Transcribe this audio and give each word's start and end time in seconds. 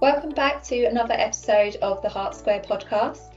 Welcome 0.00 0.30
back 0.30 0.62
to 0.62 0.86
another 0.86 1.12
episode 1.12 1.76
of 1.82 2.00
the 2.00 2.08
Hart 2.08 2.34
Square 2.34 2.62
podcast. 2.62 3.34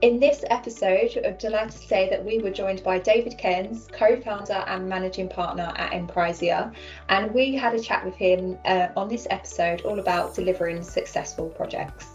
In 0.00 0.18
this 0.18 0.42
episode, 0.48 1.20
I'm 1.22 1.36
delighted 1.36 1.72
to 1.72 1.86
say 1.86 2.08
that 2.08 2.24
we 2.24 2.38
were 2.38 2.48
joined 2.50 2.82
by 2.82 2.98
David 2.98 3.36
Cairns, 3.36 3.88
co 3.92 4.18
founder 4.18 4.64
and 4.68 4.88
managing 4.88 5.28
partner 5.28 5.70
at 5.76 5.92
Emprisia, 5.92 6.72
and 7.10 7.30
we 7.34 7.54
had 7.54 7.74
a 7.74 7.78
chat 7.78 8.06
with 8.06 8.14
him 8.14 8.56
uh, 8.64 8.88
on 8.96 9.10
this 9.10 9.26
episode 9.28 9.82
all 9.82 9.98
about 9.98 10.34
delivering 10.34 10.82
successful 10.82 11.50
projects. 11.50 12.06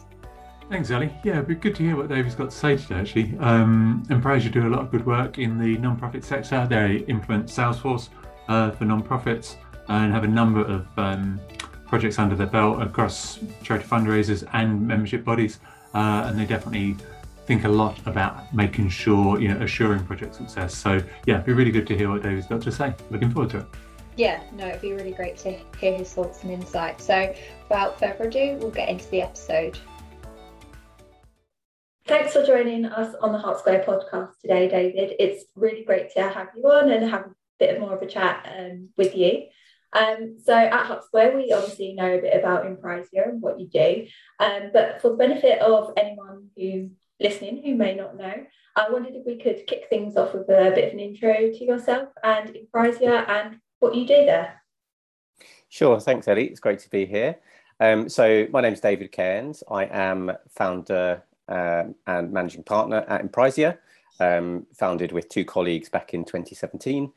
Thanks, 0.71 0.89
Ali. 0.89 1.13
Yeah, 1.23 1.33
it'd 1.33 1.47
be 1.47 1.53
good 1.53 1.75
to 1.75 1.83
hear 1.83 1.95
what 1.95 2.09
David's 2.09 2.33
got 2.33 2.49
to 2.49 2.57
say 2.57 2.77
today, 2.77 2.95
actually. 2.95 3.37
Um, 3.37 4.03
Emprisia 4.09 4.49
do 4.49 4.67
a 4.67 4.69
lot 4.69 4.79
of 4.79 4.89
good 4.89 5.05
work 5.05 5.37
in 5.37 5.59
the 5.59 5.77
non-profit 5.77 6.23
sector. 6.23 6.65
They 6.67 7.05
implement 7.07 7.45
Salesforce 7.45 8.09
uh, 8.47 8.71
for 8.71 8.85
non-profits 8.85 9.57
and 9.87 10.11
have 10.11 10.23
a 10.23 10.27
number 10.27 10.61
of 10.61 10.87
um, 10.97 11.39
projects 11.87 12.19
under 12.19 12.35
their 12.35 12.47
belt 12.47 12.81
across 12.81 13.39
charity 13.63 13.87
fundraisers 13.87 14.47
and 14.53 14.85
membership 14.87 15.23
bodies, 15.23 15.59
uh, 15.93 16.25
and 16.27 16.39
they 16.39 16.45
definitely 16.45 16.97
think 17.45 17.65
a 17.65 17.69
lot 17.69 17.99
about 18.05 18.53
making 18.53 18.89
sure, 18.89 19.39
you 19.39 19.49
know, 19.49 19.61
assuring 19.61 20.03
project 20.05 20.35
success. 20.35 20.75
So 20.75 21.01
yeah, 21.25 21.35
it'd 21.35 21.45
be 21.45 21.53
really 21.53 21.71
good 21.71 21.87
to 21.87 21.97
hear 21.97 22.09
what 22.09 22.23
David's 22.23 22.47
got 22.47 22.61
to 22.61 22.71
say. 22.71 22.93
Looking 23.11 23.31
forward 23.31 23.51
to 23.51 23.59
it. 23.59 23.65
Yeah, 24.15 24.43
no, 24.53 24.67
it'd 24.67 24.81
be 24.81 24.93
really 24.93 25.11
great 25.11 25.37
to 25.37 25.59
hear 25.79 25.97
his 25.97 26.13
thoughts 26.13 26.43
and 26.43 26.51
insights. 26.51 27.05
So 27.05 27.33
without 27.67 27.99
further 27.99 28.25
ado, 28.25 28.57
we'll 28.59 28.71
get 28.71 28.89
into 28.89 29.09
the 29.09 29.21
episode. 29.21 29.77
Thanks 32.05 32.33
for 32.33 32.45
joining 32.45 32.85
us 32.85 33.15
on 33.21 33.31
the 33.31 33.39
Hart 33.39 33.59
Square 33.59 33.85
podcast 33.87 34.39
today, 34.41 34.67
David. 34.67 35.15
It's 35.19 35.45
really 35.55 35.83
great 35.83 36.13
to 36.13 36.21
have 36.21 36.49
you 36.55 36.63
on 36.69 36.91
and 36.91 37.09
have 37.09 37.21
a 37.21 37.31
bit 37.59 37.79
more 37.79 37.95
of 37.95 38.01
a 38.01 38.05
chat 38.05 38.45
um, 38.57 38.89
with 38.97 39.15
you. 39.15 39.43
Um, 39.93 40.37
so 40.43 40.53
at 40.53 40.85
Hart 40.85 41.05
Square, 41.05 41.37
we 41.37 41.51
obviously 41.51 41.93
know 41.93 42.13
a 42.13 42.21
bit 42.21 42.37
about 42.37 42.65
Emprisia 42.65 43.23
and 43.25 43.41
what 43.41 43.59
you 43.59 43.67
do. 43.67 44.07
Um, 44.39 44.71
but 44.73 45.01
for 45.01 45.09
the 45.09 45.17
benefit 45.17 45.61
of 45.61 45.93
anyone 45.97 46.47
who's 46.57 46.91
listening 47.19 47.61
who 47.63 47.75
may 47.75 47.95
not 47.95 48.17
know, 48.17 48.33
I 48.75 48.89
wondered 48.89 49.13
if 49.15 49.25
we 49.25 49.37
could 49.37 49.67
kick 49.67 49.85
things 49.89 50.17
off 50.17 50.33
with 50.33 50.49
a 50.49 50.71
bit 50.73 50.87
of 50.87 50.93
an 50.93 50.99
intro 50.99 51.33
to 51.33 51.63
yourself 51.63 52.09
and 52.23 52.55
Emprisia 52.55 53.25
and 53.29 53.59
what 53.79 53.93
you 53.93 54.07
do 54.07 54.25
there. 54.25 54.61
Sure, 55.69 55.99
thanks, 55.99 56.27
Ellie. 56.27 56.45
It's 56.45 56.59
great 56.59 56.79
to 56.79 56.89
be 56.89 57.05
here. 57.05 57.37
Um, 57.79 58.09
so 58.09 58.47
my 58.51 58.61
name 58.61 58.73
is 58.73 58.79
David 58.79 59.11
Cairns. 59.11 59.63
I 59.69 59.85
am 59.85 60.31
founder 60.49 61.23
um, 61.47 61.95
and 62.07 62.31
managing 62.31 62.63
partner 62.63 63.05
at 63.07 63.21
Emprisia, 63.21 63.77
um, 64.19 64.65
founded 64.73 65.11
with 65.11 65.29
two 65.29 65.45
colleagues 65.45 65.89
back 65.89 66.13
in 66.13 66.23
2017. 66.25 67.11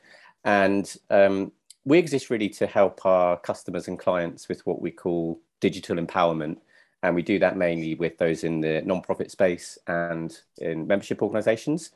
And 0.45 0.97
um, 1.11 1.53
we 1.87 1.99
exist 1.99 2.29
really 2.31 2.49
to 2.51 2.67
help 2.67 3.07
our 3.07 3.39
customers 3.39 3.89
and 3.89 3.99
clients 3.99 4.49
with 4.49 4.67
what 4.67 4.83
we 4.83 4.91
call 4.91 5.41
digital 5.61 5.97
empowerment. 5.97 6.59
And 7.03 7.15
we 7.15 7.23
do 7.23 7.39
that 7.39 7.57
mainly 7.57 7.95
with 7.95 8.19
those 8.19 8.43
in 8.43 8.61
the 8.61 8.83
non-profit 8.83 9.31
space 9.31 9.79
and 9.87 10.37
in 10.59 10.89
membership 10.89 11.23
organizations. 11.23 11.93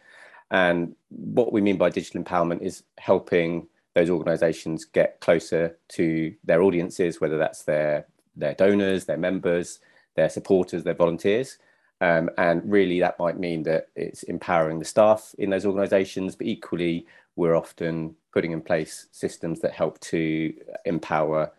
And 0.53 0.95
what 1.09 1.53
we 1.53 1.61
mean 1.61 1.77
by 1.77 1.91
digital 1.91 2.23
empowerment 2.23 2.63
is 2.63 2.85
helping 2.99 3.67
those 3.95 4.11
organizations 4.11 4.85
get 4.85 5.19
closer 5.21 5.77
to 5.89 6.35
their 6.45 6.63
audiences, 6.63 7.21
whether 7.21 7.37
that's 7.37 7.65
their, 7.65 8.07
their 8.37 8.55
donors, 8.55 9.07
their 9.07 9.17
members, 9.17 9.81
their 10.15 10.29
supporters, 10.29 10.85
their 10.85 10.95
volunteers. 10.95 11.59
Um, 12.01 12.31
and 12.39 12.63
really, 12.65 13.01
that 13.01 13.19
might 13.19 13.39
mean 13.39 13.65
that 13.65 13.89
it's 13.97 14.23
empowering 14.23 14.79
the 14.79 14.85
staff 14.85 15.35
in 15.39 15.51
those 15.51 15.67
organizations, 15.67 16.37
but 16.37 16.47
equally, 16.47 17.07
we're 17.41 17.57
often 17.57 18.15
putting 18.35 18.53
in 18.53 18.61
place 18.61 19.07
systems 19.13 19.61
that 19.61 19.73
help 19.73 19.99
to 19.99 20.53
empower 20.85 21.51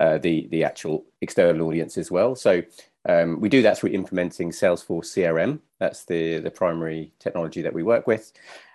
uh, 0.00 0.16
the, 0.16 0.48
the 0.50 0.64
actual 0.64 1.04
external 1.20 1.68
audience 1.68 1.98
as 1.98 2.10
well. 2.10 2.34
So 2.34 2.62
um, 3.06 3.38
we 3.38 3.50
do 3.50 3.60
that 3.60 3.76
through 3.76 3.90
implementing 3.90 4.50
Salesforce 4.50 5.12
CRM. 5.12 5.60
That's 5.78 6.06
the, 6.06 6.38
the 6.38 6.50
primary 6.50 7.12
technology 7.18 7.60
that 7.60 7.74
we 7.74 7.82
work 7.82 8.06
with. 8.06 8.32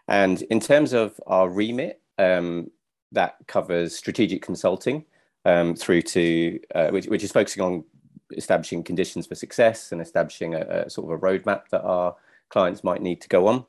And 0.07 0.43
in 0.43 0.59
terms 0.59 0.93
of 0.93 1.19
our 1.25 1.49
remit, 1.49 1.99
um, 2.19 2.69
that 3.11 3.37
covers 3.47 3.95
strategic 3.95 4.43
consulting 4.43 5.03
um, 5.45 5.75
through 5.75 6.03
to, 6.03 6.59
uh, 6.75 6.89
which, 6.89 7.07
which 7.07 7.23
is 7.23 7.31
focusing 7.31 7.63
on 7.63 7.83
establishing 8.37 8.83
conditions 8.83 9.25
for 9.25 9.33
success 9.33 9.91
and 9.91 9.99
establishing 9.99 10.53
a, 10.53 10.61
a, 10.85 10.89
sort 10.91 11.11
of 11.11 11.17
a 11.17 11.25
roadmap 11.25 11.69
that 11.69 11.81
our 11.81 12.15
clients 12.49 12.83
might 12.83 13.01
need 13.01 13.19
to 13.21 13.29
go 13.29 13.47
on 13.47 13.65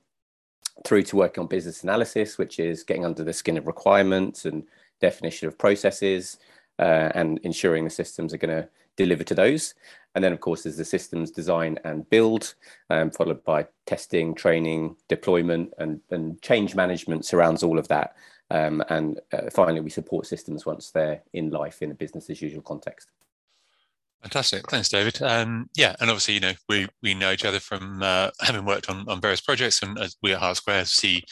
through 0.86 1.02
to 1.02 1.16
working 1.16 1.42
on 1.42 1.48
business 1.48 1.82
analysis, 1.82 2.38
which 2.38 2.58
is 2.58 2.82
getting 2.82 3.04
under 3.04 3.24
the 3.24 3.32
skin 3.32 3.58
of 3.58 3.66
requirements 3.66 4.44
and 4.44 4.62
definition 5.00 5.48
of 5.48 5.58
processes 5.58 6.38
uh, 6.78 7.10
and 7.14 7.38
ensuring 7.42 7.84
the 7.84 7.90
systems 7.90 8.32
are 8.32 8.38
going 8.38 8.62
to 8.62 8.68
deliver 8.96 9.24
to 9.24 9.34
those. 9.34 9.74
And 10.14 10.24
then, 10.24 10.32
of 10.32 10.40
course, 10.40 10.62
there's 10.62 10.78
the 10.78 10.84
systems 10.84 11.30
design 11.30 11.78
and 11.84 12.08
build, 12.08 12.54
um, 12.88 13.10
followed 13.10 13.44
by 13.44 13.66
testing, 13.84 14.34
training, 14.34 14.96
deployment, 15.08 15.74
and, 15.78 16.00
and 16.10 16.40
change 16.40 16.74
management 16.74 17.26
surrounds 17.26 17.62
all 17.62 17.78
of 17.78 17.88
that. 17.88 18.16
Um, 18.50 18.82
and 18.88 19.20
uh, 19.32 19.50
finally, 19.52 19.80
we 19.80 19.90
support 19.90 20.26
systems 20.26 20.64
once 20.64 20.90
they're 20.90 21.20
in 21.34 21.50
life 21.50 21.82
in 21.82 21.90
a 21.90 21.94
business 21.94 22.30
as 22.30 22.40
usual 22.40 22.62
context. 22.62 23.10
Fantastic, 24.22 24.68
thanks, 24.68 24.88
David. 24.88 25.22
Um, 25.22 25.68
yeah, 25.76 25.94
and 26.00 26.10
obviously, 26.10 26.34
you 26.34 26.40
know, 26.40 26.54
we 26.68 26.88
we 27.00 27.14
know 27.14 27.30
each 27.30 27.44
other 27.44 27.60
from 27.60 28.02
uh, 28.02 28.30
having 28.40 28.64
worked 28.64 28.90
on, 28.90 29.04
on 29.08 29.20
various 29.20 29.40
projects, 29.40 29.82
and 29.82 29.96
as 30.00 30.16
we 30.20 30.32
at 30.32 30.40
Hart 30.40 30.56
Square 30.56 30.86
see, 30.86 31.22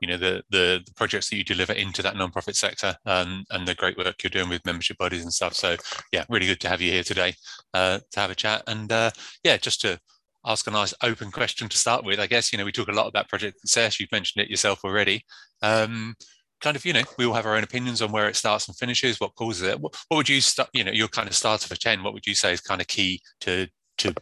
you 0.00 0.06
know, 0.06 0.16
the, 0.16 0.42
the, 0.50 0.80
the 0.86 0.92
projects 0.94 1.30
that 1.30 1.36
you 1.36 1.42
deliver 1.42 1.72
into 1.72 2.00
that 2.02 2.16
non-profit 2.16 2.54
sector, 2.54 2.94
and 3.06 3.44
and 3.50 3.66
the 3.66 3.74
great 3.74 3.98
work 3.98 4.22
you're 4.22 4.30
doing 4.30 4.48
with 4.48 4.64
membership 4.64 4.98
bodies 4.98 5.22
and 5.22 5.32
stuff. 5.32 5.54
So, 5.54 5.76
yeah, 6.12 6.24
really 6.28 6.46
good 6.46 6.60
to 6.60 6.68
have 6.68 6.80
you 6.80 6.92
here 6.92 7.02
today 7.02 7.34
uh, 7.72 7.98
to 8.12 8.20
have 8.20 8.30
a 8.30 8.36
chat, 8.36 8.62
and 8.68 8.92
uh, 8.92 9.10
yeah, 9.42 9.56
just 9.56 9.80
to 9.80 9.98
ask 10.46 10.66
a 10.66 10.70
nice 10.70 10.94
open 11.02 11.30
question 11.32 11.68
to 11.68 11.78
start 11.78 12.04
with. 12.04 12.20
I 12.20 12.26
guess 12.26 12.52
you 12.52 12.58
know 12.58 12.64
we 12.64 12.72
talk 12.72 12.88
a 12.88 12.92
lot 12.92 13.08
about 13.08 13.28
project 13.28 13.58
success. 13.60 13.98
You've 13.98 14.12
mentioned 14.12 14.44
it 14.44 14.50
yourself 14.50 14.84
already. 14.84 15.24
Um, 15.62 16.14
kind 16.60 16.76
of, 16.76 16.84
you 16.84 16.92
know, 16.92 17.02
we 17.18 17.26
all 17.26 17.34
have 17.34 17.46
our 17.46 17.56
own 17.56 17.64
opinions 17.64 18.00
on 18.02 18.12
where 18.12 18.28
it 18.28 18.36
starts 18.36 18.68
and 18.68 18.76
finishes, 18.76 19.20
what 19.20 19.34
causes 19.34 19.62
it. 19.62 19.80
What, 19.80 19.94
what 20.08 20.18
would 20.18 20.28
you 20.28 20.40
start, 20.40 20.70
you 20.72 20.84
know, 20.84 20.92
your 20.92 21.08
kind 21.08 21.28
of 21.28 21.34
starter 21.34 21.68
for 21.68 21.76
10, 21.76 22.02
what 22.02 22.14
would 22.14 22.26
you 22.26 22.34
say 22.34 22.52
is 22.52 22.60
kind 22.60 22.80
of 22.80 22.86
key 22.86 23.20
to, 23.40 23.68
to 23.98 24.14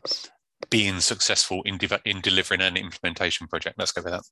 being 0.71 1.01
successful 1.01 1.63
in, 1.65 1.79
de- 1.79 2.01
in 2.05 2.21
delivering 2.21 2.61
an 2.61 2.77
implementation 2.77 3.47
project? 3.47 3.79
Let's 3.79 3.93
go 3.93 4.03
with 4.03 4.13
that. 4.13 4.23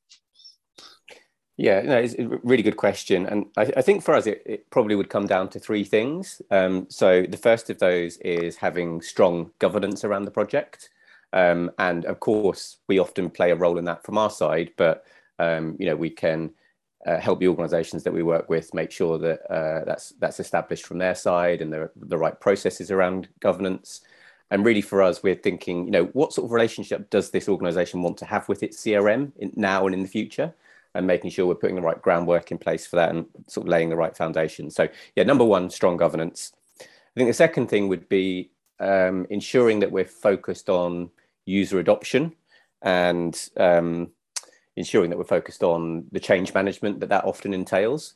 Yeah, 1.57 1.83
no, 1.83 1.99
it's 1.99 2.15
a 2.15 2.27
really 2.43 2.63
good 2.63 2.79
question. 2.79 3.27
And 3.27 3.45
I, 3.57 3.71
I 3.77 3.83
think 3.83 4.03
for 4.03 4.15
us, 4.15 4.27
it, 4.27 4.43
it, 4.47 4.71
probably 4.71 4.95
would 4.95 5.11
come 5.11 5.27
down 5.27 5.51
to 5.51 5.61
three 5.61 5.85
things. 5.85 6.41
Um, 6.51 6.87
so 6.89 7.27
the 7.29 7.37
first 7.37 7.69
of 7.69 7.79
those 7.79 8.17
is 8.19 8.57
having 8.57 9.03
strong 9.03 9.51
governance 9.59 10.03
around 10.03 10.25
the 10.25 10.31
project. 10.31 10.89
Um, 11.35 11.71
and 11.79 12.07
of 12.07 12.19
course, 12.19 12.79
we 12.89 12.99
often 12.99 13.29
play 13.29 13.51
a 13.51 13.57
role 13.57 13.77
in 13.77 13.85
that 13.85 14.05
from 14.05 14.17
our 14.17 14.31
side, 14.31 14.71
but 14.79 15.05
um, 15.39 15.77
you 15.79 15.85
know, 15.85 15.97
we 15.97 16.09
can 16.09 16.53
uh, 17.07 17.19
help 17.19 17.41
the 17.41 17.49
organisations 17.49 18.03
that 18.05 18.13
we 18.13 18.23
work 18.23 18.49
with 18.51 18.75
make 18.75 18.91
sure 18.91 19.19
that 19.19 19.41
uh, 19.51 19.85
that's 19.85 20.11
that's 20.19 20.41
established 20.41 20.87
from 20.87 20.99
their 20.99 21.15
side 21.15 21.63
and 21.63 21.73
the 21.73 21.91
the 21.97 22.19
right 22.19 22.39
processes 22.41 22.91
around 22.91 23.29
governance. 23.41 24.03
And 24.53 24.65
really, 24.65 24.81
for 24.81 25.01
us, 25.01 25.23
we're 25.23 25.37
thinking, 25.37 25.85
you 25.85 25.93
know, 25.93 26.07
what 26.07 26.33
sort 26.33 26.47
of 26.47 26.51
relationship 26.51 27.09
does 27.09 27.31
this 27.31 27.49
organisation 27.49 28.03
want 28.03 28.19
to 28.19 28.25
have 28.25 28.49
with 28.49 28.65
its 28.65 28.83
CRM 28.83 29.31
in, 29.39 29.53
now 29.55 29.87
and 29.87 29.95
in 29.95 30.03
the 30.03 30.09
future, 30.09 30.53
and 30.95 31.07
making 31.07 31.31
sure 31.31 31.47
we're 31.47 31.55
putting 31.55 31.77
the 31.77 31.83
right 31.83 32.03
groundwork 32.03 32.51
in 32.51 32.59
place 32.59 32.85
for 32.85 32.97
that 32.97 33.11
and 33.11 33.27
sort 33.47 33.67
of 33.67 33.71
laying 33.71 33.91
the 33.91 33.97
right 33.97 34.17
foundation. 34.17 34.69
So, 34.69 34.89
yeah, 35.15 35.23
number 35.23 35.45
one, 35.45 35.71
strong 35.71 35.97
governance. 35.97 36.53
I 36.81 36.85
think 37.17 37.31
the 37.31 37.35
second 37.35 37.69
thing 37.69 37.87
would 37.89 38.09
be 38.09 38.51
um, 38.81 39.27
ensuring 39.31 39.81
that 39.81 39.93
we're 39.93 40.05
focused 40.05 40.69
on 40.69 41.11
user 41.47 41.79
adoption 41.79 42.33
and 42.83 43.51
um, 43.57 44.11
ensuring 44.77 45.11
that 45.11 45.19
we're 45.19 45.25
focused 45.25 45.63
on 45.63 46.05
the 46.13 46.21
change 46.21 46.55
management 46.55 47.01
that 47.01 47.09
that 47.09 47.25
often 47.25 47.55
entails. 47.55 48.15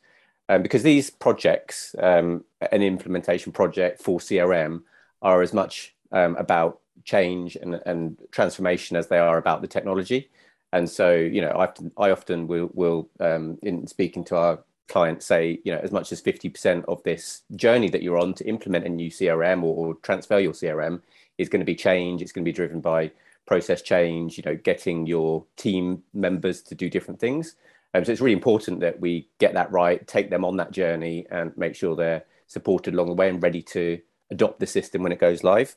Um, 0.48 0.62
because 0.62 0.82
these 0.82 1.10
projects, 1.10 1.94
um, 1.98 2.44
an 2.70 2.82
implementation 2.82 3.50
project 3.52 4.02
for 4.02 4.18
CRM, 4.18 4.82
are 5.22 5.40
as 5.40 5.54
much 5.54 5.94
um, 6.12 6.36
about 6.36 6.80
change 7.04 7.56
and, 7.56 7.80
and 7.86 8.18
transformation 8.30 8.96
as 8.96 9.08
they 9.08 9.18
are 9.18 9.38
about 9.38 9.62
the 9.62 9.68
technology. 9.68 10.30
And 10.72 10.90
so, 10.90 11.14
you 11.14 11.40
know, 11.40 11.50
I 11.50 11.66
often, 11.66 11.92
I 11.96 12.10
often 12.10 12.46
will, 12.46 12.70
will 12.74 13.08
um, 13.20 13.58
in 13.62 13.86
speaking 13.86 14.24
to 14.24 14.36
our 14.36 14.58
clients, 14.88 15.24
say, 15.24 15.60
you 15.64 15.72
know, 15.72 15.80
as 15.82 15.92
much 15.92 16.12
as 16.12 16.20
50% 16.20 16.84
of 16.88 17.02
this 17.04 17.42
journey 17.56 17.88
that 17.90 18.02
you're 18.02 18.18
on 18.18 18.34
to 18.34 18.46
implement 18.46 18.84
a 18.84 18.88
new 18.88 19.10
CRM 19.10 19.62
or, 19.62 19.74
or 19.74 19.94
transfer 20.02 20.38
your 20.38 20.52
CRM 20.52 21.00
is 21.38 21.48
going 21.48 21.60
to 21.60 21.66
be 21.66 21.74
change. 21.74 22.20
It's 22.22 22.32
going 22.32 22.44
to 22.44 22.48
be 22.48 22.54
driven 22.54 22.80
by 22.80 23.12
process 23.46 23.82
change, 23.82 24.36
you 24.38 24.44
know, 24.44 24.56
getting 24.56 25.06
your 25.06 25.44
team 25.56 26.02
members 26.12 26.62
to 26.62 26.74
do 26.74 26.88
different 26.88 27.20
things. 27.20 27.56
Um, 27.92 28.04
so 28.04 28.12
it's 28.12 28.20
really 28.20 28.32
important 28.32 28.80
that 28.80 28.98
we 29.00 29.28
get 29.38 29.54
that 29.54 29.70
right, 29.70 30.06
take 30.06 30.30
them 30.30 30.44
on 30.44 30.56
that 30.56 30.72
journey, 30.72 31.26
and 31.30 31.56
make 31.56 31.74
sure 31.74 31.94
they're 31.94 32.24
supported 32.46 32.94
along 32.94 33.08
the 33.08 33.14
way 33.14 33.28
and 33.28 33.42
ready 33.42 33.62
to 33.62 34.00
adopt 34.30 34.60
the 34.60 34.66
system 34.66 35.02
when 35.02 35.12
it 35.12 35.20
goes 35.20 35.44
live. 35.44 35.76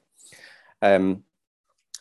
Um, 0.82 1.24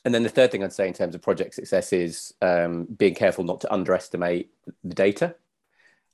and 0.05 0.15
then 0.15 0.23
the 0.23 0.29
third 0.29 0.53
thing 0.53 0.63
I'd 0.63 0.73
say 0.73 0.87
in 0.87 0.95
terms 0.95 1.15
of 1.15 1.23
project 1.23 1.55
success 1.55 1.93
is 1.93 2.33
um, 2.41 2.85
being 2.85 3.15
careful 3.15 3.45
not 3.45 3.61
to 3.63 3.73
underestimate 3.73 4.51
the 4.85 4.95
data. 4.95 5.35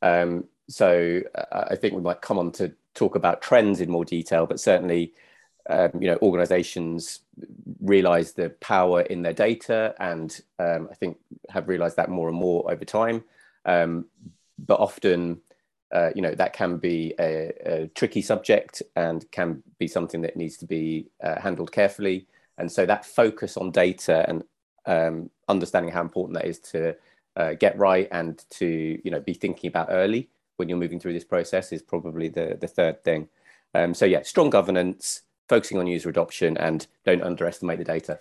Um, 0.00 0.44
so 0.68 1.20
uh, 1.34 1.64
I 1.70 1.76
think 1.76 1.94
we 1.94 2.00
might 2.00 2.22
come 2.22 2.38
on 2.38 2.52
to 2.52 2.72
talk 2.94 3.14
about 3.14 3.42
trends 3.42 3.80
in 3.80 3.90
more 3.90 4.04
detail, 4.04 4.46
but 4.46 4.60
certainly 4.60 5.12
um, 5.70 5.90
you 5.98 6.08
know 6.08 6.18
organizations 6.22 7.20
realize 7.80 8.32
the 8.32 8.50
power 8.60 9.02
in 9.02 9.22
their 9.22 9.32
data 9.32 9.94
and 9.98 10.40
um, 10.58 10.88
i 10.90 10.94
think 10.94 11.18
have 11.52 11.68
realized 11.68 11.96
that 11.96 12.10
more 12.10 12.28
and 12.28 12.36
more 12.36 12.70
over 12.70 12.84
time. 12.84 13.24
Um, 13.64 14.06
but 14.58 14.80
often 14.80 15.40
uh, 15.92 16.10
you 16.14 16.22
know 16.22 16.34
that 16.34 16.54
can 16.54 16.78
be 16.78 17.14
a, 17.20 17.52
a, 17.66 17.86
tricky 17.88 18.22
subject 18.22 18.82
and 18.96 19.30
can 19.30 19.62
be 19.78 19.86
something 19.86 20.22
that 20.22 20.36
needs 20.36 20.56
to 20.56 20.66
be 20.66 21.08
uh, 21.22 21.38
handled 21.38 21.70
carefully. 21.70 22.26
And 22.58 22.70
so 22.70 22.86
that 22.86 23.04
focus 23.04 23.56
on 23.56 23.70
data 23.70 24.24
and 24.28 24.42
um, 24.86 25.30
understanding 25.48 25.92
how 25.92 26.00
important 26.00 26.38
that 26.38 26.46
is 26.46 26.58
to 26.60 26.96
uh, 27.36 27.54
get 27.54 27.78
right 27.78 28.08
and 28.10 28.42
to 28.50 29.00
you 29.04 29.10
know 29.10 29.20
be 29.20 29.34
thinking 29.34 29.68
about 29.68 29.88
early 29.90 30.28
when 30.56 30.68
you're 30.68 30.78
moving 30.78 31.00
through 31.00 31.12
this 31.12 31.24
process 31.24 31.72
is 31.72 31.82
probably 31.82 32.28
the 32.28 32.56
the 32.60 32.68
third 32.68 33.04
thing. 33.04 33.28
Um, 33.74 33.94
so 33.94 34.04
yeah 34.04 34.22
strong 34.22 34.50
governance 34.50 35.22
focusing 35.52 35.76
on 35.76 35.86
user 35.86 36.08
adoption 36.08 36.56
and 36.56 36.86
don't 37.04 37.22
underestimate 37.22 37.76
the 37.76 37.84
data. 37.84 38.18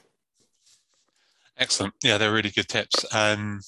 Excellent. 1.57 1.93
Yeah, 2.03 2.17
they're 2.17 2.33
really 2.33 2.49
good 2.49 2.67
tips. 2.67 3.05
Um, 3.15 3.61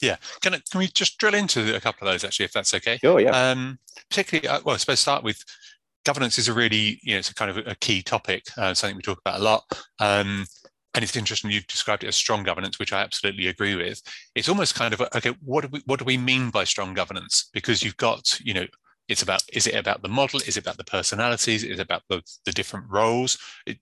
yeah, 0.00 0.16
can, 0.40 0.54
I, 0.54 0.62
can 0.68 0.80
we 0.80 0.88
just 0.88 1.16
drill 1.18 1.34
into 1.34 1.76
a 1.76 1.80
couple 1.80 2.08
of 2.08 2.12
those 2.12 2.24
actually, 2.24 2.46
if 2.46 2.52
that's 2.52 2.74
okay? 2.74 2.98
Sure, 2.98 3.20
yeah. 3.20 3.30
Um, 3.30 3.78
particularly, 4.10 4.48
uh, 4.48 4.62
well, 4.64 4.74
I 4.74 4.78
suppose 4.78 4.98
start 4.98 5.22
with 5.22 5.44
governance 6.04 6.38
is 6.38 6.48
a 6.48 6.52
really, 6.52 6.98
you 7.04 7.12
know, 7.12 7.18
it's 7.20 7.30
a 7.30 7.34
kind 7.36 7.52
of 7.52 7.58
a 7.68 7.76
key 7.76 8.02
topic, 8.02 8.46
uh, 8.56 8.74
something 8.74 8.96
we 8.96 9.02
talk 9.02 9.20
about 9.20 9.38
a 9.38 9.44
lot. 9.44 9.62
Um, 10.00 10.44
and 10.94 11.04
it's 11.04 11.14
interesting 11.14 11.52
you've 11.52 11.68
described 11.68 12.02
it 12.02 12.08
as 12.08 12.16
strong 12.16 12.42
governance, 12.42 12.80
which 12.80 12.92
I 12.92 13.00
absolutely 13.00 13.46
agree 13.46 13.76
with. 13.76 14.02
It's 14.34 14.48
almost 14.48 14.74
kind 14.74 14.92
of 14.92 15.00
okay, 15.14 15.34
what 15.44 15.62
do 15.62 15.68
we 15.70 15.82
what 15.86 16.00
do 16.00 16.04
we 16.04 16.18
mean 16.18 16.50
by 16.50 16.64
strong 16.64 16.94
governance? 16.94 17.48
Because 17.54 17.80
you've 17.82 17.96
got, 17.96 18.40
you 18.40 18.54
know, 18.54 18.66
it's 19.08 19.22
about 19.22 19.42
is 19.52 19.66
it 19.66 19.74
about 19.74 20.02
the 20.02 20.08
model? 20.08 20.40
Is 20.40 20.56
it 20.56 20.62
about 20.62 20.76
the 20.76 20.84
personalities? 20.84 21.64
Is 21.64 21.78
it 21.78 21.82
about 21.82 22.02
the, 22.08 22.22
the 22.44 22.52
different 22.52 22.86
roles? 22.88 23.38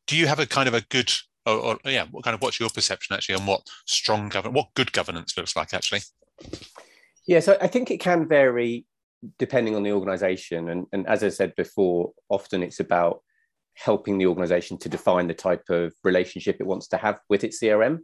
Do 0.07 0.17
you 0.17 0.27
have 0.27 0.39
a 0.39 0.47
kind 0.47 0.69
of 0.69 0.75
a 0.75 0.81
good 0.83 1.13
or, 1.47 1.55
or 1.55 1.79
yeah 1.85 2.07
what 2.11 2.25
kind 2.25 2.35
of 2.35 2.43
what's 2.43 2.61
your 2.61 2.71
perception 2.71 3.15
actually 3.15 3.35
on 3.35 3.47
what 3.47 3.63
strong 3.87 4.29
governance 4.29 4.57
what 4.57 4.75
good 4.75 4.93
governance 4.93 5.37
looks 5.37 5.57
like 5.57 5.75
actually? 5.75 6.01
Yeah 7.27 7.41
so 7.41 7.57
i 7.61 7.67
think 7.67 7.91
it 7.91 7.99
can 7.99 8.27
vary 8.29 8.87
depending 9.39 9.77
on 9.77 9.83
the 9.83 9.93
organization. 9.93 10.71
And, 10.71 10.87
and 10.93 11.07
as 11.07 11.23
i 11.23 11.29
said 11.29 11.55
before 11.57 12.13
often 12.29 12.63
it's 12.63 12.81
about 12.81 13.23
helping 13.75 14.19
the 14.19 14.27
organization 14.27 14.79
to 14.79 14.89
define 14.89 15.27
the 15.27 15.35
type 15.35 15.65
of 15.69 15.93
relationship 16.05 16.57
it 16.61 16.67
wants 16.67 16.89
to 16.89 16.97
have 16.97 17.21
with 17.29 17.45
its 17.45 17.63
crm 17.63 18.01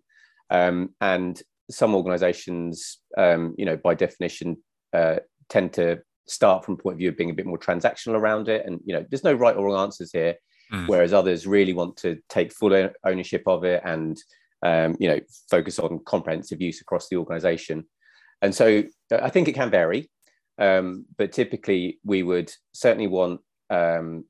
um, 0.51 0.91
and 1.01 1.43
some 1.71 1.95
organizations 1.95 2.99
um, 3.19 3.55
you 3.59 3.65
know 3.67 3.77
by 3.77 3.95
definition 3.95 4.57
uh, 4.93 5.17
tend 5.49 5.73
to 5.75 6.01
start 6.29 6.65
from 6.65 6.75
a 6.75 6.77
point 6.77 6.95
of 6.95 6.99
view 6.99 7.09
of 7.09 7.17
being 7.17 7.31
a 7.31 7.35
bit 7.35 7.47
more 7.47 7.59
transactional 7.59 8.15
around 8.15 8.49
it. 8.49 8.67
And, 8.67 8.81
you 8.85 8.95
know, 8.95 9.05
there's 9.09 9.25
no 9.25 9.35
right 9.35 9.57
or 9.57 9.67
wrong 9.67 9.81
answers 9.81 10.11
here. 10.13 10.35
Mm. 10.73 10.89
Whereas 10.89 11.13
others 11.13 11.47
really 11.47 11.73
want 11.73 11.97
to 11.99 12.19
take 12.29 12.53
full 12.53 12.91
ownership 13.05 13.43
of 13.47 13.65
it 13.65 13.83
and, 13.85 14.21
um, 14.63 14.97
you 14.99 15.09
know, 15.09 15.21
focus 15.49 15.79
on 15.79 16.01
comprehensive 16.05 16.61
use 16.61 16.81
across 16.81 17.09
the 17.09 17.17
organization. 17.17 17.85
And 18.43 18.55
so 18.55 18.83
uh, 19.13 19.19
I 19.23 19.31
think 19.31 19.49
it 19.49 19.55
can 19.55 19.71
vary. 19.71 20.11
Um, 20.59 21.05
but 21.19 21.33
typically 21.33 22.01
we 22.05 22.23
would 22.23 22.51
certainly 22.73 23.07
want 23.07 23.43
um, 23.71 24.25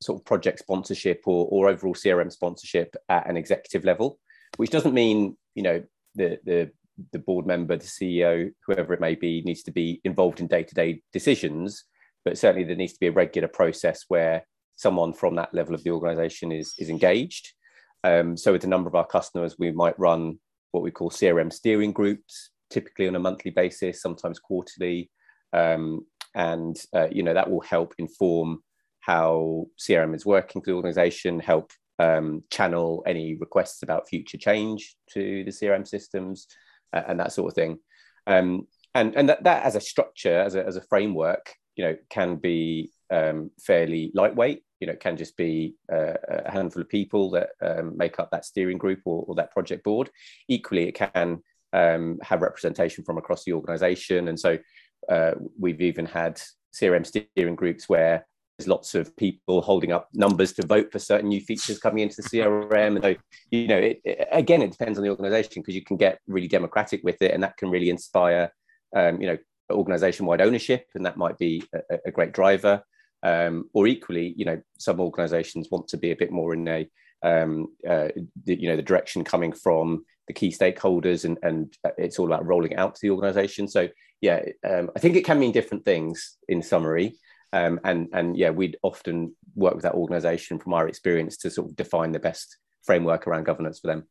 sort 0.00 0.20
of 0.20 0.24
project 0.24 0.60
sponsorship 0.60 1.22
or, 1.26 1.46
or 1.50 1.68
overall 1.68 1.94
CRM 1.94 2.32
sponsorship 2.32 2.94
at 3.08 3.28
an 3.28 3.36
executive 3.36 3.84
level, 3.84 4.18
which 4.56 4.70
doesn't 4.70 4.94
mean, 4.94 5.36
you 5.54 5.62
know, 5.62 5.82
the, 6.14 6.38
the 6.44 6.70
the 7.12 7.18
board 7.18 7.46
member, 7.46 7.76
the 7.76 7.84
CEO, 7.84 8.50
whoever 8.66 8.92
it 8.94 9.00
may 9.00 9.14
be, 9.14 9.42
needs 9.44 9.62
to 9.64 9.72
be 9.72 10.00
involved 10.04 10.40
in 10.40 10.46
day 10.46 10.62
to 10.62 10.74
day 10.74 11.02
decisions. 11.12 11.84
But 12.24 12.38
certainly, 12.38 12.64
there 12.64 12.76
needs 12.76 12.92
to 12.94 13.00
be 13.00 13.08
a 13.08 13.12
regular 13.12 13.48
process 13.48 14.04
where 14.08 14.46
someone 14.76 15.12
from 15.12 15.34
that 15.36 15.54
level 15.54 15.74
of 15.74 15.82
the 15.84 15.90
organization 15.90 16.52
is, 16.52 16.74
is 16.78 16.88
engaged. 16.88 17.52
Um, 18.04 18.36
so, 18.36 18.52
with 18.52 18.64
a 18.64 18.68
number 18.68 18.88
of 18.88 18.94
our 18.94 19.06
customers, 19.06 19.56
we 19.58 19.72
might 19.72 19.98
run 19.98 20.38
what 20.70 20.82
we 20.82 20.90
call 20.90 21.10
CRM 21.10 21.52
steering 21.52 21.92
groups, 21.92 22.50
typically 22.70 23.08
on 23.08 23.16
a 23.16 23.20
monthly 23.20 23.50
basis, 23.50 24.00
sometimes 24.00 24.38
quarterly. 24.38 25.10
Um, 25.52 26.06
and 26.34 26.76
uh, 26.94 27.08
you 27.10 27.22
know 27.22 27.34
that 27.34 27.50
will 27.50 27.60
help 27.60 27.94
inform 27.98 28.62
how 29.00 29.66
CRM 29.78 30.14
is 30.14 30.24
working 30.24 30.62
for 30.62 30.70
the 30.70 30.76
organization, 30.76 31.40
help 31.40 31.72
um, 31.98 32.42
channel 32.50 33.02
any 33.06 33.36
requests 33.36 33.82
about 33.82 34.08
future 34.08 34.38
change 34.38 34.96
to 35.12 35.44
the 35.44 35.50
CRM 35.50 35.86
systems, 35.86 36.46
and 36.92 37.20
that 37.20 37.32
sort 37.32 37.50
of 37.50 37.54
thing. 37.54 37.78
Um, 38.26 38.66
and 38.94 39.14
and 39.16 39.28
that, 39.28 39.44
that 39.44 39.64
as 39.64 39.74
a 39.74 39.80
structure, 39.80 40.38
as 40.38 40.54
a, 40.54 40.66
as 40.66 40.76
a 40.76 40.82
framework, 40.82 41.54
you 41.76 41.84
know, 41.84 41.96
can 42.10 42.36
be 42.36 42.90
um, 43.10 43.50
fairly 43.60 44.10
lightweight. 44.14 44.62
You 44.80 44.86
know, 44.88 44.94
it 44.94 45.00
can 45.00 45.16
just 45.16 45.36
be 45.36 45.76
uh, 45.92 46.14
a 46.28 46.50
handful 46.50 46.82
of 46.82 46.88
people 46.88 47.30
that 47.30 47.50
um, 47.62 47.96
make 47.96 48.18
up 48.18 48.30
that 48.32 48.44
steering 48.44 48.78
group 48.78 49.00
or, 49.04 49.24
or, 49.28 49.34
that 49.36 49.52
project 49.52 49.84
board. 49.84 50.10
Equally, 50.48 50.88
it 50.88 50.92
can 50.92 51.40
um, 51.72 52.18
have 52.22 52.42
representation 52.42 53.04
from 53.04 53.16
across 53.16 53.44
the 53.44 53.52
organisation, 53.52 54.28
and 54.28 54.38
so 54.38 54.58
uh, 55.08 55.32
we've 55.58 55.80
even 55.80 56.04
had 56.06 56.40
CRM 56.74 57.06
steering 57.06 57.54
groups 57.54 57.88
where 57.88 58.26
there's 58.58 58.68
lots 58.68 58.94
of 58.94 59.16
people 59.16 59.62
holding 59.62 59.92
up 59.92 60.08
numbers 60.12 60.52
to 60.52 60.66
vote 60.66 60.92
for 60.92 60.98
certain 60.98 61.28
new 61.28 61.40
features 61.40 61.78
coming 61.78 62.02
into 62.02 62.20
the 62.20 62.28
CRM. 62.28 62.96
And 62.96 63.02
so, 63.02 63.14
you 63.50 63.66
know, 63.66 63.78
it, 63.78 64.00
it, 64.04 64.28
again, 64.30 64.62
it 64.62 64.70
depends 64.70 64.98
on 64.98 65.04
the 65.04 65.10
organization 65.10 65.62
because 65.62 65.74
you 65.74 65.84
can 65.84 65.96
get 65.96 66.18
really 66.26 66.48
democratic 66.48 67.02
with 67.02 67.20
it, 67.22 67.32
and 67.32 67.42
that 67.42 67.56
can 67.56 67.70
really 67.70 67.90
inspire, 67.90 68.52
um, 68.94 69.20
you 69.20 69.26
know, 69.26 69.38
organization-wide 69.70 70.42
ownership, 70.42 70.86
and 70.94 71.06
that 71.06 71.16
might 71.16 71.38
be 71.38 71.64
a, 71.74 71.98
a 72.06 72.10
great 72.10 72.32
driver. 72.32 72.82
Um, 73.24 73.70
or 73.72 73.86
equally, 73.86 74.34
you 74.36 74.44
know, 74.44 74.60
some 74.78 75.00
organizations 75.00 75.68
want 75.70 75.88
to 75.88 75.96
be 75.96 76.10
a 76.10 76.16
bit 76.16 76.32
more 76.32 76.54
in 76.54 76.66
a, 76.66 76.88
um, 77.22 77.68
uh, 77.88 78.08
the, 78.44 78.60
you 78.60 78.68
know, 78.68 78.76
the 78.76 78.82
direction 78.82 79.22
coming 79.22 79.52
from 79.52 80.04
the 80.26 80.32
key 80.32 80.50
stakeholders, 80.50 81.24
and 81.24 81.38
and 81.42 81.74
it's 81.96 82.18
all 82.18 82.26
about 82.26 82.46
rolling 82.46 82.76
out 82.76 82.94
to 82.94 83.00
the 83.02 83.10
organization. 83.10 83.66
So, 83.68 83.88
yeah, 84.20 84.42
um, 84.68 84.90
I 84.94 84.98
think 84.98 85.16
it 85.16 85.24
can 85.24 85.38
mean 85.38 85.52
different 85.52 85.84
things 85.84 86.36
in 86.48 86.62
summary. 86.62 87.14
Um, 87.52 87.80
and 87.84 88.08
and 88.12 88.36
yeah, 88.36 88.50
we'd 88.50 88.76
often 88.82 89.34
work 89.54 89.74
with 89.74 89.82
that 89.82 89.94
organisation 89.94 90.58
from 90.58 90.72
our 90.72 90.88
experience 90.88 91.36
to 91.38 91.50
sort 91.50 91.68
of 91.68 91.76
define 91.76 92.12
the 92.12 92.18
best 92.18 92.56
framework 92.84 93.26
around 93.26 93.44
governance 93.44 93.80
for 93.80 93.88
them. 93.88 94.04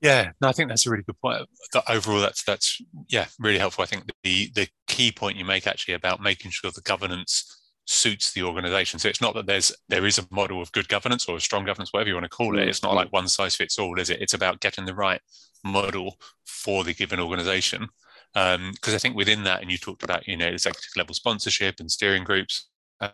Yeah, 0.00 0.32
no, 0.40 0.48
I 0.48 0.52
think 0.52 0.68
that's 0.68 0.86
a 0.86 0.90
really 0.90 1.02
good 1.02 1.20
point. 1.20 1.46
Overall, 1.88 2.20
that's 2.20 2.42
that's 2.42 2.80
yeah, 3.08 3.26
really 3.38 3.58
helpful. 3.58 3.82
I 3.82 3.86
think 3.86 4.10
the 4.22 4.50
the 4.54 4.68
key 4.86 5.12
point 5.12 5.36
you 5.36 5.44
make 5.44 5.66
actually 5.66 5.94
about 5.94 6.22
making 6.22 6.52
sure 6.52 6.70
the 6.70 6.80
governance 6.82 7.56
suits 7.86 8.32
the 8.32 8.44
organization. 8.44 8.98
So 8.98 9.08
it's 9.08 9.20
not 9.20 9.34
that 9.34 9.46
there's 9.46 9.72
there 9.88 10.06
is 10.06 10.18
a 10.18 10.26
model 10.30 10.62
of 10.62 10.72
good 10.72 10.88
governance 10.88 11.28
or 11.28 11.36
a 11.36 11.40
strong 11.40 11.64
governance, 11.64 11.92
whatever 11.92 12.08
you 12.08 12.14
want 12.14 12.24
to 12.24 12.30
call 12.30 12.58
it. 12.58 12.62
Mm, 12.62 12.68
it's 12.68 12.82
not 12.82 12.94
like 12.94 13.12
one 13.12 13.28
size 13.28 13.56
fits 13.56 13.78
all, 13.78 13.98
is 13.98 14.08
it? 14.08 14.22
It's 14.22 14.34
about 14.34 14.60
getting 14.60 14.86
the 14.86 14.94
right 14.94 15.20
model 15.64 16.16
for 16.44 16.84
the 16.84 16.94
given 16.94 17.20
organization 17.20 17.88
because 18.34 18.56
um, 18.56 18.94
I 18.94 18.98
think 18.98 19.16
within 19.16 19.42
that, 19.44 19.62
and 19.62 19.70
you 19.70 19.78
talked 19.78 20.02
about 20.02 20.26
you 20.26 20.36
know 20.36 20.46
executive 20.46 20.90
level 20.96 21.14
sponsorship 21.14 21.80
and 21.80 21.90
steering 21.90 22.24
groups, 22.24 22.68
uh, 23.00 23.10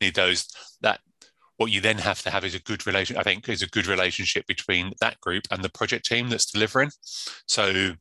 need 0.00 0.14
those 0.14 0.48
that 0.80 1.00
what 1.56 1.72
you 1.72 1.80
then 1.80 1.98
have 1.98 2.22
to 2.22 2.30
have 2.30 2.44
is 2.44 2.54
a 2.54 2.60
good 2.60 2.86
relation 2.86 3.16
i 3.16 3.22
think 3.22 3.48
is 3.48 3.62
a 3.62 3.68
good 3.68 3.86
relationship 3.86 4.46
between 4.46 4.92
that 5.00 5.20
group 5.20 5.44
and 5.50 5.62
the 5.62 5.68
project 5.68 6.06
team 6.06 6.28
that's 6.28 6.50
delivering. 6.50 6.90
So 7.46 7.92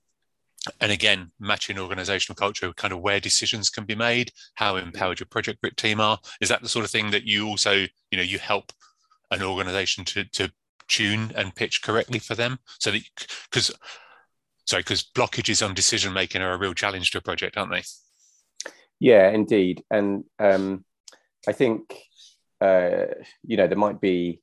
and 0.81 0.91
again 0.91 1.31
matching 1.39 1.79
organizational 1.79 2.35
culture 2.35 2.73
kind 2.73 2.93
of 2.93 2.99
where 2.99 3.19
decisions 3.19 3.69
can 3.69 3.85
be 3.85 3.95
made 3.95 4.31
how 4.55 4.75
empowered 4.75 5.19
your 5.19 5.27
project 5.27 5.61
group 5.61 5.75
team 5.75 5.99
are. 5.99 6.19
Is 6.41 6.49
that 6.49 6.61
the 6.61 6.69
sort 6.69 6.85
of 6.85 6.91
thing 6.91 7.11
that 7.11 7.23
you 7.23 7.47
also 7.47 7.85
you 8.11 8.17
know 8.17 8.23
you 8.23 8.39
help 8.39 8.71
an 9.31 9.41
organization 9.41 10.03
to 10.05 10.25
to 10.25 10.51
tune 10.87 11.31
and 11.35 11.55
pitch 11.55 11.81
correctly 11.81 12.19
for 12.19 12.35
them? 12.35 12.59
So 12.79 12.91
that 12.91 13.01
because 13.49 13.71
sorry, 14.67 14.81
because 14.81 15.03
blockages 15.03 15.65
on 15.65 15.73
decision 15.73 16.13
making 16.13 16.41
are 16.41 16.53
a 16.53 16.57
real 16.57 16.73
challenge 16.73 17.11
to 17.11 17.17
a 17.17 17.21
project, 17.21 17.57
aren't 17.57 17.71
they? 17.71 17.83
Yeah, 18.99 19.29
indeed. 19.29 19.83
And 19.89 20.25
um, 20.39 20.83
I 21.47 21.53
think 21.53 21.95
uh, 22.61 23.05
you 23.43 23.57
know 23.57 23.67
there 23.67 23.77
might 23.77 24.01
be 24.01 24.41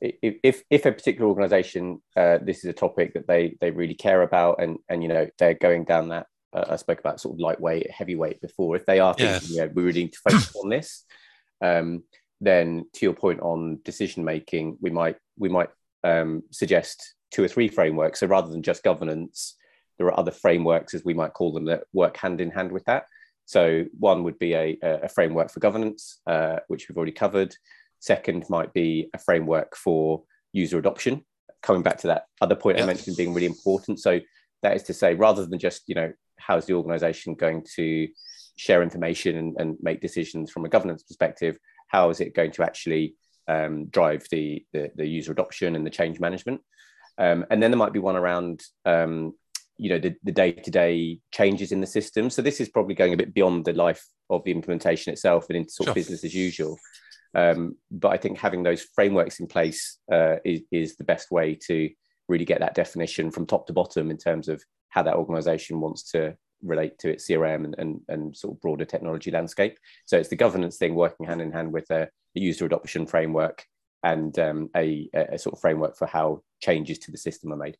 if 0.00 0.62
if 0.68 0.84
a 0.84 0.92
particular 0.92 1.28
organisation 1.28 2.02
uh, 2.16 2.38
this 2.42 2.58
is 2.58 2.64
a 2.64 2.72
topic 2.72 3.14
that 3.14 3.26
they 3.26 3.56
they 3.60 3.70
really 3.70 3.94
care 3.94 4.22
about 4.22 4.60
and 4.60 4.78
and 4.88 5.02
you 5.02 5.08
know 5.08 5.26
they're 5.38 5.54
going 5.54 5.84
down 5.84 6.08
that 6.08 6.26
uh, 6.52 6.64
I 6.68 6.76
spoke 6.76 7.00
about 7.00 7.20
sort 7.20 7.34
of 7.34 7.40
lightweight 7.40 7.90
heavyweight 7.90 8.40
before 8.40 8.76
if 8.76 8.84
they 8.84 9.00
are 9.00 9.14
thinking 9.14 9.56
yeah, 9.56 9.64
yeah 9.64 9.68
we 9.72 9.82
really 9.82 10.02
need 10.04 10.12
to 10.12 10.30
focus 10.30 10.54
on 10.62 10.68
this 10.68 11.04
um, 11.62 12.02
then 12.40 12.84
to 12.94 13.06
your 13.06 13.14
point 13.14 13.40
on 13.40 13.80
decision 13.84 14.22
making 14.24 14.76
we 14.82 14.90
might 14.90 15.16
we 15.38 15.48
might 15.48 15.70
um, 16.04 16.42
suggest 16.50 17.14
two 17.30 17.44
or 17.44 17.48
three 17.48 17.68
frameworks. 17.68 18.20
So 18.20 18.26
rather 18.26 18.50
than 18.50 18.62
just 18.62 18.82
governance, 18.82 19.56
there 19.98 20.06
are 20.06 20.18
other 20.18 20.30
frameworks, 20.30 20.94
as 20.94 21.04
we 21.04 21.14
might 21.14 21.32
call 21.32 21.52
them, 21.52 21.64
that 21.66 21.84
work 21.92 22.16
hand 22.16 22.40
in 22.40 22.50
hand 22.50 22.72
with 22.72 22.84
that. 22.84 23.06
So 23.46 23.84
one 23.98 24.24
would 24.24 24.38
be 24.38 24.54
a, 24.54 24.78
a 24.82 25.08
framework 25.08 25.50
for 25.50 25.60
governance, 25.60 26.20
uh, 26.26 26.58
which 26.68 26.88
we've 26.88 26.96
already 26.96 27.12
covered. 27.12 27.54
Second 28.00 28.44
might 28.50 28.72
be 28.72 29.08
a 29.14 29.18
framework 29.18 29.76
for 29.76 30.24
user 30.52 30.78
adoption. 30.78 31.24
Coming 31.62 31.82
back 31.82 31.98
to 31.98 32.08
that 32.08 32.26
other 32.40 32.56
point 32.56 32.80
I 32.80 32.86
mentioned 32.86 33.16
being 33.16 33.32
really 33.32 33.46
important. 33.46 34.00
So 34.00 34.20
that 34.62 34.76
is 34.76 34.82
to 34.84 34.94
say, 34.94 35.14
rather 35.14 35.46
than 35.46 35.58
just, 35.58 35.82
you 35.86 35.94
know, 35.94 36.12
how's 36.38 36.66
the 36.66 36.74
organization 36.74 37.34
going 37.34 37.64
to 37.76 38.08
share 38.56 38.82
information 38.82 39.36
and, 39.36 39.56
and 39.58 39.76
make 39.80 40.00
decisions 40.00 40.50
from 40.50 40.64
a 40.64 40.68
governance 40.68 41.02
perspective, 41.02 41.58
how 41.88 42.10
is 42.10 42.20
it 42.20 42.34
going 42.34 42.50
to 42.52 42.62
actually 42.62 43.14
um, 43.48 43.86
drive 43.86 44.26
the, 44.30 44.64
the, 44.72 44.90
the 44.96 45.06
user 45.06 45.32
adoption 45.32 45.76
and 45.76 45.86
the 45.86 45.90
change 45.90 46.20
management. 46.20 46.60
Um, 47.18 47.46
and 47.50 47.62
then 47.62 47.70
there 47.70 47.78
might 47.78 47.92
be 47.92 47.98
one 47.98 48.16
around 48.16 48.62
um, 48.84 49.34
you 49.78 49.90
know 49.90 49.98
the, 49.98 50.14
the 50.24 50.32
day-to-day 50.32 51.20
changes 51.32 51.72
in 51.72 51.80
the 51.80 51.86
system. 51.86 52.30
So 52.30 52.42
this 52.42 52.60
is 52.60 52.68
probably 52.68 52.94
going 52.94 53.12
a 53.12 53.16
bit 53.16 53.34
beyond 53.34 53.64
the 53.64 53.72
life 53.72 54.04
of 54.30 54.44
the 54.44 54.52
implementation 54.52 55.12
itself 55.12 55.46
and 55.48 55.56
into 55.56 55.70
sort 55.70 55.86
sure. 55.86 55.90
of 55.92 55.94
business 55.94 56.24
as 56.24 56.34
usual. 56.34 56.78
Um, 57.34 57.76
but 57.90 58.08
i 58.08 58.16
think 58.16 58.38
having 58.38 58.62
those 58.62 58.82
frameworks 58.94 59.40
in 59.40 59.46
place 59.46 59.98
uh, 60.10 60.36
is, 60.44 60.62
is 60.72 60.96
the 60.96 61.04
best 61.04 61.30
way 61.30 61.58
to 61.66 61.90
really 62.28 62.46
get 62.46 62.60
that 62.60 62.74
definition 62.74 63.30
from 63.30 63.46
top 63.46 63.66
to 63.66 63.74
bottom 63.74 64.10
in 64.10 64.16
terms 64.16 64.48
of 64.48 64.62
how 64.88 65.02
that 65.02 65.16
organization 65.16 65.80
wants 65.80 66.10
to 66.12 66.34
relate 66.62 66.98
to 67.00 67.10
its 67.10 67.28
crm 67.28 67.64
and, 67.64 67.74
and, 67.78 68.00
and 68.08 68.36
sort 68.36 68.54
of 68.54 68.60
broader 68.62 68.86
technology 68.86 69.30
landscape. 69.30 69.78
So 70.06 70.16
it's 70.16 70.30
the 70.30 70.36
governance 70.36 70.78
thing 70.78 70.94
working 70.94 71.26
hand 71.26 71.42
in 71.42 71.52
hand 71.52 71.72
with 71.72 71.90
a, 71.90 72.02
a 72.04 72.40
user 72.40 72.64
adoption 72.64 73.06
framework 73.06 73.64
and 74.02 74.38
um, 74.38 74.70
a, 74.76 75.08
a 75.14 75.38
sort 75.38 75.54
of 75.54 75.60
framework 75.60 75.96
for 75.96 76.06
how 76.06 76.42
changes 76.60 76.98
to 76.98 77.10
the 77.10 77.18
system 77.18 77.52
are 77.52 77.56
made 77.56 77.76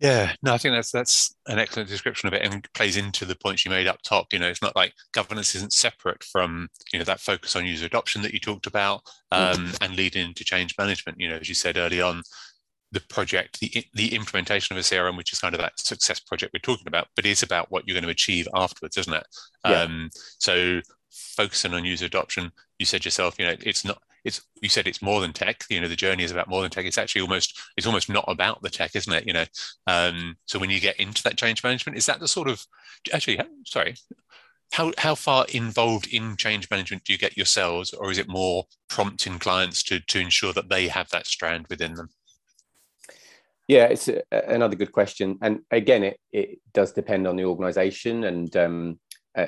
yeah, 0.00 0.34
no, 0.42 0.54
I 0.54 0.58
think 0.58 0.74
that's 0.74 0.92
that's 0.92 1.34
an 1.48 1.58
excellent 1.58 1.88
description 1.88 2.28
of 2.28 2.32
it 2.32 2.42
and 2.42 2.72
plays 2.72 2.96
into 2.96 3.24
the 3.24 3.34
points 3.34 3.64
you 3.64 3.70
made 3.70 3.88
up 3.88 4.00
top. 4.02 4.32
You 4.32 4.38
know, 4.38 4.46
it's 4.46 4.62
not 4.62 4.76
like 4.76 4.92
governance 5.12 5.56
isn't 5.56 5.72
separate 5.72 6.22
from 6.22 6.68
you 6.92 7.00
know 7.00 7.04
that 7.04 7.20
focus 7.20 7.56
on 7.56 7.66
user 7.66 7.86
adoption 7.86 8.22
that 8.22 8.32
you 8.32 8.38
talked 8.38 8.68
about 8.68 9.02
mm-hmm. 9.32 9.64
um, 9.64 9.72
and 9.80 9.96
leading 9.96 10.34
to 10.34 10.44
change 10.44 10.74
management. 10.78 11.18
You 11.18 11.28
know, 11.28 11.36
as 11.36 11.48
you 11.48 11.56
said 11.56 11.76
early 11.76 12.00
on, 12.00 12.22
the 12.92 13.00
project, 13.08 13.58
the 13.58 13.84
the 13.94 14.14
implementation 14.14 14.76
of 14.76 14.80
a 14.80 14.84
CRM, 14.84 15.16
which 15.16 15.32
is 15.32 15.40
kind 15.40 15.54
of 15.54 15.60
that 15.60 15.80
success 15.80 16.20
project 16.20 16.52
we're 16.54 16.60
talking 16.60 16.86
about, 16.86 17.08
but 17.16 17.26
it's 17.26 17.42
about 17.42 17.72
what 17.72 17.82
you're 17.84 17.96
going 17.96 18.04
to 18.04 18.10
achieve 18.10 18.46
afterwards, 18.54 18.96
isn't 18.98 19.14
it? 19.14 19.26
Yeah. 19.66 19.82
Um, 19.82 20.10
so 20.38 20.80
focusing 21.36 21.74
on 21.74 21.84
user 21.84 22.06
adoption, 22.06 22.52
you 22.78 22.86
said 22.86 23.04
yourself, 23.04 23.38
you 23.38 23.46
know, 23.46 23.56
it's 23.60 23.84
not 23.84 24.00
it's 24.24 24.42
you 24.60 24.68
said 24.68 24.86
it's 24.86 25.02
more 25.02 25.20
than 25.20 25.32
tech 25.32 25.64
you 25.70 25.80
know 25.80 25.88
the 25.88 25.96
journey 25.96 26.24
is 26.24 26.30
about 26.30 26.48
more 26.48 26.62
than 26.62 26.70
tech. 26.70 26.84
It's 26.84 26.98
actually 26.98 27.22
almost 27.22 27.58
it's 27.76 27.86
almost 27.86 28.08
not 28.08 28.24
about 28.28 28.62
the 28.62 28.70
tech 28.70 28.94
isn't 28.94 29.12
it? 29.12 29.26
You 29.26 29.32
know 29.32 29.44
um, 29.86 30.36
so 30.46 30.58
when 30.58 30.70
you 30.70 30.80
get 30.80 31.00
into 31.00 31.22
that 31.24 31.36
change 31.36 31.62
management 31.64 31.98
is 31.98 32.06
that 32.06 32.20
the 32.20 32.28
sort 32.28 32.48
of 32.48 32.64
actually 33.12 33.40
sorry 33.64 33.94
how 34.72 34.92
how 34.98 35.14
far 35.14 35.46
involved 35.52 36.08
in 36.12 36.36
change 36.36 36.68
management 36.70 37.04
do 37.04 37.12
you 37.12 37.18
get 37.18 37.36
yourselves 37.36 37.92
or 37.92 38.10
is 38.10 38.18
it 38.18 38.28
more 38.28 38.64
prompting 38.88 39.38
clients 39.38 39.82
to 39.84 40.00
to 40.00 40.20
ensure 40.20 40.52
that 40.52 40.68
they 40.68 40.88
have 40.88 41.08
that 41.10 41.26
strand 41.26 41.66
within 41.68 41.94
them? 41.94 42.08
Yeah 43.66 43.84
it's 43.84 44.08
a, 44.08 44.22
another 44.30 44.76
good 44.76 44.92
question. 44.92 45.38
And 45.40 45.60
again 45.70 46.04
it 46.04 46.20
it 46.32 46.58
does 46.74 46.92
depend 46.92 47.26
on 47.26 47.36
the 47.36 47.44
organization 47.44 48.24
and 48.24 48.54
um, 48.56 49.00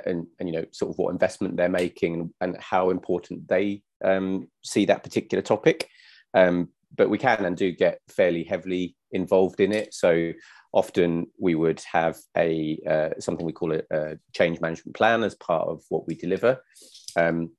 and, 0.07 0.27
and 0.39 0.49
you 0.49 0.55
know 0.55 0.65
sort 0.73 0.91
of 0.91 0.99
what 0.99 1.13
investment 1.13 1.57
they're 1.57 1.69
making 1.69 2.33
and 2.41 2.57
how 2.59 2.91
important 2.91 3.49
they 3.49 3.83
um, 4.05 4.49
see 4.63 4.87
that 4.87 5.03
particular 5.03 5.43
topic. 5.43 5.89
Um, 6.35 6.69
but 6.97 7.11
we 7.11 7.19
can 7.19 7.45
and 7.45 7.57
do 7.57 7.71
get 7.71 8.01
fairly 8.09 8.45
heavily 8.45 8.97
involved 9.13 9.61
in 9.61 9.73
it. 9.73 9.95
So 9.95 10.33
often 10.73 11.27
we 11.39 11.55
would 11.55 11.81
have 11.93 12.17
a 12.37 12.81
uh, 12.89 13.21
something 13.21 13.47
we 13.47 13.53
call 13.53 13.73
a, 13.73 13.83
a, 13.91 14.19
change 14.35 14.61
management 14.61 14.97
plan 14.97 15.23
as 15.23 15.35
part 15.35 15.69
of 15.69 15.83
what 15.89 16.07
we 16.07 16.15
deliver. 16.15 16.63
Um, 17.17 17.51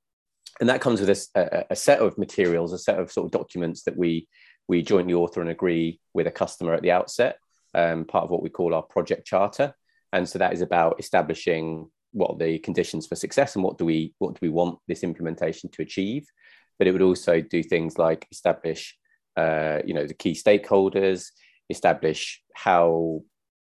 and 0.59 0.69
that 0.69 0.81
comes 0.81 1.01
with 1.01 1.09
a, 1.09 1.65
a, 1.71 1.75
set 1.75 1.99
of 1.99 2.17
materials, 2.17 2.71
a 2.71 2.77
set 2.77 2.99
of 2.99 3.11
sort 3.11 3.25
of 3.25 3.31
documents 3.31 3.83
that 3.83 3.97
we 3.97 4.27
we 4.67 4.81
jointly 4.81 5.13
author 5.13 5.41
and 5.41 5.49
agree 5.49 5.99
with 6.13 6.27
a 6.27 6.31
customer 6.31 6.73
at 6.73 6.81
the 6.81 6.91
outset, 6.91 7.37
um, 7.73 8.05
part 8.05 8.23
of 8.23 8.29
what 8.29 8.43
we 8.43 8.49
call 8.49 8.73
our 8.73 8.83
project 8.83 9.25
charter. 9.25 9.73
And 10.13 10.27
so 10.27 10.39
that 10.39 10.53
is 10.53 10.61
about 10.61 10.99
establishing 10.99 11.89
what 12.13 12.31
are 12.31 12.37
the 12.37 12.59
conditions 12.59 13.07
for 13.07 13.15
success 13.15 13.55
and 13.55 13.63
what 13.63 13.77
do 13.77 13.85
we 13.85 14.13
what 14.19 14.33
do 14.33 14.39
we 14.41 14.49
want 14.49 14.79
this 14.87 15.03
implementation 15.03 15.69
to 15.71 15.81
achieve. 15.81 16.25
But 16.77 16.87
it 16.87 16.91
would 16.91 17.01
also 17.01 17.41
do 17.41 17.63
things 17.63 17.97
like 17.97 18.27
establish 18.31 18.97
uh, 19.37 19.79
you 19.85 19.93
know 19.93 20.05
the 20.05 20.13
key 20.13 20.33
stakeholders 20.33 21.27
establish 21.69 22.41
how 22.53 23.21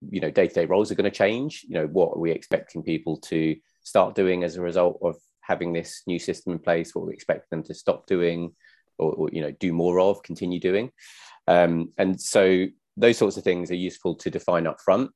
you 0.09 0.19
know 0.19 0.29
day-to-day 0.29 0.65
roles 0.65 0.91
are 0.91 0.95
going 0.95 1.09
to 1.09 1.17
change. 1.17 1.65
You 1.67 1.75
know 1.75 1.87
what 1.87 2.15
are 2.15 2.19
we 2.19 2.31
expecting 2.31 2.83
people 2.83 3.17
to 3.29 3.55
start 3.83 4.15
doing 4.15 4.43
as 4.43 4.55
a 4.55 4.61
result 4.61 4.99
of 5.01 5.15
having 5.41 5.73
this 5.73 6.03
new 6.07 6.19
system 6.19 6.53
in 6.53 6.59
place? 6.59 6.93
What 6.93 7.05
we 7.05 7.13
expect 7.13 7.49
them 7.49 7.63
to 7.63 7.73
stop 7.73 8.07
doing 8.07 8.53
or, 8.97 9.13
or 9.13 9.29
you 9.31 9.41
know 9.41 9.51
do 9.51 9.73
more 9.73 9.99
of 9.99 10.23
continue 10.23 10.59
doing? 10.59 10.91
Um, 11.47 11.91
and 11.97 12.19
so 12.19 12.65
those 12.95 13.17
sorts 13.17 13.37
of 13.37 13.43
things 13.43 13.71
are 13.71 13.75
useful 13.75 14.15
to 14.15 14.29
define 14.29 14.67
up 14.67 14.79
front 14.79 15.11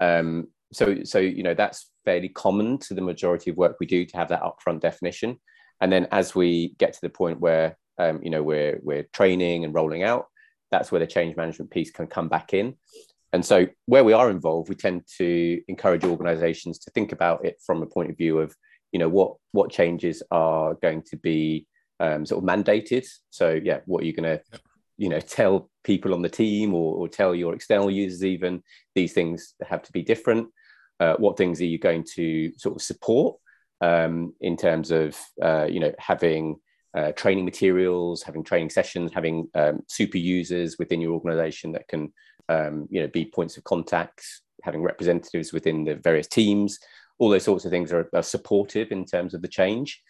um, 0.00 0.48
so 0.72 1.02
so 1.04 1.18
you 1.18 1.42
know 1.42 1.54
that's 1.54 1.90
fairly 2.04 2.28
common 2.28 2.78
to 2.78 2.94
the 2.94 3.00
majority 3.00 3.50
of 3.50 3.56
work 3.56 3.76
we 3.80 3.86
do 3.86 4.04
to 4.04 4.16
have 4.16 4.28
that 4.28 4.42
upfront 4.42 4.80
definition. 4.80 5.38
And 5.80 5.92
then 5.92 6.06
as 6.10 6.34
we 6.34 6.74
get 6.78 6.92
to 6.94 7.00
the 7.02 7.10
point 7.10 7.40
where 7.40 7.76
um, 7.98 8.20
you 8.22 8.30
know 8.30 8.42
we're 8.42 8.80
we're 8.82 9.06
training 9.12 9.64
and 9.64 9.74
rolling 9.74 10.02
out, 10.02 10.26
that's 10.70 10.90
where 10.90 11.00
the 11.00 11.06
change 11.06 11.36
management 11.36 11.70
piece 11.70 11.90
can 11.90 12.06
come 12.06 12.28
back 12.28 12.54
in. 12.54 12.76
And 13.32 13.44
so 13.44 13.66
where 13.86 14.04
we 14.04 14.12
are 14.12 14.30
involved, 14.30 14.68
we 14.68 14.76
tend 14.76 15.02
to 15.18 15.60
encourage 15.66 16.04
organizations 16.04 16.78
to 16.80 16.90
think 16.92 17.10
about 17.10 17.44
it 17.44 17.56
from 17.66 17.82
a 17.82 17.86
point 17.86 18.10
of 18.10 18.16
view 18.16 18.38
of, 18.38 18.54
you 18.92 19.00
know, 19.00 19.08
what 19.08 19.34
what 19.50 19.72
changes 19.72 20.22
are 20.30 20.74
going 20.74 21.02
to 21.10 21.16
be 21.16 21.66
um, 22.00 22.24
sort 22.24 22.42
of 22.42 22.48
mandated. 22.48 23.06
So 23.30 23.60
yeah, 23.62 23.80
what 23.86 24.02
are 24.02 24.06
you 24.06 24.12
going 24.12 24.38
to, 24.38 24.60
you 24.96 25.08
know, 25.08 25.20
tell 25.20 25.70
people 25.82 26.14
on 26.14 26.22
the 26.22 26.28
team 26.28 26.74
or, 26.74 26.94
or 26.96 27.08
tell 27.08 27.34
your 27.34 27.54
external 27.54 27.90
users 27.90 28.24
even 28.24 28.62
these 28.94 29.12
things 29.12 29.54
have 29.68 29.82
to 29.82 29.92
be 29.92 30.02
different 30.02 30.48
uh, 31.00 31.14
what 31.16 31.36
things 31.36 31.60
are 31.60 31.66
you 31.66 31.78
going 31.78 32.04
to 32.14 32.52
sort 32.56 32.76
of 32.76 32.82
support 32.82 33.36
um, 33.80 34.32
in 34.40 34.56
terms 34.56 34.90
of 34.90 35.16
uh, 35.42 35.66
you 35.68 35.80
know 35.80 35.92
having 35.98 36.56
uh, 36.96 37.12
training 37.12 37.44
materials, 37.44 38.22
having 38.22 38.44
training 38.44 38.70
sessions, 38.70 39.12
having 39.12 39.48
um, 39.54 39.80
super 39.88 40.18
users 40.18 40.78
within 40.78 41.00
your 41.00 41.12
organization 41.12 41.72
that 41.72 41.88
can 41.88 42.12
um, 42.48 42.86
you 42.90 43.00
know 43.00 43.08
be 43.08 43.24
points 43.24 43.56
of 43.56 43.64
contact, 43.64 44.24
having 44.62 44.82
representatives 44.82 45.52
within 45.52 45.84
the 45.84 45.96
various 45.96 46.28
teams. 46.28 46.78
All 47.18 47.30
those 47.30 47.44
sorts 47.44 47.64
of 47.64 47.70
things 47.70 47.92
are, 47.92 48.08
are 48.12 48.22
supportive 48.22 48.90
in 48.90 49.04
terms 49.04 49.34
of 49.34 49.42
the 49.42 49.48
change. 49.48 50.02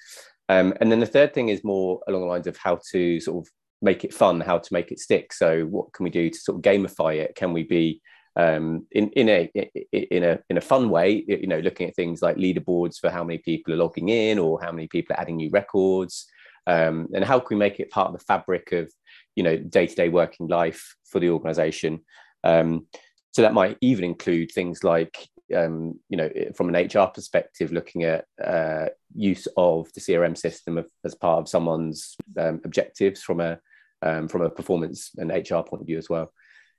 Um, 0.49 0.75
and 0.81 0.91
then 0.91 1.01
the 1.01 1.07
third 1.07 1.35
thing 1.35 1.49
is 1.49 1.65
more 1.65 2.01
along 2.07 2.23
the 2.23 2.29
lines 2.29 2.47
of 2.47 2.57
how 2.57 2.79
to 2.93 3.21
sort 3.21 3.47
of 3.47 3.53
make 3.85 4.05
it 4.05 4.15
fun, 4.15 4.41
how 4.41 4.59
to 4.59 4.73
make 4.73 4.91
it 4.91 4.99
stick. 4.99 5.33
So 5.33 5.65
what 5.67 5.93
can 5.93 6.05
we 6.05 6.11
do 6.11 6.31
to 6.31 6.39
sort 6.39 6.57
of 6.57 6.63
gamify 6.63 7.17
it? 7.17 7.35
Can 7.35 7.53
we 7.53 7.63
be 7.63 8.01
um, 8.37 8.87
in 8.91 9.11
in 9.11 9.29
a 9.29 9.51
in 9.93 10.25
a 10.25 10.39
in 10.51 10.57
a 10.57 10.61
fun 10.61 10.91
way. 10.91 11.25
You 11.27 11.47
know, 11.47 11.61
looking 11.61 11.89
at 11.89 11.95
things 11.95 12.21
like 12.21 12.37
leaderboards 12.37 12.99
for 12.99 13.11
how 13.11 13.23
many 13.23 13.39
people 13.39 13.73
are 13.73 13.79
logging 13.79 14.09
in 14.09 14.39
or 14.39 14.61
how 14.61 14.73
many 14.73 14.89
people 14.89 15.15
are 15.15 15.21
adding 15.21 15.37
new 15.37 15.51
records, 15.51 16.27
um, 16.67 17.09
and 17.15 17.25
how 17.25 17.39
can 17.39 17.57
we 17.57 17.61
make 17.61 17.79
it 17.79 17.91
part 17.91 18.09
of 18.09 18.19
the 18.19 18.25
fabric 18.25 18.73
of 18.73 18.91
you 19.37 19.45
know 19.45 19.57
day 19.57 19.87
to 19.87 19.95
day 19.95 20.09
working 20.09 20.49
life 20.49 20.97
for 21.05 21.21
the 21.21 21.31
organisation. 21.31 22.01
Um, 22.43 22.87
so 23.31 23.43
that 23.43 23.55
might 23.55 23.79
even 23.81 24.05
include 24.05 24.51
things 24.53 24.85
like 24.85 25.29
um, 25.55 26.01
you 26.09 26.17
know, 26.17 26.31
from 26.57 26.75
an 26.75 26.87
HR 26.87 27.07
perspective, 27.09 27.73
looking 27.73 28.05
at 28.05 28.25
uh, 28.43 28.87
use 29.15 29.47
of 29.57 29.93
the 29.93 30.01
CRM 30.01 30.37
system 30.37 30.79
of, 30.79 30.87
as 31.05 31.15
part 31.15 31.41
of 31.41 31.49
someone's 31.49 32.17
um, 32.39 32.61
objectives 32.65 33.23
from 33.23 33.41
a 33.41 33.59
um, 34.05 34.29
from 34.29 34.43
a 34.43 34.51
performance 34.51 35.11
and 35.17 35.31
HR 35.31 35.63
point 35.63 35.81
of 35.81 35.87
view 35.87 35.99
as 35.99 36.09
well. 36.09 36.33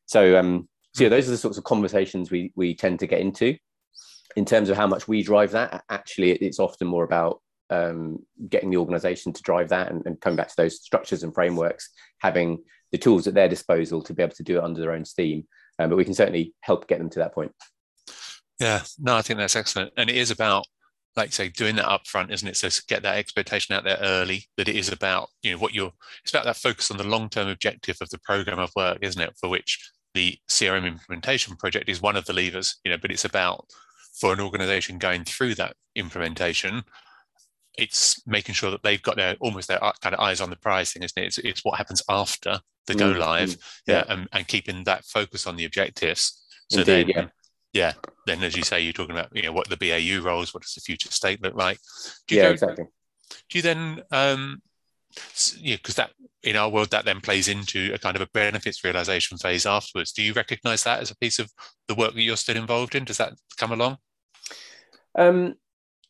So 0.06 0.40
um, 0.40 0.70
so 0.94 1.04
yeah, 1.04 1.10
those 1.10 1.28
are 1.28 1.32
the 1.32 1.38
sorts 1.38 1.58
of 1.58 1.66
conversations 1.66 2.32
we 2.32 2.54
we 2.56 2.74
tend 2.74 3.00
to 3.00 3.08
get 3.08 3.20
into. 3.20 3.58
In 4.38 4.46
terms 4.46 4.70
of 4.70 4.78
how 4.78 4.88
much 4.88 5.08
we 5.08 5.24
drive 5.24 5.52
that, 5.52 5.84
actually, 5.90 6.32
it's 6.32 6.60
often 6.60 6.88
more 6.88 7.04
about 7.04 7.42
um, 7.70 8.20
getting 8.50 8.70
the 8.70 8.78
organization 8.78 9.34
to 9.34 9.42
drive 9.42 9.70
that 9.70 9.92
and, 9.92 10.06
and, 10.06 10.20
coming 10.20 10.36
back 10.36 10.50
to 10.50 10.56
those 10.58 10.82
structures 10.82 11.24
and 11.24 11.34
frameworks, 11.34 11.90
having 12.20 12.60
the 12.92 12.98
tools 12.98 13.28
at 13.28 13.34
their 13.34 13.50
disposal 13.50 14.02
to 14.02 14.14
be 14.14 14.22
able 14.22 14.36
to 14.36 14.44
do 14.44 14.58
it 14.58 14.64
under 14.64 14.82
their 14.82 14.92
own 14.92 15.06
steam. 15.06 15.48
Um, 15.80 15.90
but 15.90 15.96
we 15.96 16.06
can 16.06 16.14
certainly 16.14 16.54
help 16.62 16.88
get 16.88 17.00
them 17.00 17.10
to 17.12 17.20
that 17.20 17.34
point. 17.34 17.52
Yeah, 18.60 18.84
no, 19.00 19.16
I 19.16 19.22
think 19.22 19.40
that's 19.40 19.56
excellent. 19.56 19.94
And 19.98 20.10
it 20.10 20.16
is 20.16 20.32
about, 20.32 20.66
like 21.16 21.32
say, 21.32 21.50
doing 21.50 21.76
that 21.78 21.86
upfront, 21.86 22.32
isn't 22.32 22.48
it? 22.48 22.58
So 22.58 22.70
get 22.88 23.04
that 23.04 23.18
expectation 23.18 23.76
out 23.76 23.84
there 23.84 23.98
early 24.02 24.46
that 24.58 24.68
it 24.68 24.76
is 24.76 24.92
about, 24.92 25.30
you 25.42 25.52
know, 25.52 25.58
what 25.58 25.74
you're, 25.74 25.94
it's 26.24 26.32
about 26.32 26.46
that 26.46 26.58
focus 26.58 26.92
on 26.92 26.98
the 26.98 27.08
long 27.08 27.30
term 27.30 27.48
objective 27.48 27.98
of 28.02 28.10
the 28.10 28.20
program 28.20 28.60
of 28.60 28.72
work, 28.76 29.00
isn't 29.02 29.22
it? 29.22 29.34
For 29.40 29.50
which 29.50 29.92
the 30.14 30.38
CRM 30.50 30.86
implementation 30.86 31.56
project 31.56 31.90
is 31.90 32.02
one 32.02 32.16
of 32.16 32.26
the 32.26 32.34
levers, 32.34 32.78
you 32.84 32.92
know, 32.92 32.98
but 32.98 33.12
it's 33.12 33.26
about 33.26 33.66
for 34.20 34.34
an 34.34 34.40
organization 34.40 34.98
going 34.98 35.24
through 35.24 35.56
that 35.56 35.76
implementation, 35.96 36.84
it's 37.78 38.22
making 38.26 38.56
sure 38.56 38.72
that 38.72 38.84
they've 38.84 39.02
got 39.02 39.18
their 39.18 39.36
almost 39.40 39.68
their 39.68 39.80
kind 40.02 40.16
of 40.16 40.20
eyes 40.20 40.42
on 40.42 40.50
the 40.50 40.56
prize 40.56 40.94
thing, 40.94 41.04
isn't 41.04 41.22
it? 41.22 41.28
It's, 41.28 41.38
it's 41.40 41.66
what 41.66 41.78
happens 41.78 42.02
after 42.10 42.60
the 42.88 42.96
go 42.96 43.12
mm-hmm. 43.12 43.20
live, 43.20 43.50
mm, 43.50 43.64
yeah, 43.88 43.96
yeah 43.96 44.14
and, 44.14 44.28
and, 44.32 44.48
keeping 44.48 44.84
that 44.84 45.06
focus 45.06 45.48
on 45.48 45.56
the 45.56 45.66
objectives. 45.66 46.44
So 46.70 46.80
Indeed, 46.80 47.08
then, 47.08 47.10
yeah. 47.10 47.28
Yeah, 47.76 47.94
then 48.26 48.42
as 48.42 48.56
you 48.56 48.64
say, 48.64 48.80
you're 48.80 48.94
talking 48.94 49.16
about 49.16 49.36
you 49.36 49.44
know 49.44 49.52
what 49.52 49.70
the 49.70 49.78
BAU 49.78 50.24
roles, 50.26 50.54
what 50.54 50.64
does 50.64 50.74
the 50.74 50.82
future 50.82 51.12
state 51.12 51.44
look 51.44 51.56
like? 51.56 51.78
Do 52.28 52.36
you 52.36 52.42
yeah, 52.42 52.48
go, 52.48 52.54
exactly. 52.54 52.86
Do 53.50 53.58
you 53.58 53.62
then 53.62 54.02
um, 54.12 54.62
yeah, 55.60 55.76
because 55.76 55.96
that 55.96 56.12
in 56.44 56.56
our 56.56 56.70
world 56.70 56.92
that 56.92 57.04
then 57.04 57.20
plays 57.20 57.50
into 57.50 57.92
a 57.94 57.98
kind 57.98 58.16
of 58.16 58.22
a 58.22 58.30
benefits 58.34 58.84
realization 58.84 59.38
phase 59.38 59.66
afterwards. 59.66 60.14
Do 60.14 60.24
you 60.24 60.32
recognize 60.32 60.84
that 60.84 61.02
as 61.02 61.12
a 61.12 61.18
piece 61.18 61.38
of 61.38 61.52
the 61.88 61.96
work 61.96 62.14
that 62.14 62.22
you're 62.22 62.38
still 62.38 62.56
involved 62.56 62.96
in? 62.96 63.04
Does 63.04 63.18
that 63.18 63.34
come 63.58 63.74
along? 63.74 63.98
Um, 65.18 65.56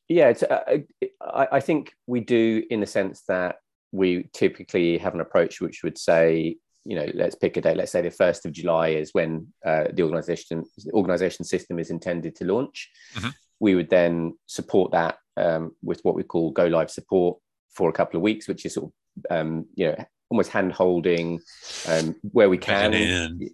yeah, 0.07 0.33
uh, 0.47 0.77
I, 1.21 1.47
I 1.53 1.59
think 1.61 1.93
we 2.05 2.19
do 2.19 2.63
in 2.69 2.79
the 2.79 2.85
sense 2.85 3.23
that 3.27 3.55
we 3.91 4.29
typically 4.33 4.99
have 4.99 5.15
an 5.15 5.21
approach 5.21 5.61
which 5.61 5.81
would 5.83 5.97
say, 5.97 6.57
you 6.85 6.95
know, 6.95 7.07
let's 7.13 7.35
pick 7.35 7.57
a 7.57 7.61
date. 7.61 7.77
Let's 7.77 7.91
say 7.91 8.01
the 8.01 8.11
first 8.11 8.45
of 8.45 8.51
July 8.51 8.89
is 8.89 9.09
when 9.13 9.47
uh, 9.65 9.85
the 9.91 10.03
organization 10.03 10.63
organization 10.93 11.43
system 11.43 11.79
is 11.79 11.89
intended 11.89 12.35
to 12.37 12.45
launch. 12.45 12.91
Mm-hmm. 13.15 13.29
We 13.59 13.75
would 13.75 13.89
then 13.89 14.37
support 14.45 14.91
that 14.91 15.17
um, 15.35 15.75
with 15.83 15.99
what 16.03 16.15
we 16.15 16.23
call 16.23 16.51
go 16.51 16.65
live 16.65 16.91
support 16.91 17.39
for 17.73 17.89
a 17.89 17.93
couple 17.93 18.17
of 18.17 18.23
weeks, 18.23 18.47
which 18.47 18.65
is 18.65 18.75
sort 18.75 18.91
of 18.91 19.37
um, 19.37 19.65
you 19.75 19.87
know 19.87 20.05
almost 20.29 20.49
hand 20.49 20.71
holding 20.71 21.39
um, 21.87 22.15
where 22.31 22.49
we 22.49 22.57
can. 22.57 22.93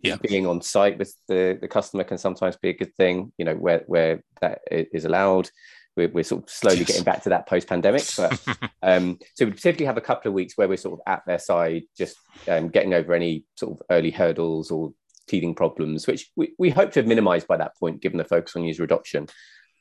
Yeah. 0.03 0.17
Being 0.21 0.45
on 0.45 0.61
site 0.61 0.97
with 0.97 1.15
the, 1.27 1.57
the 1.59 1.67
customer 1.67 2.03
can 2.03 2.17
sometimes 2.17 2.57
be 2.57 2.69
a 2.69 2.77
good 2.77 2.93
thing. 2.95 3.31
You 3.37 3.45
know 3.45 3.55
where 3.55 3.83
where 3.87 4.23
that 4.41 4.61
is 4.69 5.05
allowed 5.05 5.49
we're, 5.95 6.09
we're 6.09 6.23
sort 6.23 6.43
of 6.43 6.49
slowly 6.49 6.79
yes. 6.79 6.87
getting 6.87 7.03
back 7.03 7.23
to 7.23 7.29
that 7.29 7.47
post 7.47 7.67
pandemic. 7.67 8.03
But 8.17 8.39
um, 8.81 9.19
so 9.35 9.45
we 9.45 9.51
typically 9.51 9.85
have 9.85 9.97
a 9.97 10.01
couple 10.01 10.29
of 10.29 10.33
weeks 10.33 10.57
where 10.57 10.67
we're 10.67 10.77
sort 10.77 10.99
of 10.99 11.11
at 11.11 11.23
their 11.25 11.39
side, 11.39 11.83
just 11.97 12.17
um, 12.47 12.69
getting 12.69 12.93
over 12.93 13.13
any 13.13 13.45
sort 13.55 13.73
of 13.73 13.85
early 13.89 14.11
hurdles 14.11 14.71
or 14.71 14.93
teething 15.27 15.55
problems, 15.55 16.07
which 16.07 16.29
we, 16.35 16.53
we 16.57 16.69
hope 16.69 16.91
to 16.91 16.99
have 16.99 17.07
minimized 17.07 17.47
by 17.47 17.57
that 17.57 17.75
point, 17.77 18.01
given 18.01 18.17
the 18.17 18.25
focus 18.25 18.55
on 18.55 18.63
user 18.63 18.83
adoption. 18.83 19.25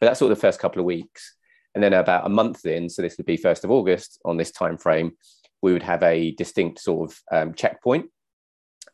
But 0.00 0.06
that's 0.06 0.18
sort 0.18 0.32
of 0.32 0.38
the 0.38 0.40
first 0.40 0.60
couple 0.60 0.80
of 0.80 0.86
weeks. 0.86 1.34
And 1.74 1.84
then 1.84 1.92
about 1.92 2.26
a 2.26 2.30
month 2.30 2.66
in, 2.66 2.88
so 2.88 3.02
this 3.02 3.16
would 3.16 3.26
be 3.26 3.38
1st 3.38 3.64
of 3.64 3.70
August 3.70 4.18
on 4.24 4.36
this 4.36 4.50
time 4.50 4.76
frame, 4.76 5.12
we 5.62 5.72
would 5.72 5.82
have 5.82 6.02
a 6.02 6.32
distinct 6.32 6.80
sort 6.80 7.10
of 7.10 7.18
um, 7.30 7.54
checkpoint. 7.54 8.06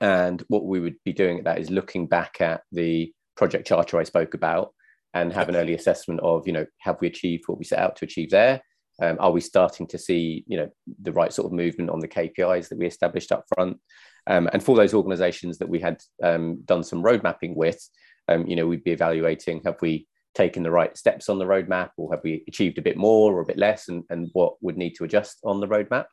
And 0.00 0.42
what 0.48 0.66
we 0.66 0.80
would 0.80 0.96
be 1.04 1.12
doing 1.12 1.38
at 1.38 1.44
that 1.44 1.58
is 1.58 1.70
looking 1.70 2.06
back 2.06 2.40
at 2.40 2.62
the 2.72 3.12
project 3.36 3.66
charter 3.66 3.98
I 3.98 4.04
spoke 4.04 4.34
about 4.34 4.72
and 5.14 5.32
have 5.32 5.48
an 5.48 5.56
early 5.56 5.74
assessment 5.74 6.20
of 6.20 6.46
you 6.46 6.52
know 6.52 6.66
have 6.78 6.98
we 7.00 7.06
achieved 7.06 7.44
what 7.46 7.58
we 7.58 7.64
set 7.64 7.78
out 7.78 7.96
to 7.96 8.04
achieve 8.04 8.30
there? 8.30 8.60
Um, 9.02 9.16
are 9.20 9.30
we 9.30 9.40
starting 9.40 9.86
to 9.88 9.98
see 9.98 10.44
you 10.46 10.56
know 10.56 10.68
the 11.02 11.12
right 11.12 11.32
sort 11.32 11.46
of 11.46 11.52
movement 11.52 11.90
on 11.90 12.00
the 12.00 12.08
kpis 12.08 12.68
that 12.68 12.78
we 12.78 12.86
established 12.86 13.32
up 13.32 13.44
front? 13.54 13.78
Um, 14.26 14.48
and 14.52 14.62
for 14.62 14.76
those 14.76 14.94
organizations 14.94 15.58
that 15.58 15.68
we 15.68 15.78
had 15.78 16.00
um, 16.22 16.62
done 16.64 16.82
some 16.82 17.02
road 17.02 17.22
mapping 17.22 17.54
with 17.54 17.80
um, 18.28 18.46
you 18.46 18.56
know 18.56 18.66
we'd 18.66 18.84
be 18.84 18.92
evaluating 18.92 19.62
have 19.64 19.76
we 19.80 20.06
taken 20.34 20.62
the 20.62 20.70
right 20.70 20.96
steps 20.96 21.28
on 21.28 21.38
the 21.38 21.46
roadmap 21.46 21.90
or 21.96 22.12
have 22.12 22.22
we 22.22 22.44
achieved 22.46 22.76
a 22.78 22.82
bit 22.82 22.96
more 22.96 23.32
or 23.32 23.40
a 23.40 23.46
bit 23.46 23.56
less 23.56 23.88
and, 23.88 24.04
and 24.10 24.28
what 24.34 24.54
would 24.60 24.76
need 24.76 24.94
to 24.94 25.04
adjust 25.04 25.38
on 25.44 25.60
the 25.60 25.66
roadmap 25.66 26.04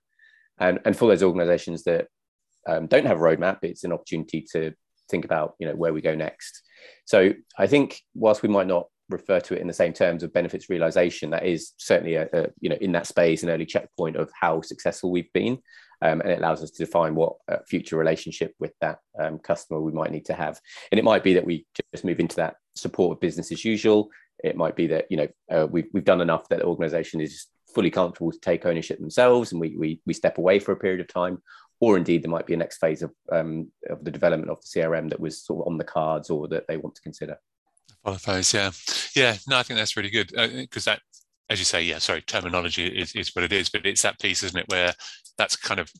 and, 0.59 0.79
and 0.85 0.95
for 0.95 1.09
those 1.09 1.23
organizations 1.23 1.83
that 1.83 2.07
um, 2.67 2.87
don't 2.87 3.05
have 3.05 3.17
a 3.17 3.21
roadmap 3.21 3.57
it's 3.63 3.83
an 3.83 3.91
opportunity 3.91 4.45
to 4.53 4.73
think 5.09 5.25
about 5.25 5.55
you 5.59 5.67
know 5.67 5.75
where 5.75 5.93
we 5.93 6.01
go 6.01 6.15
next 6.15 6.63
so 7.05 7.31
i 7.57 7.67
think 7.67 8.01
whilst 8.15 8.43
we 8.43 8.49
might 8.49 8.67
not 8.67 8.87
refer 9.09 9.39
to 9.39 9.53
it 9.53 9.61
in 9.61 9.67
the 9.67 9.73
same 9.73 9.93
terms 9.93 10.23
of 10.23 10.33
benefits 10.33 10.69
realization 10.69 11.29
that 11.29 11.45
is 11.45 11.73
certainly 11.77 12.15
a, 12.15 12.27
a, 12.33 12.47
you 12.61 12.69
know 12.69 12.77
in 12.79 12.91
that 12.91 13.05
space 13.05 13.43
an 13.43 13.49
early 13.49 13.65
checkpoint 13.65 14.15
of 14.15 14.29
how 14.39 14.61
successful 14.61 15.11
we've 15.11 15.31
been 15.33 15.59
um, 16.03 16.19
and 16.19 16.31
it 16.31 16.39
allows 16.39 16.61
us 16.61 16.71
to 16.71 16.83
define 16.83 17.15
what 17.15 17.37
future 17.65 17.95
relationship 17.95 18.53
with 18.59 18.73
that 18.81 18.99
um, 19.17 19.39
customer 19.39 19.79
we 19.79 19.93
might 19.93 20.11
need 20.11 20.25
to 20.25 20.33
have. 20.33 20.59
And 20.91 20.99
it 20.99 21.05
might 21.05 21.23
be 21.23 21.33
that 21.35 21.45
we 21.45 21.65
just 21.93 22.03
move 22.03 22.19
into 22.19 22.35
that 22.37 22.55
support 22.75 23.15
of 23.15 23.21
business 23.21 23.53
as 23.53 23.63
usual. 23.63 24.09
It 24.43 24.57
might 24.57 24.75
be 24.75 24.87
that 24.87 25.05
you 25.09 25.17
know 25.17 25.27
uh, 25.49 25.67
we've, 25.71 25.87
we've 25.93 26.03
done 26.03 26.19
enough 26.19 26.49
that 26.49 26.59
the 26.59 26.65
organization 26.65 27.21
is 27.21 27.47
fully 27.73 27.89
comfortable 27.89 28.31
to 28.31 28.39
take 28.39 28.65
ownership 28.65 28.99
themselves 28.99 29.51
and 29.51 29.59
we, 29.59 29.75
we, 29.77 30.01
we 30.05 30.13
step 30.13 30.37
away 30.37 30.59
for 30.59 30.73
a 30.73 30.77
period 30.77 30.99
of 30.99 31.07
time 31.07 31.41
or 31.79 31.97
indeed 31.97 32.23
there 32.23 32.31
might 32.31 32.45
be 32.45 32.53
a 32.53 32.57
next 32.57 32.77
phase 32.77 33.01
of, 33.01 33.11
um, 33.31 33.69
of 33.89 34.03
the 34.03 34.11
development 34.11 34.51
of 34.51 34.59
the 34.61 34.79
crm 34.79 35.09
that 35.09 35.19
was 35.19 35.43
sort 35.43 35.61
of 35.61 35.71
on 35.71 35.77
the 35.77 35.83
cards 35.83 36.29
or 36.29 36.47
that 36.47 36.67
they 36.67 36.77
want 36.77 36.95
to 36.95 37.01
consider 37.01 37.37
qualifies 38.03 38.53
yeah 38.53 38.71
yeah 39.15 39.35
no 39.47 39.57
i 39.57 39.63
think 39.63 39.77
that's 39.77 39.97
really 39.97 40.09
good 40.09 40.27
because 40.55 40.87
uh, 40.87 40.91
that 40.91 41.01
as 41.49 41.59
you 41.59 41.65
say 41.65 41.81
yeah 41.81 41.97
sorry 41.97 42.21
terminology 42.21 42.87
is, 42.87 43.13
is 43.15 43.33
what 43.35 43.43
it 43.43 43.53
is 43.53 43.69
but 43.69 43.85
it's 43.85 44.01
that 44.01 44.19
piece 44.19 44.43
isn't 44.43 44.59
it 44.59 44.69
where 44.69 44.93
that's 45.37 45.55
kind 45.55 45.79
of 45.79 45.91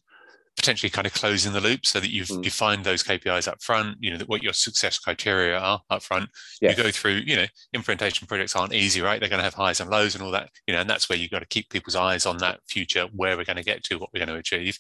potentially 0.55 0.89
kind 0.89 1.07
of 1.07 1.13
closing 1.13 1.51
the 1.53 1.61
loop 1.61 1.85
so 1.85 1.99
that 1.99 2.11
you've 2.11 2.27
mm. 2.27 2.41
defined 2.41 2.83
those 2.83 3.03
KPIs 3.03 3.47
up 3.47 3.61
front, 3.61 3.97
you 3.99 4.15
know, 4.15 4.23
what 4.27 4.43
your 4.43 4.53
success 4.53 4.99
criteria 4.99 5.57
are 5.57 5.81
up 5.89 6.03
front. 6.03 6.29
Yes. 6.61 6.77
You 6.77 6.83
go 6.83 6.91
through, 6.91 7.21
you 7.25 7.35
know, 7.35 7.45
implementation 7.73 8.27
projects 8.27 8.55
aren't 8.55 8.73
easy, 8.73 9.01
right? 9.01 9.19
They're 9.19 9.29
going 9.29 9.39
to 9.39 9.43
have 9.43 9.55
highs 9.55 9.79
and 9.79 9.89
lows 9.89 10.15
and 10.15 10.23
all 10.23 10.31
that, 10.31 10.49
you 10.67 10.73
know, 10.73 10.81
and 10.81 10.89
that's 10.89 11.09
where 11.09 11.17
you've 11.17 11.31
got 11.31 11.39
to 11.39 11.47
keep 11.47 11.69
people's 11.69 11.95
eyes 11.95 12.25
on 12.25 12.37
that 12.37 12.59
future, 12.67 13.07
where 13.13 13.35
we're 13.35 13.45
going 13.45 13.57
to 13.57 13.63
get 13.63 13.83
to, 13.85 13.97
what 13.97 14.09
we're 14.13 14.23
going 14.25 14.33
to 14.33 14.35
achieve. 14.35 14.77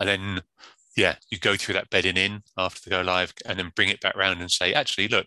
And 0.00 0.08
then, 0.08 0.42
yeah, 0.96 1.16
you 1.30 1.38
go 1.38 1.56
through 1.56 1.74
that 1.74 1.90
bedding 1.90 2.16
in 2.16 2.42
after 2.56 2.80
the 2.82 2.90
go 2.90 3.02
live 3.02 3.32
and 3.46 3.58
then 3.58 3.72
bring 3.74 3.88
it 3.88 4.00
back 4.00 4.16
around 4.16 4.40
and 4.40 4.50
say, 4.50 4.72
actually, 4.72 5.08
look, 5.08 5.26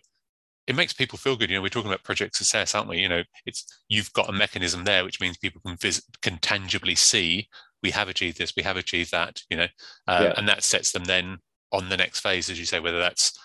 it 0.66 0.76
makes 0.76 0.92
people 0.92 1.18
feel 1.18 1.36
good. 1.36 1.50
You 1.50 1.56
know, 1.56 1.62
we're 1.62 1.68
talking 1.68 1.90
about 1.90 2.04
project 2.04 2.36
success, 2.36 2.74
aren't 2.74 2.88
we? 2.88 2.98
You 2.98 3.08
know, 3.08 3.22
it's 3.46 3.64
you've 3.88 4.12
got 4.12 4.28
a 4.28 4.32
mechanism 4.32 4.84
there, 4.84 5.04
which 5.04 5.20
means 5.20 5.36
people 5.36 5.60
can 5.66 5.76
visit, 5.76 6.04
can 6.22 6.38
tangibly 6.38 6.94
see 6.94 7.48
we 7.82 7.90
have 7.90 8.08
achieved 8.08 8.38
this, 8.38 8.54
we 8.56 8.62
have 8.62 8.76
achieved 8.76 9.10
that. 9.10 9.42
You 9.50 9.56
know, 9.58 9.66
uh, 10.06 10.20
yeah. 10.24 10.34
and 10.36 10.48
that 10.48 10.62
sets 10.62 10.92
them 10.92 11.04
then 11.04 11.38
on 11.72 11.88
the 11.88 11.96
next 11.96 12.20
phase, 12.20 12.50
as 12.50 12.58
you 12.58 12.66
say, 12.66 12.80
whether 12.80 12.98
that's 12.98 13.38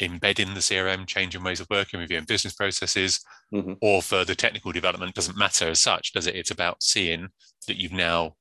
embedding 0.00 0.54
the 0.54 0.60
CRM, 0.60 1.06
changing 1.06 1.42
ways 1.42 1.60
of 1.60 1.68
working, 1.70 2.00
reviewing 2.00 2.24
business 2.24 2.54
processes, 2.54 3.20
mm-hmm. 3.52 3.74
or 3.80 4.02
further 4.02 4.34
technical 4.34 4.72
development 4.72 5.14
doesn't 5.14 5.36
matter 5.36 5.68
as 5.68 5.80
such, 5.80 6.12
does 6.12 6.26
it? 6.26 6.36
It's 6.36 6.50
about 6.50 6.82
seeing 6.82 7.28
that 7.66 7.76
you've 7.76 7.92
now 7.92 8.34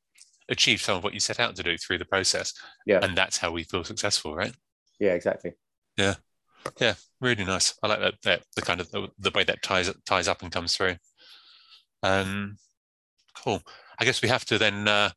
achieved 0.51 0.81
some 0.81 0.97
of 0.97 1.03
what 1.03 1.13
you 1.13 1.19
set 1.19 1.39
out 1.39 1.55
to 1.55 1.63
do 1.63 1.77
through 1.77 1.97
the 1.97 2.05
process. 2.05 2.53
Yeah. 2.85 2.99
And 3.01 3.17
that's 3.17 3.37
how 3.37 3.51
we 3.51 3.63
feel 3.63 3.83
successful, 3.83 4.35
right? 4.35 4.53
Yeah, 4.99 5.13
exactly. 5.13 5.53
Yeah. 5.97 6.15
Yeah, 6.79 6.93
really 7.19 7.43
nice. 7.43 7.73
I 7.81 7.87
like 7.87 7.99
that, 7.99 8.13
that 8.23 8.43
the 8.55 8.61
kind 8.61 8.79
of 8.79 8.91
the, 8.91 9.07
the 9.17 9.31
way 9.31 9.43
that 9.43 9.63
ties 9.63 9.91
ties 10.05 10.27
up 10.27 10.43
and 10.43 10.51
comes 10.51 10.77
through. 10.77 10.97
Um, 12.03 12.57
cool. 13.35 13.63
I 13.99 14.05
guess 14.05 14.21
we 14.21 14.29
have 14.29 14.45
to 14.45 14.59
then 14.59 14.87
uh, 14.87 15.09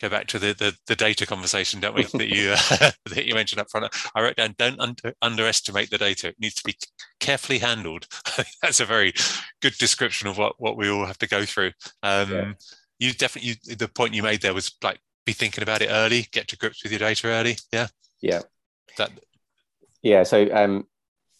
go 0.00 0.08
back 0.08 0.26
to 0.28 0.38
the, 0.38 0.54
the, 0.54 0.76
the 0.86 0.96
data 0.96 1.26
conversation, 1.26 1.80
don't 1.80 1.94
we? 1.94 2.04
that 2.14 2.28
you 2.28 2.52
uh, 2.52 2.90
that 3.14 3.26
you 3.26 3.34
mentioned 3.34 3.60
up 3.60 3.70
front. 3.70 3.94
I 4.14 4.22
wrote 4.22 4.36
down: 4.36 4.54
don't 4.58 4.80
under, 4.80 5.14
underestimate 5.22 5.90
the 5.90 5.98
data. 5.98 6.28
It 6.28 6.40
needs 6.40 6.54
to 6.54 6.64
be 6.64 6.76
carefully 7.20 7.58
handled. 7.58 8.06
That's 8.62 8.80
a 8.80 8.86
very 8.86 9.12
good 9.60 9.76
description 9.78 10.28
of 10.28 10.38
what 10.38 10.54
what 10.58 10.76
we 10.76 10.88
all 10.88 11.06
have 11.06 11.18
to 11.18 11.28
go 11.28 11.44
through. 11.44 11.72
Um, 12.02 12.32
yeah. 12.32 12.52
You 12.98 13.12
definitely 13.12 13.56
you, 13.64 13.76
the 13.76 13.88
point 13.88 14.14
you 14.14 14.22
made 14.22 14.40
there 14.42 14.54
was 14.54 14.72
like 14.82 14.98
be 15.24 15.32
thinking 15.32 15.62
about 15.62 15.82
it 15.82 15.88
early, 15.90 16.26
get 16.32 16.48
to 16.48 16.56
grips 16.56 16.82
with 16.82 16.92
your 16.92 17.00
data 17.00 17.26
early. 17.28 17.56
Yeah. 17.72 17.88
Yeah. 18.22 18.42
That 18.96 19.10
yeah. 20.02 20.22
So 20.22 20.48
um, 20.54 20.86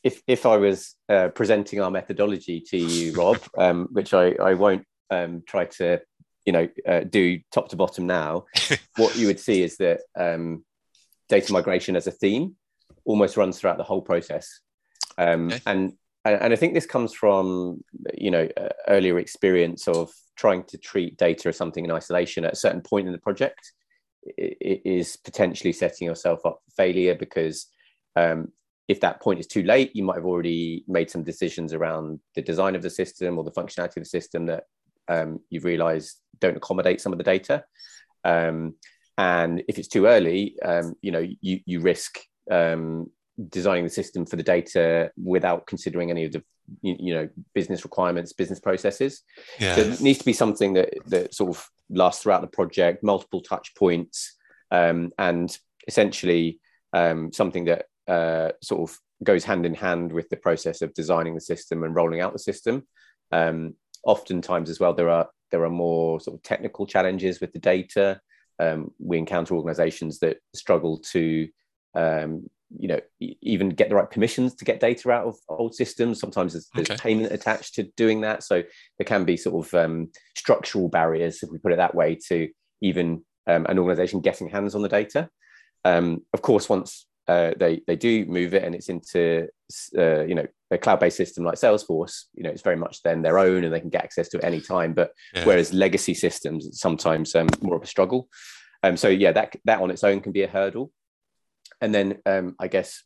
if 0.03 0.23
if 0.27 0.45
I 0.45 0.57
was 0.57 0.95
uh, 1.09 1.29
presenting 1.29 1.81
our 1.81 1.91
methodology 1.91 2.61
to 2.69 2.77
you, 2.77 3.13
Rob, 3.17 3.39
um, 3.57 3.89
which 3.93 4.13
I 4.13 4.33
I 4.33 4.55
won't 4.55 4.85
um, 5.11 5.43
try 5.47 5.65
to 5.65 6.01
you 6.45 6.53
know 6.53 6.69
uh, 6.87 7.01
do 7.01 7.41
top 7.53 7.69
to 7.71 7.77
bottom 7.77 8.07
now, 8.07 8.45
what 8.97 9.17
you 9.17 9.27
would 9.29 9.41
see 9.41 9.63
is 9.63 9.77
that 9.79 10.01
um, 10.19 10.65
data 11.29 11.53
migration 11.53 11.97
as 11.97 12.07
a 12.07 12.13
theme 12.13 12.57
almost 13.05 13.37
runs 13.37 13.59
throughout 13.59 13.79
the 13.79 13.85
whole 13.85 14.03
process, 14.03 14.61
um, 15.17 15.47
okay. 15.47 15.61
and 15.67 15.93
and 16.33 16.53
I 16.53 16.57
think 16.57 16.75
this 16.75 16.87
comes 16.87 17.13
from 17.13 17.83
you 18.15 18.31
know 18.31 18.49
uh, 18.57 18.69
earlier 18.89 19.19
experience 19.19 19.89
of 19.89 20.11
trying 20.37 20.65
to 20.65 20.79
treat 20.79 21.17
data 21.17 21.49
as 21.49 21.57
something 21.57 21.85
in 21.85 21.91
isolation 21.91 22.45
at 22.45 22.53
a 22.53 22.57
certain 22.57 22.83
point 22.83 23.07
in 23.07 23.13
the 23.13 23.19
project. 23.19 23.73
It 24.37 24.83
is 24.85 25.17
potentially 25.17 25.73
setting 25.73 26.07
yourself 26.07 26.45
up 26.45 26.61
for 26.65 26.75
failure 26.77 27.15
because 27.15 27.67
um, 28.17 28.49
if 28.89 29.01
that 29.01 29.21
point 29.21 29.41
is 29.41 29.47
too 29.47 29.63
late, 29.63 29.95
you 29.95 30.05
might 30.05 30.17
have 30.17 30.27
already 30.27 30.85
made 30.89 31.11
some 31.11 31.23
decisions 31.23 31.73
around 31.73 32.21
the 32.35 32.43
design 32.43 32.75
of 32.75 32.83
the 32.83 32.91
system 32.91 33.39
or 33.39 33.45
the 33.45 33.53
functionality 33.53 33.99
of 33.99 34.03
the 34.03 34.05
system 34.05 34.47
that 34.47 34.65
um, 35.09 35.41
you've 35.51 35.65
realized 35.65 36.19
don't 36.41 36.57
accommodate 36.57 37.01
some 37.01 37.13
of 37.13 37.19
the 37.19 37.25
data. 37.25 37.65
Um, 38.25 38.75
and 39.19 39.63
if 39.69 39.79
it's 39.79 39.89
too 39.89 40.07
early, 40.07 40.57
um, 40.63 40.95
you 41.03 41.11
know, 41.11 41.27
you, 41.41 41.61
you 41.65 41.81
risk 41.81 42.19
um, 42.51 43.11
designing 43.49 43.85
the 43.85 43.91
system 43.91 44.25
for 44.25 44.37
the 44.37 44.43
data 44.43 45.11
without 45.23 45.67
considering 45.67 46.11
any 46.11 46.25
of 46.25 46.33
the 46.33 46.43
you, 46.83 46.97
you 46.99 47.15
know 47.15 47.29
business 47.55 47.85
requirements 47.85 48.33
business 48.33 48.59
processes 48.59 49.23
yeah. 49.61 49.75
so 49.75 49.83
it 49.83 50.01
needs 50.01 50.19
to 50.19 50.25
be 50.25 50.33
something 50.33 50.73
that 50.73 50.95
that 51.07 51.33
sort 51.35 51.51
of 51.55 51.69
lasts 51.91 52.23
throughout 52.23 52.41
the 52.41 52.47
project 52.49 53.05
multiple 53.05 53.41
touch 53.41 53.75
points 53.77 54.37
um, 54.73 55.13
and 55.19 55.59
essentially 55.87 56.59
um, 56.93 57.33
something 57.33 57.67
that 57.67 57.87
uh, 58.09 58.51
sort 58.63 58.91
of 58.91 58.99
goes 59.23 59.45
hand 59.45 59.67
in 59.67 59.75
hand 59.75 60.13
with 60.13 60.29
the 60.29 60.37
process 60.37 60.83
of 60.83 60.95
designing 60.95 61.35
the 61.35 61.41
system 61.41 61.85
and 61.85 61.95
rolling 61.95 62.21
out 62.21 62.33
the 62.33 62.39
system. 62.39 62.87
Um, 63.33 63.75
oftentimes, 64.05 64.71
as 64.71 64.81
well, 64.81 64.95
there 64.95 65.11
are 65.11 65.29
there 65.51 65.65
are 65.65 65.71
more 65.71 66.21
sort 66.21 66.37
of 66.37 66.43
technical 66.43 66.87
challenges 66.87 67.41
with 67.41 67.53
the 67.53 67.59
data. 67.59 68.21
Um, 68.59 68.91
we 68.99 69.19
encounter 69.19 69.55
organisations 69.55 70.19
that 70.21 70.39
struggle 70.55 70.99
to, 71.13 71.49
um, 71.95 72.49
you 72.71 72.89
know, 72.89 73.01
even 73.21 73.71
get 73.71 73.89
the 73.89 73.95
right 73.95 74.11
permissions 74.11 74.55
to 74.57 74.65
get 74.65 74.81
data 74.81 75.11
out 75.11 75.27
of 75.27 75.37
old 75.49 75.75
systems. 75.75 76.21
Sometimes 76.21 76.53
there's, 76.53 76.69
there's 76.75 76.91
okay. 76.91 77.01
payment 77.01 77.33
attached 77.33 77.75
to 77.75 77.85
doing 77.97 78.23
that, 78.23 78.43
so 78.43 78.63
there 78.99 79.07
can 79.07 79.25
be 79.25 79.37
sort 79.37 79.67
of 79.67 79.75
um, 79.75 80.11
structural 80.37 80.89
barriers, 80.89 81.43
if 81.43 81.51
we 81.51 81.59
put 81.59 81.73
it 81.73 81.77
that 81.77 81.95
way, 81.95 82.19
to 82.29 82.49
even 82.81 83.25
um, 83.47 83.67
an 83.67 83.79
organisation 83.79 84.21
getting 84.21 84.49
hands 84.49 84.75
on 84.75 84.83
the 84.83 84.89
data. 84.89 85.29
Um, 85.85 86.23
of 86.33 86.43
course, 86.43 86.69
once 86.69 87.07
uh, 87.29 87.53
they 87.57 87.83
they 87.87 87.97
do 87.97 88.25
move 88.27 88.55
it 88.55 88.63
and 88.65 88.75
it's 88.75 88.89
into 88.89 89.49
uh, 89.99 90.25
you 90.25 90.35
know 90.35 90.47
a 90.71 90.79
cloud-based 90.79 91.17
system 91.17 91.45
like 91.45 91.55
Salesforce, 91.55 92.25
you 92.35 92.43
know, 92.43 92.51
it's 92.51 92.63
very 92.63 92.77
much 92.77 93.03
then 93.03 93.23
their 93.23 93.39
own 93.39 93.63
and 93.65 93.73
they 93.73 93.81
can 93.81 93.91
get 93.91 94.03
access 94.03 94.29
to 94.29 94.39
it 94.39 94.45
any 94.45 94.61
time. 94.61 94.93
But 94.95 95.13
yeah. 95.35 95.45
whereas 95.45 95.73
legacy 95.73 96.15
systems 96.15 96.69
sometimes 96.81 97.35
um, 97.35 97.49
more 97.63 97.77
of 97.77 97.83
a 97.83 97.87
struggle. 97.87 98.29
Um, 98.83 98.97
so 98.97 99.09
yeah, 99.09 99.33
that 99.33 99.57
that 99.65 99.81
on 99.81 99.91
its 99.91 100.05
own 100.05 100.21
can 100.21 100.33
be 100.33 100.43
a 100.43 100.49
hurdle. 100.49 100.91
And 101.81 101.95
then 101.95 102.19
um, 102.27 102.57
I 102.59 102.69
guess 102.69 103.03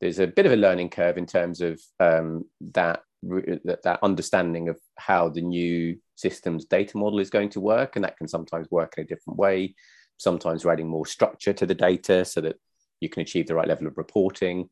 there's 0.00 0.18
a 0.18 0.26
bit 0.26 0.46
of 0.46 0.52
a 0.52 0.56
learning 0.56 0.90
curve 0.90 1.18
in 1.18 1.26
terms 1.26 1.60
of 1.60 1.80
um, 2.00 2.44
that, 2.72 3.02
that 3.22 3.82
that 3.84 4.00
understanding 4.02 4.68
of 4.68 4.78
how 4.96 5.28
the 5.28 5.42
new 5.42 5.96
system's 6.16 6.64
data 6.64 6.96
model 6.96 7.20
is 7.20 7.30
going 7.30 7.50
to 7.50 7.60
work, 7.60 7.96
and 7.96 8.04
that 8.04 8.16
can 8.16 8.28
sometimes 8.28 8.68
work 8.70 8.94
in 8.96 9.04
a 9.04 9.06
different 9.06 9.38
way. 9.38 9.74
Sometimes 10.16 10.64
we're 10.64 10.72
adding 10.72 10.88
more 10.88 11.06
structure 11.06 11.52
to 11.52 11.66
the 11.66 11.74
data 11.74 12.24
so 12.24 12.40
that 12.40 12.56
you 13.00 13.08
can 13.08 13.22
achieve 13.22 13.46
the 13.46 13.54
right 13.54 13.68
level 13.68 13.86
of 13.86 13.96
reporting 13.96 14.68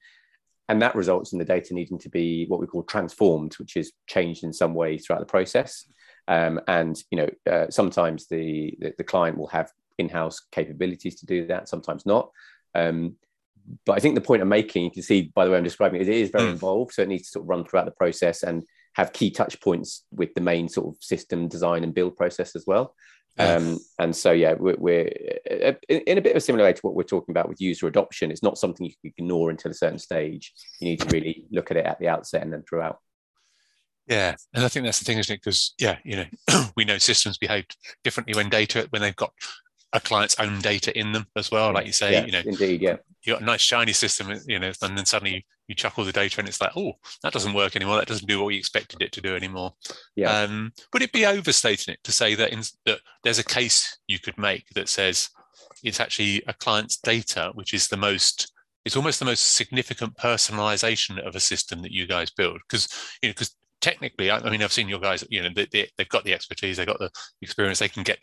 and 0.70 0.80
that 0.80 0.94
results 0.94 1.32
in 1.32 1.38
the 1.40 1.44
data 1.44 1.74
needing 1.74 1.98
to 1.98 2.08
be 2.08 2.46
what 2.46 2.60
we 2.60 2.66
call 2.66 2.84
transformed, 2.84 3.54
which 3.54 3.76
is 3.76 3.90
changed 4.06 4.44
in 4.44 4.52
some 4.52 4.72
way 4.72 4.96
throughout 4.96 5.18
the 5.18 5.26
process. 5.26 5.84
Um, 6.28 6.60
and 6.68 6.96
you 7.10 7.18
know, 7.18 7.52
uh, 7.52 7.68
sometimes 7.70 8.28
the, 8.28 8.78
the, 8.78 8.94
the 8.96 9.02
client 9.02 9.36
will 9.36 9.48
have 9.48 9.72
in-house 9.98 10.42
capabilities 10.52 11.16
to 11.16 11.26
do 11.26 11.48
that, 11.48 11.68
sometimes 11.68 12.06
not. 12.06 12.30
Um, 12.76 13.16
but 13.86 13.92
I 13.92 14.00
think 14.00 14.14
the 14.14 14.20
point 14.20 14.42
I'm 14.42 14.48
making, 14.48 14.84
you 14.84 14.90
can 14.90 15.02
see 15.02 15.32
by 15.34 15.44
the 15.44 15.50
way 15.50 15.58
I'm 15.58 15.64
describing 15.64 16.00
it, 16.00 16.08
it 16.08 16.14
is 16.14 16.30
very 16.30 16.48
mm. 16.48 16.52
involved. 16.52 16.92
So 16.92 17.02
it 17.02 17.08
needs 17.08 17.24
to 17.24 17.30
sort 17.30 17.44
of 17.44 17.48
run 17.48 17.64
throughout 17.64 17.86
the 17.86 17.92
process 17.92 18.42
and 18.42 18.62
have 18.94 19.12
key 19.12 19.30
touch 19.30 19.60
points 19.60 20.04
with 20.10 20.34
the 20.34 20.40
main 20.40 20.68
sort 20.68 20.88
of 20.88 21.02
system 21.02 21.48
design 21.48 21.84
and 21.84 21.94
build 21.94 22.16
process 22.16 22.56
as 22.56 22.64
well. 22.66 22.94
Um, 23.38 23.78
and 23.98 24.14
so, 24.14 24.32
yeah, 24.32 24.54
we're, 24.54 24.76
we're, 24.76 25.10
uh, 25.50 25.72
in 25.88 26.18
a 26.18 26.20
bit 26.20 26.32
of 26.32 26.36
a 26.36 26.40
similar 26.40 26.64
way 26.64 26.72
to 26.72 26.80
what 26.82 26.94
we're 26.94 27.04
talking 27.04 27.32
about 27.32 27.48
with 27.48 27.60
user 27.60 27.86
adoption. 27.86 28.30
It's 28.30 28.42
not 28.42 28.58
something 28.58 28.84
you 28.84 28.92
can 28.92 29.12
ignore 29.16 29.50
until 29.50 29.70
a 29.70 29.74
certain 29.74 29.98
stage. 29.98 30.52
You 30.80 30.90
need 30.90 31.00
to 31.00 31.08
really 31.08 31.46
look 31.50 31.70
at 31.70 31.76
it 31.76 31.86
at 31.86 31.98
the 32.00 32.08
outset 32.08 32.42
and 32.42 32.52
then 32.52 32.62
throughout. 32.68 32.98
Yeah, 34.06 34.34
and 34.52 34.64
I 34.64 34.68
think 34.68 34.84
that's 34.84 34.98
the 34.98 35.04
thing, 35.04 35.18
isn't 35.18 35.32
it? 35.32 35.40
Because 35.42 35.74
yeah, 35.78 35.98
you 36.04 36.16
know, 36.16 36.64
we 36.76 36.84
know 36.84 36.98
systems 36.98 37.38
behave 37.38 37.66
differently 38.02 38.34
when 38.34 38.48
data 38.48 38.88
when 38.90 39.02
they've 39.02 39.14
got 39.14 39.32
a 39.92 40.00
client's 40.00 40.38
own 40.38 40.60
data 40.60 40.96
in 40.98 41.12
them 41.12 41.26
as 41.36 41.50
well. 41.50 41.72
Like 41.72 41.86
you 41.86 41.92
say, 41.92 42.12
yeah, 42.12 42.24
you 42.24 42.32
know, 42.32 42.42
indeed, 42.44 42.80
yeah, 42.80 42.96
you 43.24 43.32
got 43.32 43.42
a 43.42 43.44
nice 43.44 43.60
shiny 43.60 43.92
system, 43.92 44.32
you 44.46 44.58
know, 44.58 44.72
and 44.82 44.96
then 44.96 45.04
suddenly 45.04 45.46
you 45.66 45.74
chuck 45.74 45.98
all 45.98 46.04
the 46.04 46.12
data 46.12 46.40
and 46.40 46.48
it's 46.48 46.60
like, 46.60 46.72
oh, 46.76 46.92
that 47.22 47.32
doesn't 47.32 47.54
work 47.54 47.76
anymore. 47.76 47.96
That 47.96 48.08
doesn't 48.08 48.26
do 48.26 48.38
what 48.38 48.46
we 48.46 48.56
expected 48.56 49.02
it 49.02 49.12
to 49.12 49.20
do 49.20 49.36
anymore. 49.36 49.74
Yeah. 50.16 50.42
Um, 50.42 50.72
would 50.92 51.02
it 51.02 51.12
be 51.12 51.26
overstating 51.26 51.94
it 51.94 52.00
to 52.04 52.12
say 52.12 52.34
that, 52.34 52.52
in, 52.52 52.62
that 52.86 53.00
there's 53.22 53.38
a 53.38 53.44
case 53.44 53.98
you 54.06 54.18
could 54.18 54.38
make 54.38 54.68
that 54.74 54.88
says 54.88 55.28
it's 55.82 56.00
actually 56.00 56.42
a 56.46 56.54
client's 56.54 56.96
data, 56.96 57.52
which 57.54 57.74
is 57.74 57.88
the 57.88 57.96
most, 57.96 58.52
it's 58.84 58.96
almost 58.96 59.18
the 59.18 59.24
most 59.24 59.54
significant 59.54 60.16
personalization 60.16 61.24
of 61.24 61.36
a 61.36 61.40
system 61.40 61.82
that 61.82 61.92
you 61.92 62.06
guys 62.06 62.30
build? 62.30 62.60
Because, 62.68 62.88
you 63.22 63.28
know, 63.28 63.32
because 63.32 63.54
technically, 63.80 64.30
I, 64.30 64.38
I, 64.38 64.50
mean, 64.50 64.62
I've 64.62 64.72
seen 64.72 64.88
your 64.88 65.00
guys, 65.00 65.24
you 65.30 65.42
know, 65.42 65.50
they, 65.54 65.66
they, 65.72 65.88
they've 65.98 66.08
got 66.08 66.24
the 66.24 66.34
expertise, 66.34 66.76
they've 66.76 66.86
got 66.86 66.98
the 66.98 67.10
experience, 67.42 67.78
they 67.78 67.88
can 67.88 68.02
get 68.02 68.18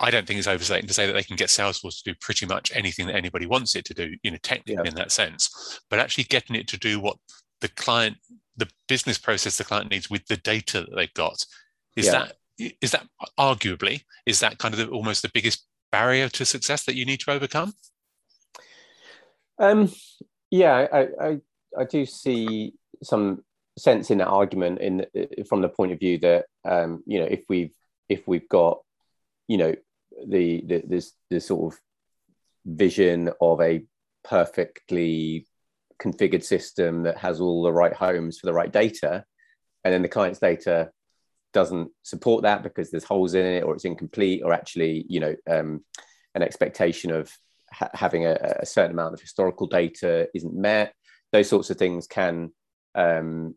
I 0.00 0.10
don't 0.10 0.26
think 0.26 0.38
it's 0.38 0.48
overstating 0.48 0.88
to 0.88 0.94
say 0.94 1.06
that 1.06 1.12
they 1.12 1.22
can 1.22 1.36
get 1.36 1.48
Salesforce 1.48 2.02
to 2.02 2.12
do 2.12 2.18
pretty 2.20 2.46
much 2.46 2.72
anything 2.74 3.06
that 3.06 3.16
anybody 3.16 3.46
wants 3.46 3.76
it 3.76 3.84
to 3.86 3.94
do, 3.94 4.14
you 4.22 4.30
know, 4.30 4.38
technically 4.42 4.82
yeah. 4.82 4.88
in 4.88 4.94
that 4.94 5.12
sense. 5.12 5.80
But 5.90 5.98
actually 5.98 6.24
getting 6.24 6.56
it 6.56 6.68
to 6.68 6.78
do 6.78 7.00
what 7.00 7.18
the 7.60 7.68
client, 7.68 8.16
the 8.56 8.68
business 8.88 9.18
process 9.18 9.58
the 9.58 9.64
client 9.64 9.90
needs 9.90 10.08
with 10.08 10.26
the 10.26 10.38
data 10.38 10.80
that 10.80 10.96
they've 10.96 11.12
got, 11.14 11.44
is 11.96 12.06
yeah. 12.06 12.12
that 12.12 12.32
is 12.80 12.92
that 12.92 13.06
arguably 13.38 14.02
is 14.24 14.40
that 14.40 14.58
kind 14.58 14.72
of 14.72 14.78
the, 14.78 14.88
almost 14.88 15.20
the 15.20 15.30
biggest 15.34 15.66
barrier 15.92 16.28
to 16.30 16.44
success 16.46 16.84
that 16.84 16.96
you 16.96 17.04
need 17.04 17.20
to 17.20 17.30
overcome? 17.30 17.74
Um, 19.58 19.92
yeah, 20.50 20.86
I, 20.90 21.08
I 21.20 21.40
I 21.78 21.84
do 21.84 22.06
see 22.06 22.72
some 23.02 23.44
sense 23.78 24.10
in 24.10 24.18
that 24.18 24.28
argument 24.28 24.80
in 24.80 25.06
from 25.46 25.60
the 25.60 25.68
point 25.68 25.92
of 25.92 25.98
view 25.98 26.18
that 26.18 26.46
um, 26.64 27.02
you 27.06 27.18
know 27.18 27.26
if 27.26 27.44
we've 27.50 27.74
if 28.08 28.26
we've 28.26 28.48
got 28.48 28.80
you 29.48 29.58
know 29.58 29.74
the, 30.26 30.62
the 30.66 31.10
this 31.30 31.46
sort 31.46 31.72
of 31.72 31.80
vision 32.64 33.30
of 33.40 33.60
a 33.60 33.84
perfectly 34.24 35.46
configured 36.02 36.44
system 36.44 37.04
that 37.04 37.16
has 37.18 37.40
all 37.40 37.62
the 37.62 37.72
right 37.72 37.94
homes 37.94 38.38
for 38.38 38.46
the 38.46 38.52
right 38.52 38.72
data 38.72 39.24
and 39.84 39.94
then 39.94 40.02
the 40.02 40.08
client's 40.08 40.40
data 40.40 40.90
doesn't 41.52 41.90
support 42.02 42.42
that 42.42 42.62
because 42.62 42.90
there's 42.90 43.04
holes 43.04 43.34
in 43.34 43.46
it 43.46 43.62
or 43.62 43.74
it's 43.74 43.84
incomplete 43.84 44.42
or 44.44 44.52
actually 44.52 45.06
you 45.08 45.20
know 45.20 45.34
um, 45.48 45.82
an 46.34 46.42
expectation 46.42 47.10
of 47.10 47.32
ha- 47.72 47.88
having 47.94 48.26
a, 48.26 48.36
a, 48.60 48.66
certain 48.66 48.90
amount 48.90 49.14
of 49.14 49.20
historical 49.20 49.66
data 49.66 50.28
isn't 50.34 50.54
met. 50.54 50.92
Those 51.32 51.48
sorts 51.48 51.70
of 51.70 51.78
things 51.78 52.06
can 52.06 52.52
um, 52.94 53.54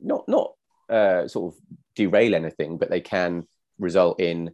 not 0.00 0.24
not 0.28 0.52
uh, 0.88 1.28
sort 1.28 1.52
of 1.52 1.60
derail 1.96 2.34
anything 2.34 2.78
but 2.78 2.88
they 2.88 3.00
can 3.00 3.44
result 3.78 4.20
in 4.20 4.52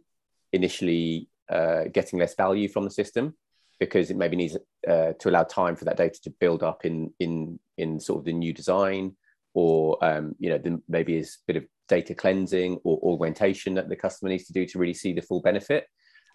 initially 0.53 1.29
uh, 1.49 1.85
getting 1.91 2.19
less 2.19 2.35
value 2.35 2.67
from 2.67 2.83
the 2.83 2.91
system 2.91 3.35
because 3.79 4.11
it 4.11 4.17
maybe 4.17 4.37
needs 4.37 4.55
uh, 4.87 5.11
to 5.19 5.29
allow 5.29 5.43
time 5.43 5.75
for 5.75 5.85
that 5.85 5.97
data 5.97 6.19
to 6.23 6.29
build 6.39 6.63
up 6.63 6.85
in 6.85 7.11
in 7.19 7.59
in 7.77 7.99
sort 7.99 8.19
of 8.19 8.25
the 8.25 8.33
new 8.33 8.53
design 8.53 9.15
or 9.53 10.03
um, 10.03 10.35
you 10.39 10.49
know 10.49 10.57
the, 10.57 10.81
maybe 10.87 11.17
is 11.17 11.39
a 11.43 11.51
bit 11.51 11.57
of 11.57 11.65
data 11.89 12.15
cleansing 12.15 12.79
or 12.83 13.11
augmentation 13.11 13.73
that 13.73 13.89
the 13.89 13.95
customer 13.95 14.29
needs 14.29 14.45
to 14.45 14.53
do 14.53 14.65
to 14.65 14.79
really 14.79 14.93
see 14.93 15.13
the 15.13 15.21
full 15.21 15.41
benefit 15.41 15.87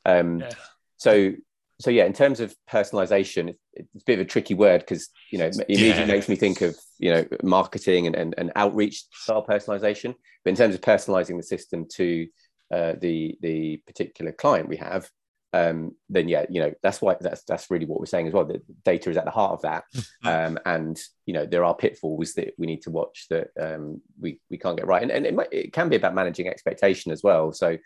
um, 0.05 0.41
yeah. 0.41 0.51
so 0.97 1.33
so 1.81 1.91
yeah 1.91 2.05
in 2.05 2.13
terms 2.13 2.41
of 2.41 2.55
personalization 2.71 3.55
it's 3.75 4.03
a 4.03 4.05
bit 4.07 4.19
of 4.19 4.27
a 4.27 4.29
tricky 4.29 4.55
word 4.55 4.81
because 4.81 5.09
you 5.31 5.39
know 5.39 5.47
it 5.47 5.57
immediately 5.69 6.03
yeah. 6.03 6.07
makes 6.07 6.29
me 6.29 6.37
think 6.37 6.61
of 6.61 6.77
you 6.99 7.13
know 7.13 7.25
marketing 7.43 8.07
and, 8.07 8.17
and, 8.17 8.35
and 8.39 8.53
outreach 8.57 9.05
style 9.13 9.47
personalization 9.47 10.15
but 10.45 10.51
in 10.51 10.57
terms 10.57 10.75
of 10.75 10.81
personalizing 10.81 11.37
the 11.37 11.43
system 11.43 11.87
to 11.89 12.27
uh, 12.73 12.95
the 13.01 13.37
the 13.41 13.79
particular 13.87 14.33
client 14.33 14.69
we 14.69 14.77
have, 14.77 15.09
um, 15.53 15.93
then 16.11 16.29
yeah, 16.29 16.45
you 16.51 16.61
know 16.61 16.73
that's 16.83 17.01
why 17.01 17.17
that's 17.21 17.43
that's 17.45 17.71
really 17.71 17.87
what 17.87 18.01
we're 18.01 18.07
saying 18.07 18.27
as 18.27 18.33
well. 18.33 18.45
The 18.45 18.61
data 18.85 19.11
is 19.11 19.17
at 19.17 19.25
the 19.25 19.31
heart 19.31 19.53
of 19.53 19.63
that, 19.63 19.85
mm-hmm. 19.95 20.27
um, 20.27 20.59
and 20.67 21.01
you 21.25 21.33
know 21.33 21.47
there 21.47 21.65
are 21.65 21.75
pitfalls 21.75 22.35
that 22.35 22.55
we 22.59 22.67
need 22.67 22.83
to 22.83 22.91
watch 22.91 23.27
that 23.31 23.49
um, 23.59 24.01
we 24.21 24.41
we 24.51 24.59
can't 24.59 24.77
get 24.77 24.87
right, 24.87 25.03
and, 25.03 25.11
and 25.11 25.25
it, 25.27 25.35
might, 25.35 25.53
it 25.53 25.73
can 25.73 25.89
be 25.89 25.97
about 25.97 26.15
managing 26.15 26.49
expectation 26.49 27.13
as 27.13 27.23
well. 27.23 27.53
So 27.53 27.79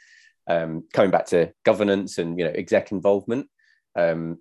um, 0.48 0.84
coming 0.92 1.10
back 1.10 1.26
to 1.26 1.52
governance 1.64 2.18
and 2.18 2.38
you 2.38 2.44
know 2.44 2.52
exec 2.52 2.92
involvement. 2.92 3.48
Um, 3.96 4.38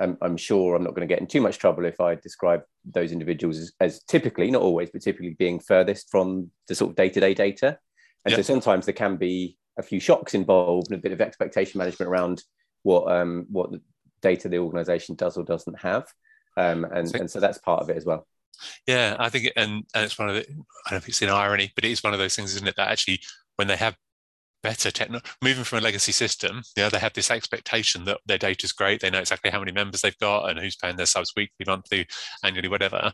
I'm, 0.00 0.16
I'm, 0.20 0.36
sure 0.36 0.74
I'm 0.74 0.82
not 0.82 0.94
going 0.94 1.06
to 1.06 1.12
get 1.12 1.20
in 1.20 1.28
too 1.28 1.42
much 1.42 1.58
trouble 1.58 1.84
if 1.84 2.00
I 2.00 2.16
describe 2.16 2.62
those 2.84 3.12
individuals 3.12 3.58
as, 3.58 3.72
as, 3.78 4.02
typically, 4.04 4.50
not 4.50 4.62
always, 4.62 4.90
but 4.90 5.02
typically 5.02 5.36
being 5.38 5.60
furthest 5.60 6.10
from 6.10 6.50
the 6.66 6.74
sort 6.74 6.90
of 6.90 6.96
day-to-day 6.96 7.34
data. 7.34 7.78
And 8.24 8.34
so 8.34 8.42
sometimes 8.42 8.86
there 8.86 8.94
can 8.94 9.16
be 9.16 9.58
a 9.78 9.82
few 9.82 10.00
shocks 10.00 10.34
involved 10.34 10.90
and 10.90 10.98
a 10.98 11.02
bit 11.02 11.12
of 11.12 11.20
expectation 11.20 11.78
management 11.78 12.10
around 12.10 12.42
what 12.82 13.10
um, 13.10 13.46
what 13.50 13.70
the 13.70 13.80
data 14.20 14.48
the 14.48 14.58
organization 14.58 15.14
does 15.14 15.36
or 15.36 15.44
doesn't 15.44 15.80
have. 15.80 16.06
Um, 16.56 16.84
and, 16.84 17.08
so, 17.08 17.18
and 17.18 17.30
so 17.30 17.40
that's 17.40 17.58
part 17.58 17.82
of 17.82 17.90
it 17.90 17.96
as 17.96 18.04
well. 18.04 18.26
Yeah, 18.86 19.16
I 19.18 19.30
think, 19.30 19.50
and, 19.56 19.84
and 19.94 20.04
it's 20.04 20.18
one 20.18 20.28
of 20.28 20.34
the, 20.34 20.42
I 20.42 20.44
don't 20.44 20.56
know 20.92 20.96
if 20.98 21.08
it's 21.08 21.22
an 21.22 21.30
irony, 21.30 21.72
but 21.74 21.84
it 21.84 21.90
is 21.90 22.02
one 22.02 22.12
of 22.12 22.18
those 22.18 22.36
things, 22.36 22.54
isn't 22.54 22.68
it? 22.68 22.76
That 22.76 22.90
actually, 22.90 23.20
when 23.56 23.68
they 23.68 23.76
have 23.76 23.96
better 24.62 24.90
technology, 24.90 25.26
moving 25.42 25.64
from 25.64 25.78
a 25.78 25.82
legacy 25.82 26.12
system, 26.12 26.62
you 26.76 26.82
know, 26.82 26.90
they 26.90 26.98
have 26.98 27.14
this 27.14 27.30
expectation 27.30 28.04
that 28.04 28.18
their 28.26 28.38
data 28.38 28.64
is 28.64 28.72
great. 28.72 29.00
They 29.00 29.10
know 29.10 29.18
exactly 29.18 29.50
how 29.50 29.58
many 29.58 29.72
members 29.72 30.02
they've 30.02 30.18
got 30.18 30.50
and 30.50 30.58
who's 30.58 30.76
paying 30.76 30.96
their 30.96 31.06
subs 31.06 31.32
weekly, 31.34 31.64
monthly, 31.66 32.06
annually, 32.44 32.68
whatever. 32.68 33.12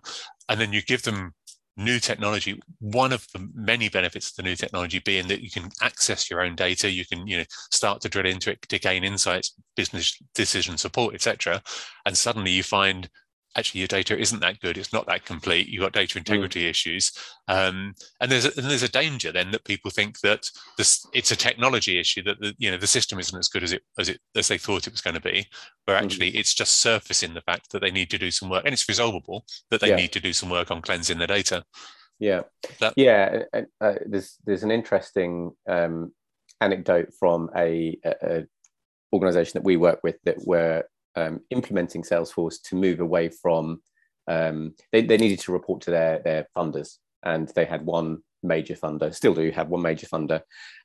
And 0.49 0.61
then 0.61 0.73
you 0.73 0.83
give 0.83 1.03
them 1.03 1.33
new 1.79 2.01
technology 2.01 2.61
one 2.81 3.13
of 3.13 3.25
the 3.33 3.49
many 3.55 3.89
benefits 3.89 4.31
of 4.31 4.37
the 4.37 4.43
new 4.43 4.57
technology 4.57 4.99
being 4.99 5.29
that 5.29 5.43
you 5.43 5.51
can 5.51 5.71
access 5.81 6.29
your 6.29 6.43
own 6.43 6.57
data 6.57 6.91
you 6.91 7.07
can 7.07 7.27
you 7.27 7.39
know 7.39 7.45
start 7.71 8.01
to 8.01 8.09
drill 8.09 8.27
into 8.27 8.51
it 8.51 8.61
to 8.63 8.79
gain 8.79 9.05
insights 9.05 9.55
business 9.77 10.21
decision 10.35 10.77
support 10.77 11.15
etc 11.15 11.63
and 12.05 12.19
suddenly 12.19 12.51
you 12.51 12.65
find 12.65 13.09
actually 13.57 13.81
your 13.81 13.89
data 13.89 14.19
isn't 14.19 14.41
that 14.41 14.61
good 14.61 14.77
it's 14.77 14.93
not 14.93 15.07
that 15.07 15.25
complete 15.25 15.69
you've 15.69 15.83
got 15.83 15.93
data 15.93 16.15
mm. 16.15 16.19
integrity 16.19 16.65
mm. 16.65 16.71
issues 16.71 17.13
um, 17.49 17.95
and 18.21 18.31
there's 18.31 18.45
a, 18.45 18.53
and 18.57 18.71
there's 18.71 18.83
a 18.83 18.89
danger 18.89 19.33
then 19.33 19.51
that 19.51 19.65
people 19.65 19.91
think 19.91 20.21
that 20.21 20.49
this 20.77 21.07
it's 21.13 21.31
a 21.31 21.37
technology 21.37 21.99
issue 21.99 22.23
that 22.23 22.39
the 22.41 22.55
you 22.59 22.71
know 22.71 22.77
the 22.77 22.87
system 22.87 23.19
isn't 23.19 23.39
as 23.39 23.49
good 23.49 23.63
as 23.63 23.73
it 23.73 23.83
as 23.99 24.09
it 24.09 24.21
as 24.37 24.49
they 24.49 24.59
thought 24.59 24.87
it 24.87 24.93
was 24.93 25.01
going 25.01 25.15
to 25.15 25.21
be 25.21 25.47
where 25.85 25.99
mm. 25.99 26.03
actually 26.03 26.31
mm. 26.33 26.35
it's 26.35 26.55
just 26.55 26.81
surfacing 26.81 27.35
the 27.35 27.43
fact 27.43 27.71
that 27.73 27.81
they 27.81 27.91
need 27.91 28.11
to 28.11 28.19
do 28.19 28.31
some 28.31 28.49
work 28.49 28.65
and 28.65 28.73
it's 28.73 28.89
resolvable 28.89 29.45
that 29.71 29.81
they 29.81 29.89
yeah. 29.89 29.97
need 29.97 30.13
to 30.13 30.21
do 30.21 30.33
some 30.33 30.51
work 30.51 30.71
on 30.71 30.83
cleansing 30.83 31.19
their 31.19 31.27
data 31.27 31.65
yeah 32.19 32.43
that, 32.81 32.93
yeah 32.97 33.43
uh, 33.81 33.95
there's 34.07 34.37
there's 34.45 34.63
an 34.63 34.71
interesting 34.71 35.51
um, 35.69 36.13
anecdote 36.61 37.11
from 37.19 37.49
a, 37.57 37.99
a, 38.05 38.15
a 38.23 38.47
organization 39.13 39.53
that 39.55 39.65
we 39.65 39.77
work 39.77 40.01
with 40.03 40.17
that 40.25 40.37
were 40.47 40.85
um, 41.19 41.41
implementing 41.51 42.03
Salesforce 42.03 42.63
to 42.65 42.77
move 42.77 43.01
away 43.01 43.29
from 43.29 43.81
um, 44.27 44.75
they, 44.93 45.03
they 45.03 45.17
needed 45.17 45.41
to 45.41 45.53
report 45.53 45.83
to 45.83 45.91
their 45.91 46.21
their 46.21 46.47
funders, 46.57 46.97
and 47.23 47.49
they 47.55 47.65
had 47.65 47.85
one 47.85 48.19
major 48.43 48.75
funder, 48.75 49.15
still 49.15 49.35
do 49.35 49.51
have 49.51 49.69
one 49.69 49.83
major 49.83 50.07
funder, 50.07 50.41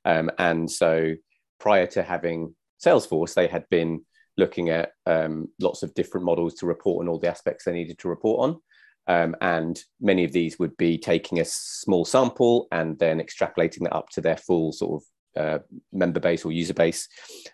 um, 0.05 0.31
and 0.37 0.69
so 0.69 1.13
prior 1.59 1.87
to 1.87 2.03
having 2.03 2.55
Salesforce, 2.83 3.33
they 3.33 3.47
had 3.47 3.65
been 3.69 4.01
looking 4.37 4.69
at 4.69 4.91
um, 5.05 5.47
lots 5.61 5.83
of 5.83 5.93
different 5.93 6.25
models 6.25 6.55
to 6.55 6.65
report 6.65 7.03
on 7.03 7.09
all 7.09 7.19
the 7.19 7.29
aspects 7.29 7.65
they 7.65 7.71
needed 7.71 7.99
to 7.99 8.09
report 8.09 8.49
on. 8.49 8.61
Um, 9.05 9.35
and 9.41 9.79
many 9.99 10.23
of 10.23 10.31
these 10.31 10.57
would 10.59 10.75
be 10.77 10.97
taking 10.97 11.39
a 11.39 11.45
small 11.45 12.05
sample 12.05 12.67
and 12.71 12.97
then 12.99 13.19
extrapolating 13.19 13.83
that 13.83 13.95
up 13.95 14.09
to 14.09 14.21
their 14.21 14.37
full 14.37 14.71
sort 14.71 15.01
of 15.01 15.41
uh, 15.41 15.59
member 15.91 16.19
base 16.19 16.45
or 16.45 16.51
user 16.51 16.73
base. 16.73 17.07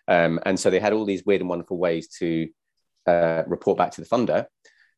Um, 0.07 0.39
and 0.45 0.59
so 0.59 0.69
they 0.69 0.79
had 0.79 0.93
all 0.93 1.05
these 1.05 1.25
weird 1.25 1.41
and 1.41 1.49
wonderful 1.49 1.77
ways 1.77 2.07
to 2.19 2.47
uh, 3.09 3.43
report 3.47 3.77
back 3.77 3.91
to 3.93 4.01
the 4.01 4.07
funder. 4.07 4.45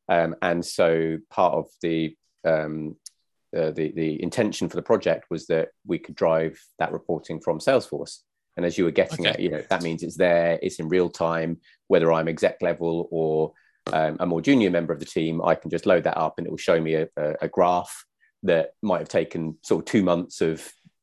Um, 0.09 0.35
and 0.41 0.65
so 0.65 1.17
part 1.29 1.53
of 1.53 1.65
the, 1.81 2.15
um, 2.43 2.95
uh, 3.55 3.71
the, 3.71 3.91
the 4.01 4.21
intention 4.21 4.69
for 4.69 4.75
the 4.75 4.89
project 4.91 5.23
was 5.29 5.47
that 5.47 5.69
we 5.85 5.97
could 5.99 6.15
drive 6.15 6.59
that 6.79 6.91
reporting 6.91 7.39
from 7.39 7.59
Salesforce. 7.59 8.19
And 8.57 8.65
as 8.65 8.77
you 8.77 8.83
were 8.83 8.91
getting 8.91 9.25
okay. 9.25 9.29
at, 9.29 9.39
you 9.39 9.49
know, 9.49 9.63
that 9.69 9.83
means 9.83 10.03
it's 10.03 10.17
there, 10.17 10.59
it's 10.61 10.79
in 10.79 10.89
real 10.89 11.09
time, 11.09 11.51
whether 11.87 12.11
I'm 12.11 12.27
exec 12.27 12.57
level 12.61 13.07
or 13.11 13.53
um, 13.93 14.17
a 14.19 14.25
more 14.25 14.41
junior 14.41 14.69
member 14.69 14.93
of 14.93 14.99
the 14.99 15.05
team, 15.05 15.41
I 15.41 15.55
can 15.55 15.71
just 15.71 15.85
load 15.85 16.03
that 16.03 16.17
up 16.17 16.35
and 16.37 16.45
it 16.45 16.49
will 16.49 16.57
show 16.57 16.79
me 16.79 16.95
a, 16.95 17.07
a, 17.17 17.35
a 17.43 17.47
graph 17.47 18.05
that 18.43 18.71
might 18.81 18.99
have 18.99 19.09
taken 19.09 19.57
sort 19.63 19.79
of 19.79 19.85
two 19.85 20.03
months 20.03 20.41
of 20.41 20.55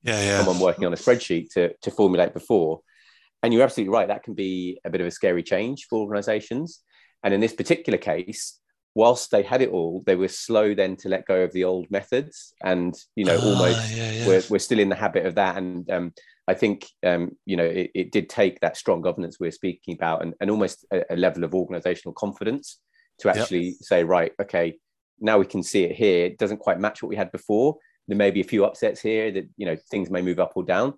yeah, 0.02 0.20
yeah. 0.22 0.38
someone 0.38 0.60
working 0.60 0.84
on 0.84 0.92
a 0.92 0.96
spreadsheet 0.96 1.50
to, 1.54 1.74
to 1.82 1.90
formulate 1.90 2.34
before. 2.34 2.80
And 3.42 3.54
you're 3.54 3.62
absolutely 3.62 3.94
right. 3.94 4.08
That 4.08 4.24
can 4.24 4.34
be 4.34 4.80
a 4.84 4.90
bit 4.90 5.00
of 5.00 5.06
a 5.06 5.10
scary 5.10 5.42
change 5.42 5.86
for 5.88 6.00
organizations. 6.00 6.82
And 7.22 7.34
in 7.34 7.40
this 7.40 7.52
particular 7.52 7.98
case, 7.98 8.58
whilst 8.94 9.30
they 9.30 9.42
had 9.42 9.62
it 9.62 9.70
all, 9.70 10.02
they 10.06 10.16
were 10.16 10.28
slow 10.28 10.74
then 10.74 10.96
to 10.96 11.08
let 11.08 11.26
go 11.26 11.42
of 11.42 11.52
the 11.52 11.64
old 11.64 11.90
methods. 11.90 12.52
And, 12.62 12.94
you 13.14 13.24
know, 13.24 13.38
oh, 13.40 13.52
almost 13.52 13.94
yeah, 13.94 14.10
yeah. 14.10 14.26
We're, 14.26 14.42
we're 14.50 14.58
still 14.58 14.78
in 14.78 14.88
the 14.88 14.96
habit 14.96 15.26
of 15.26 15.36
that. 15.36 15.56
And 15.56 15.88
um, 15.90 16.12
I 16.48 16.54
think, 16.54 16.86
um, 17.04 17.36
you 17.44 17.56
know, 17.56 17.64
it, 17.64 17.90
it, 17.94 18.12
did 18.12 18.28
take 18.28 18.58
that 18.60 18.76
strong 18.76 19.00
governance 19.00 19.38
we 19.38 19.48
are 19.48 19.52
speaking 19.52 19.94
about 19.94 20.22
and, 20.22 20.34
and 20.40 20.50
almost 20.50 20.86
a, 20.92 21.04
a, 21.10 21.16
level 21.16 21.44
of 21.44 21.54
organizational 21.54 22.14
confidence 22.14 22.80
to 23.20 23.28
actually 23.28 23.66
yep. 23.66 23.74
say, 23.80 24.04
right, 24.04 24.32
okay, 24.40 24.78
now 25.20 25.38
we 25.38 25.46
can 25.46 25.62
see 25.62 25.84
it 25.84 25.94
here. 25.94 26.26
It 26.26 26.38
doesn't 26.38 26.58
quite 26.58 26.80
match 26.80 27.02
what 27.02 27.10
we 27.10 27.16
had 27.16 27.30
before. 27.32 27.76
There 28.06 28.16
may 28.16 28.30
be 28.30 28.40
a 28.40 28.44
few 28.44 28.64
upsets 28.64 29.00
here 29.00 29.30
that, 29.30 29.48
you 29.56 29.66
know, 29.66 29.76
things 29.90 30.10
may 30.10 30.22
move 30.22 30.40
up 30.40 30.52
or 30.54 30.64
down, 30.64 30.94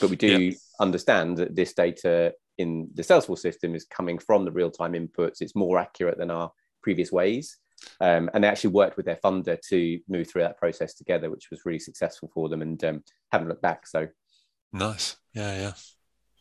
but 0.00 0.10
we 0.10 0.16
do 0.16 0.42
yep. 0.42 0.54
understand 0.78 1.38
that 1.38 1.56
this 1.56 1.72
data 1.72 2.34
in 2.58 2.88
the 2.94 3.02
Salesforce 3.02 3.38
system 3.38 3.74
is 3.74 3.84
coming 3.84 4.18
from 4.18 4.44
the 4.44 4.52
real-time 4.52 4.92
inputs. 4.92 5.40
It's 5.40 5.56
more 5.56 5.78
accurate 5.78 6.18
than 6.18 6.30
our 6.30 6.52
previous 6.82 7.10
ways. 7.10 7.56
Um, 8.00 8.30
and 8.34 8.44
they 8.44 8.48
actually 8.48 8.70
worked 8.70 8.96
with 8.96 9.06
their 9.06 9.18
funder 9.24 9.58
to 9.68 10.00
move 10.08 10.28
through 10.28 10.42
that 10.42 10.58
process 10.58 10.94
together, 10.94 11.30
which 11.30 11.48
was 11.50 11.64
really 11.64 11.78
successful 11.78 12.30
for 12.34 12.48
them 12.48 12.62
and 12.62 12.82
um, 12.84 13.04
haven't 13.32 13.48
looked 13.48 13.62
back. 13.62 13.86
So 13.86 14.08
nice. 14.72 15.16
Yeah, 15.32 15.56
yeah. 15.56 15.72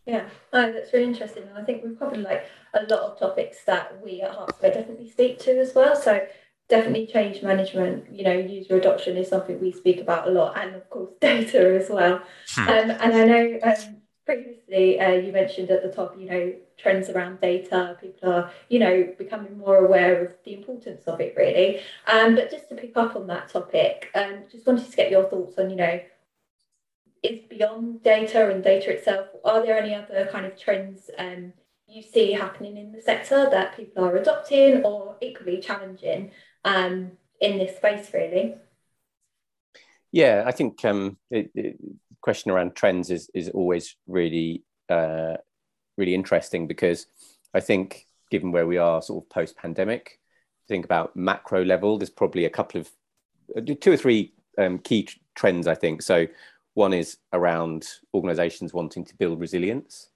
Yeah, 0.05 0.29
oh, 0.53 0.71
that's 0.71 0.91
really 0.91 1.05
interesting. 1.05 1.43
And 1.43 1.57
I 1.57 1.63
think 1.63 1.83
we've 1.83 1.99
covered 1.99 2.21
like 2.21 2.45
a 2.73 2.81
lot 2.81 3.01
of 3.01 3.19
topics 3.19 3.63
that 3.65 4.03
we 4.03 4.21
at 4.21 4.31
Hart 4.31 4.55
Square 4.55 4.73
definitely 4.73 5.11
speak 5.11 5.37
to 5.39 5.59
as 5.59 5.75
well. 5.75 5.95
So 5.95 6.25
definitely 6.67 7.07
change 7.07 7.43
management, 7.43 8.11
you 8.11 8.23
know, 8.23 8.33
user 8.33 8.77
adoption 8.77 9.17
is 9.17 9.27
something 9.27 9.59
we 9.59 9.71
speak 9.71 9.99
about 9.99 10.27
a 10.27 10.31
lot, 10.31 10.57
and 10.57 10.75
of 10.75 10.89
course 10.89 11.11
data 11.21 11.79
as 11.79 11.89
well. 11.89 12.21
Hmm. 12.55 12.69
Um, 12.69 12.91
and 12.91 13.13
I 13.13 13.25
know 13.25 13.59
um, 13.63 14.01
previously 14.29 14.99
uh, 14.99 15.13
you 15.13 15.31
mentioned 15.31 15.71
at 15.71 15.81
the 15.81 15.89
top, 15.89 16.15
you 16.15 16.29
know, 16.29 16.53
trends 16.77 17.09
around 17.09 17.41
data. 17.41 17.97
People 17.99 18.31
are, 18.31 18.51
you 18.67 18.77
know, 18.77 19.11
becoming 19.17 19.57
more 19.57 19.77
aware 19.77 20.23
of 20.23 20.33
the 20.45 20.53
importance 20.53 21.01
of 21.07 21.19
it, 21.19 21.33
really. 21.35 21.79
Um, 22.05 22.35
but 22.35 22.51
just 22.51 22.69
to 22.69 22.75
pick 22.75 22.95
up 22.95 23.15
on 23.15 23.25
that 23.25 23.49
topic, 23.49 24.11
um, 24.13 24.43
just 24.51 24.67
wanted 24.67 24.87
to 24.87 24.95
get 24.95 25.09
your 25.09 25.23
thoughts 25.23 25.57
on, 25.57 25.71
you 25.71 25.77
know, 25.77 25.99
is 27.23 27.39
beyond 27.49 28.03
data 28.03 28.51
and 28.51 28.63
data 28.63 28.91
itself. 28.91 29.29
Are 29.43 29.65
there 29.65 29.79
any 29.79 29.95
other 29.95 30.29
kind 30.31 30.45
of 30.45 30.55
trends 30.55 31.09
um, 31.17 31.51
you 31.87 32.03
see 32.03 32.31
happening 32.31 32.77
in 32.77 32.91
the 32.91 33.01
sector 33.01 33.49
that 33.49 33.75
people 33.75 34.05
are 34.05 34.15
adopting, 34.15 34.83
or 34.83 35.15
equally 35.21 35.59
challenging 35.59 36.29
um, 36.63 37.13
in 37.41 37.57
this 37.57 37.77
space, 37.77 38.13
really? 38.13 38.53
Yeah, 40.11 40.43
I 40.45 40.51
think 40.51 40.85
um, 40.85 41.17
it, 41.31 41.49
it, 41.55 41.79
question 42.21 42.51
around 42.51 42.75
trends 42.75 43.09
is 43.09 43.29
is 43.33 43.49
always 43.49 43.95
really 44.07 44.63
uh, 44.89 45.35
really 45.97 46.15
interesting 46.15 46.67
because 46.67 47.07
I 47.53 47.59
think 47.59 48.07
given 48.31 48.51
where 48.51 48.67
we 48.67 48.77
are 48.77 49.01
sort 49.01 49.23
of 49.23 49.29
post 49.29 49.57
pandemic, 49.57 50.19
think 50.67 50.85
about 50.85 51.15
macro 51.15 51.63
level. 51.63 51.97
There's 51.97 52.09
probably 52.09 52.45
a 52.45 52.49
couple 52.49 52.81
of 52.81 52.89
uh, 53.55 53.61
two 53.79 53.91
or 53.91 53.97
three 53.97 54.33
um, 54.57 54.79
key 54.79 55.07
trends. 55.35 55.67
I 55.67 55.75
think 55.75 56.01
so. 56.01 56.27
One 56.75 56.93
is 56.93 57.17
around 57.33 57.87
organisations 58.13 58.73
wanting 58.73 59.03
to 59.05 59.15
build 59.15 59.39
resilience, 59.39 60.09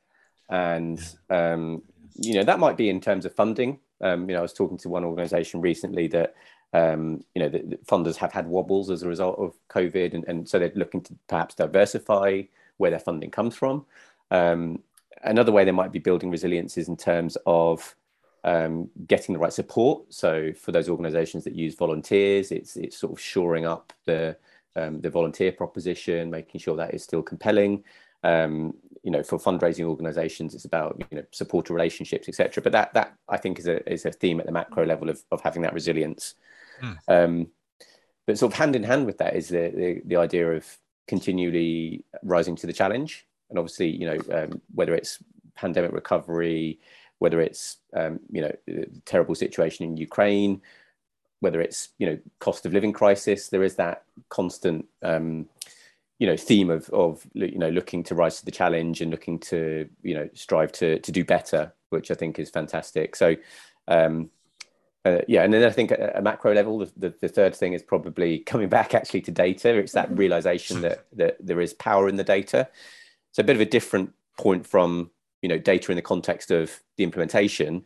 and 0.49 0.99
um, 1.29 1.81
you 2.15 2.35
know 2.35 2.43
that 2.43 2.59
might 2.59 2.77
be 2.77 2.89
in 2.89 3.01
terms 3.01 3.25
of 3.25 3.35
funding. 3.35 3.79
Um, 4.01 4.29
you 4.29 4.35
know, 4.35 4.39
I 4.39 4.43
was 4.43 4.53
talking 4.53 4.77
to 4.79 4.89
one 4.89 5.03
organisation 5.03 5.61
recently 5.61 6.07
that 6.09 6.35
um, 6.73 7.23
you 7.35 7.41
know, 7.41 7.49
the, 7.49 7.59
the, 7.59 7.77
funders 7.77 8.15
have 8.17 8.33
had 8.33 8.47
wobbles 8.47 8.89
as 8.89 9.03
a 9.03 9.07
result 9.07 9.37
of 9.37 9.53
COVID, 9.69 10.13
and, 10.13 10.25
and, 10.27 10.49
so 10.49 10.57
they're 10.57 10.71
looking 10.75 11.01
to 11.01 11.15
perhaps 11.27 11.55
diversify 11.55 12.41
where 12.77 12.89
their 12.89 12.99
funding 12.99 13.29
comes 13.29 13.55
from. 13.55 13.85
Um, 14.31 14.81
another 15.23 15.51
way 15.51 15.63
they 15.63 15.71
might 15.71 15.91
be 15.91 15.99
building 15.99 16.31
resilience 16.31 16.77
is 16.77 16.87
in 16.87 16.97
terms 16.97 17.37
of 17.45 17.95
um, 18.43 18.89
getting 19.07 19.33
the 19.33 19.39
right 19.39 19.53
support. 19.53 20.11
So 20.11 20.51
for 20.53 20.71
those 20.71 20.89
organisations 20.89 21.43
that 21.43 21.53
use 21.53 21.75
volunteers, 21.75 22.51
it's 22.51 22.75
it's 22.75 22.97
sort 22.97 23.13
of 23.13 23.19
shoring 23.19 23.65
up 23.65 23.93
the 24.05 24.35
um, 24.75 24.99
the 25.01 25.09
volunteer 25.09 25.51
proposition, 25.51 26.31
making 26.31 26.59
sure 26.59 26.75
that 26.75 26.93
is 26.93 27.03
still 27.03 27.21
compelling. 27.21 27.83
Um, 28.23 28.73
you 29.03 29.11
know, 29.11 29.21
for 29.21 29.37
fundraising 29.37 29.85
organisations, 29.85 30.55
it's 30.55 30.65
about 30.65 31.01
you 31.11 31.17
know 31.17 31.25
supporter 31.31 31.73
relationships, 31.73 32.27
etc. 32.27 32.63
But 32.63 32.71
that 32.71 32.93
that 32.93 33.15
I 33.29 33.37
think 33.37 33.59
is 33.59 33.67
a 33.67 33.87
is 33.91 34.05
a 34.05 34.11
theme 34.11 34.39
at 34.39 34.45
the 34.45 34.51
macro 34.51 34.85
level 34.85 35.09
of 35.09 35.23
of 35.31 35.41
having 35.41 35.61
that 35.61 35.73
resilience. 35.73 36.35
Mm. 36.81 36.97
Um, 37.07 37.47
but 38.25 38.37
sort 38.37 38.53
of 38.53 38.57
hand 38.57 38.75
in 38.75 38.83
hand 38.83 39.05
with 39.05 39.17
that 39.17 39.35
is 39.35 39.49
the, 39.49 39.71
the, 39.75 40.01
the 40.05 40.15
idea 40.15 40.51
of 40.51 40.65
continually 41.07 42.03
rising 42.23 42.55
to 42.55 42.67
the 42.67 42.73
challenge. 42.73 43.25
And 43.49 43.59
obviously, 43.59 43.89
you 43.89 44.05
know, 44.05 44.19
um, 44.31 44.61
whether 44.73 44.95
it's 44.95 45.19
pandemic 45.55 45.91
recovery, 45.91 46.79
whether 47.19 47.39
it's 47.41 47.77
um, 47.95 48.19
you 48.31 48.41
know 48.41 48.85
terrible 49.05 49.35
situation 49.35 49.85
in 49.85 49.97
Ukraine, 49.97 50.61
whether 51.39 51.61
it's 51.61 51.89
you 51.97 52.05
know 52.05 52.17
cost 52.39 52.65
of 52.65 52.73
living 52.73 52.93
crisis, 52.93 53.49
there 53.49 53.63
is 53.63 53.75
that 53.75 54.03
constant 54.29 54.85
um, 55.01 55.47
you 56.19 56.27
know 56.27 56.37
theme 56.37 56.69
of 56.69 56.89
of 56.89 57.25
you 57.33 57.57
know 57.57 57.69
looking 57.69 58.03
to 58.03 58.15
rise 58.15 58.39
to 58.39 58.45
the 58.45 58.51
challenge 58.51 59.01
and 59.01 59.11
looking 59.11 59.39
to 59.39 59.87
you 60.01 60.13
know 60.13 60.29
strive 60.33 60.71
to 60.73 60.99
to 60.99 61.11
do 61.11 61.23
better, 61.23 61.73
which 61.89 62.11
I 62.11 62.15
think 62.15 62.39
is 62.39 62.49
fantastic. 62.49 63.15
So 63.15 63.35
um, 63.87 64.29
uh, 65.05 65.19
yeah, 65.27 65.43
and 65.43 65.53
then 65.53 65.63
I 65.63 65.69
think 65.69 65.91
at 65.91 66.17
a 66.17 66.21
macro 66.21 66.53
level, 66.53 66.79
the, 66.79 66.91
the, 66.95 67.13
the, 67.19 67.27
third 67.27 67.53
thing 67.55 67.73
is 67.73 67.83
probably 67.83 68.39
coming 68.39 68.69
back 68.69 68.93
actually 68.93 69.21
to 69.21 69.31
data. 69.31 69.75
It's 69.75 69.91
that 69.91 70.07
mm-hmm. 70.07 70.15
realization 70.15 70.81
that, 70.81 71.05
that 71.13 71.37
there 71.45 71.59
is 71.59 71.73
power 71.73 72.07
in 72.07 72.15
the 72.15 72.23
data. 72.23 72.69
So 73.33 73.41
a 73.41 73.43
bit 73.43 73.57
of 73.57 73.61
a 73.61 73.65
different 73.65 74.13
point 74.37 74.65
from 74.65 75.11
you 75.41 75.49
know 75.49 75.57
data 75.57 75.91
in 75.91 75.97
the 75.97 76.01
context 76.01 76.51
of 76.51 76.79
the 76.95 77.03
implementation, 77.03 77.83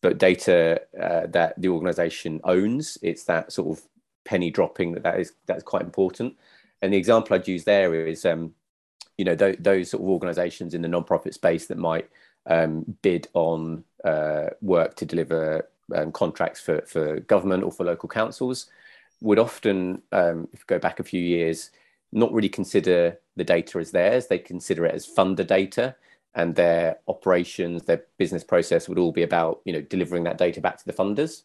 but 0.00 0.18
data 0.18 0.80
uh, 1.00 1.26
that 1.28 1.60
the 1.60 1.68
organization 1.68 2.40
owns. 2.44 2.98
It's 3.02 3.24
that 3.24 3.50
sort 3.50 3.76
of 3.76 3.84
penny 4.24 4.50
dropping 4.50 4.92
that 4.92 5.02
that 5.02 5.18
is 5.18 5.32
that's 5.46 5.64
quite 5.64 5.82
important. 5.82 6.36
And 6.82 6.92
the 6.92 6.98
example 6.98 7.34
I'd 7.34 7.48
use 7.48 7.64
there 7.64 8.06
is 8.06 8.24
um, 8.24 8.54
you 9.18 9.24
know 9.24 9.34
th- 9.34 9.58
those 9.58 9.90
sort 9.90 10.04
of 10.04 10.08
organizations 10.08 10.74
in 10.74 10.82
the 10.82 10.88
nonprofit 10.88 11.34
space 11.34 11.66
that 11.66 11.78
might 11.78 12.08
um, 12.46 12.96
bid 13.02 13.26
on 13.34 13.82
uh, 14.04 14.50
work 14.60 14.94
to 14.96 15.04
deliver 15.04 15.68
um, 15.94 16.12
contracts 16.12 16.60
for, 16.60 16.82
for 16.82 17.20
government 17.20 17.64
or 17.64 17.72
for 17.72 17.84
local 17.84 18.08
councils 18.08 18.66
would 19.20 19.38
often, 19.38 20.02
um, 20.12 20.48
if 20.52 20.60
you 20.60 20.64
go 20.66 20.78
back 20.78 21.00
a 21.00 21.04
few 21.04 21.20
years, 21.20 21.70
not 22.12 22.32
really 22.32 22.48
consider 22.48 23.18
the 23.36 23.44
data 23.44 23.78
as 23.78 23.90
theirs. 23.90 24.26
They 24.26 24.38
consider 24.38 24.86
it 24.86 24.94
as 24.94 25.06
funder 25.06 25.46
data, 25.46 25.94
and 26.34 26.54
their 26.54 26.98
operations, 27.08 27.82
their 27.82 28.04
business 28.18 28.44
process 28.44 28.88
would 28.88 28.98
all 28.98 29.12
be 29.12 29.22
about 29.22 29.60
you 29.64 29.72
know 29.72 29.82
delivering 29.82 30.24
that 30.24 30.38
data 30.38 30.60
back 30.60 30.78
to 30.78 30.86
the 30.86 30.92
funders. 30.92 31.42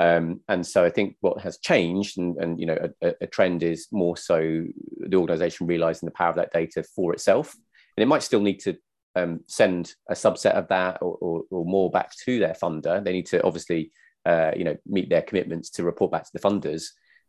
Um, 0.00 0.40
and 0.48 0.66
so 0.66 0.84
I 0.84 0.90
think 0.90 1.16
what 1.20 1.40
has 1.40 1.58
changed, 1.58 2.18
and, 2.18 2.36
and 2.38 2.58
you 2.58 2.66
know, 2.66 2.90
a, 3.00 3.14
a, 3.20 3.26
trend 3.28 3.62
is 3.62 3.86
more 3.92 4.16
so 4.16 4.66
the 4.98 5.16
organisation 5.16 5.68
realising 5.68 6.06
the 6.06 6.12
power 6.12 6.30
of 6.30 6.36
that 6.36 6.52
data 6.52 6.82
for 6.82 7.12
itself, 7.12 7.54
and 7.96 8.02
it 8.02 8.06
might 8.06 8.24
still 8.24 8.40
need 8.40 8.58
to 8.60 8.76
um, 9.16 9.40
send 9.46 9.94
a 10.08 10.14
subset 10.14 10.52
of 10.52 10.68
that 10.68 10.98
or, 11.00 11.16
or, 11.20 11.42
or, 11.50 11.64
more 11.64 11.90
back 11.90 12.10
to 12.24 12.38
their 12.38 12.54
funder. 12.54 13.02
They 13.02 13.12
need 13.12 13.26
to 13.26 13.42
obviously, 13.42 13.92
uh, 14.26 14.50
you 14.56 14.64
know, 14.64 14.76
meet 14.86 15.08
their 15.08 15.22
commitments 15.22 15.70
to 15.70 15.84
report 15.84 16.10
back 16.10 16.24
to 16.24 16.30
the 16.32 16.40
funders. 16.40 16.86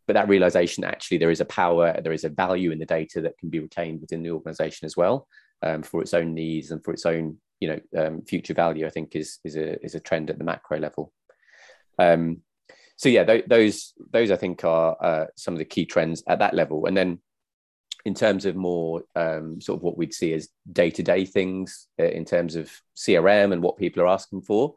But 0.08 0.14
that 0.14 0.28
realization 0.28 0.84
actually 0.84 1.18
there 1.18 1.32
is 1.32 1.42
a 1.42 1.46
power, 1.46 2.00
there 2.02 2.14
is 2.14 2.24
a 2.24 2.30
value 2.30 2.72
in 2.72 2.80
the 2.80 2.86
data 2.86 3.22
that 3.22 3.38
can 3.38 3.50
be 3.50 3.60
retained 3.60 4.02
within 4.02 4.24
the 4.24 4.32
organization 4.32 4.86
as 4.86 4.98
well 4.98 5.28
um, 5.64 5.84
for 5.84 6.02
its 6.02 6.14
own 6.14 6.34
needs 6.34 6.72
and 6.72 6.84
for 6.84 6.92
its 6.92 7.06
own, 7.06 7.38
you 7.60 7.68
know, 7.70 7.80
um, 7.98 8.22
future 8.24 8.54
value. 8.54 8.86
I 8.86 8.92
think 8.92 9.16
is 9.16 9.40
is 9.44 9.56
a 9.56 9.84
is 9.84 9.96
a 9.96 10.00
trend 10.00 10.30
at 10.30 10.38
the 10.38 10.44
macro 10.44 10.80
level. 10.80 11.12
Um, 11.98 12.42
so 12.98 13.10
yeah, 13.10 13.24
th- 13.24 13.46
those 13.48 13.94
those 14.12 14.32
I 14.32 14.36
think 14.36 14.64
are 14.64 14.96
uh, 15.02 15.26
some 15.36 15.54
of 15.54 15.60
the 15.60 15.66
key 15.66 15.86
trends 15.86 16.24
at 16.28 16.40
that 16.40 16.54
level. 16.54 16.86
And 16.86 16.96
then 16.96 17.20
in 18.06 18.14
terms 18.14 18.46
of 18.46 18.56
more 18.56 19.04
um, 19.16 19.60
sort 19.60 19.80
of 19.80 19.84
what 19.84 19.98
we'd 19.98 20.14
see 20.14 20.34
as 20.34 20.50
day 20.72 20.92
to 20.92 21.02
day 21.02 21.26
things 21.26 21.88
uh, 22.00 22.06
in 22.06 22.24
terms 22.24 22.56
of 22.56 22.72
CRM 22.96 23.52
and 23.52 23.62
what 23.64 23.78
people 23.78 24.02
are 24.04 24.08
asking 24.08 24.44
for. 24.44 24.76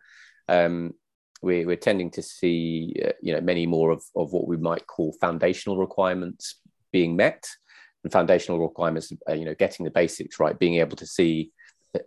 Um, 0.48 0.94
we, 1.42 1.64
are 1.64 1.76
tending 1.76 2.10
to 2.12 2.22
see, 2.22 2.96
uh, 3.04 3.12
you 3.20 3.34
know, 3.34 3.40
many 3.40 3.66
more 3.66 3.90
of, 3.90 4.02
of 4.16 4.32
what 4.32 4.48
we 4.48 4.56
might 4.56 4.86
call 4.86 5.14
foundational 5.20 5.76
requirements 5.76 6.60
being 6.90 7.14
met. 7.16 7.46
and 8.02 8.12
foundational 8.12 8.60
requirements, 8.60 9.12
uh, 9.28 9.34
you 9.34 9.44
know, 9.44 9.54
getting 9.54 9.84
the 9.84 9.90
basics 9.90 10.40
right, 10.40 10.58
being 10.58 10.76
able 10.76 10.96
to 10.96 11.06
see 11.06 11.52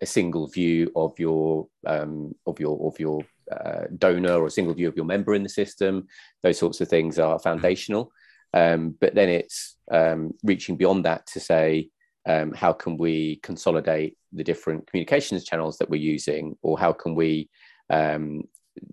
a 0.02 0.06
single 0.06 0.48
view 0.48 0.92
of 0.96 1.18
your 1.18 1.68
um, 1.88 2.34
of 2.46 2.60
your 2.60 2.88
of 2.88 3.00
your 3.00 3.22
uh, 3.52 3.86
donor 3.98 4.34
or 4.34 4.48
a 4.48 4.52
single 4.52 4.74
view 4.74 4.88
of 4.88 4.96
your 4.96 5.06
member 5.06 5.34
in 5.34 5.44
the 5.44 5.50
system. 5.50 6.08
Those 6.44 6.58
sorts 6.58 6.82
of 6.82 6.88
things 6.88 7.20
are 7.20 7.40
foundational. 7.40 8.12
Um, 8.54 8.96
but 9.00 9.16
then 9.16 9.30
it's 9.30 9.78
um, 9.92 10.32
reaching 10.44 10.78
beyond 10.78 11.06
that 11.06 11.26
to 11.28 11.40
say, 11.40 11.90
um, 12.28 12.54
how 12.54 12.74
can 12.74 12.98
we 12.98 13.40
consolidate 13.42 14.18
the 14.32 14.44
different 14.44 14.88
communications 14.88 15.44
channels 15.44 15.78
that 15.78 15.90
we're 15.90 16.02
using, 16.02 16.56
or 16.62 16.80
how 16.80 16.94
can 16.94 17.16
we, 17.16 17.50
um, 17.90 18.44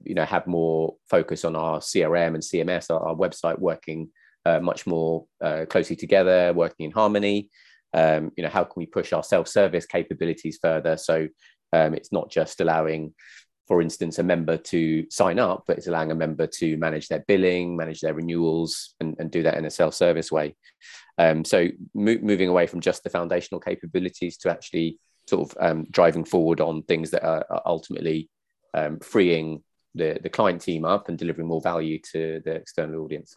you 0.05 0.15
know, 0.15 0.25
have 0.25 0.47
more 0.47 0.97
focus 1.09 1.45
on 1.45 1.55
our 1.57 1.79
CRM 1.79 2.35
and 2.35 2.43
CMS, 2.43 2.91
our, 2.91 3.01
our 3.01 3.15
website 3.15 3.59
working 3.59 4.09
uh, 4.47 4.61
much 4.61 4.87
more 4.87 5.27
uh, 5.43 5.67
closely 5.69 5.97
together, 5.97 6.53
working 6.55 6.87
in 6.87 6.93
harmony. 6.93 7.51
Um, 7.93 8.33
you 8.37 8.43
know, 8.43 8.51
how 8.51 8.65
can 8.65 8.75
we 8.77 8.87
push 8.87 9.13
our 9.13 9.23
self-service 9.23 9.87
capabilities 9.87 10.59
further? 10.61 10.97
So 10.97 11.29
um, 11.73 11.95
it's 11.95 12.13
not 12.13 12.31
just 12.31 12.61
allowing 12.61 13.15
for 13.69 13.83
instance, 13.83 14.19
a 14.19 14.23
member 14.23 14.57
to 14.57 15.07
sign 15.11 15.39
up, 15.39 15.65
but 15.67 15.77
it's 15.77 15.87
allowing 15.87 16.11
a 16.11 16.15
member 16.15 16.47
to 16.47 16.79
manage 16.79 17.09
their 17.09 17.23
billing, 17.29 17.77
manage 17.77 18.01
their 18.01 18.15
renewals, 18.15 18.95
and, 18.99 19.15
and 19.19 19.31
do 19.31 19.43
that 19.43 19.59
in 19.59 19.67
a 19.67 19.71
self 19.71 19.95
service 19.95 20.33
way. 20.33 20.57
Um, 21.19 21.45
so, 21.45 21.69
mo- 21.95 22.19
moving 22.23 22.49
away 22.49 22.67
from 22.67 22.81
just 22.81 23.05
the 23.05 23.11
foundational 23.11 23.61
capabilities 23.61 24.39
to 24.39 24.51
actually 24.51 24.99
sort 25.29 25.51
of 25.51 25.57
um, 25.61 25.87
driving 25.91 26.25
forward 26.25 26.63
on 26.63 26.83
things 26.83 27.11
that 27.11 27.23
are, 27.23 27.45
are 27.51 27.63
ultimately 27.67 28.31
um, 28.73 28.99
freeing 29.01 29.63
the, 29.95 30.19
the 30.23 30.31
client 30.31 30.63
team 30.63 30.87
up 30.87 31.11
and 31.11 31.19
delivering 31.19 31.47
more 31.47 31.61
value 31.61 31.99
to 32.13 32.41
the 32.47 32.53
external 32.53 33.05
audience. 33.05 33.37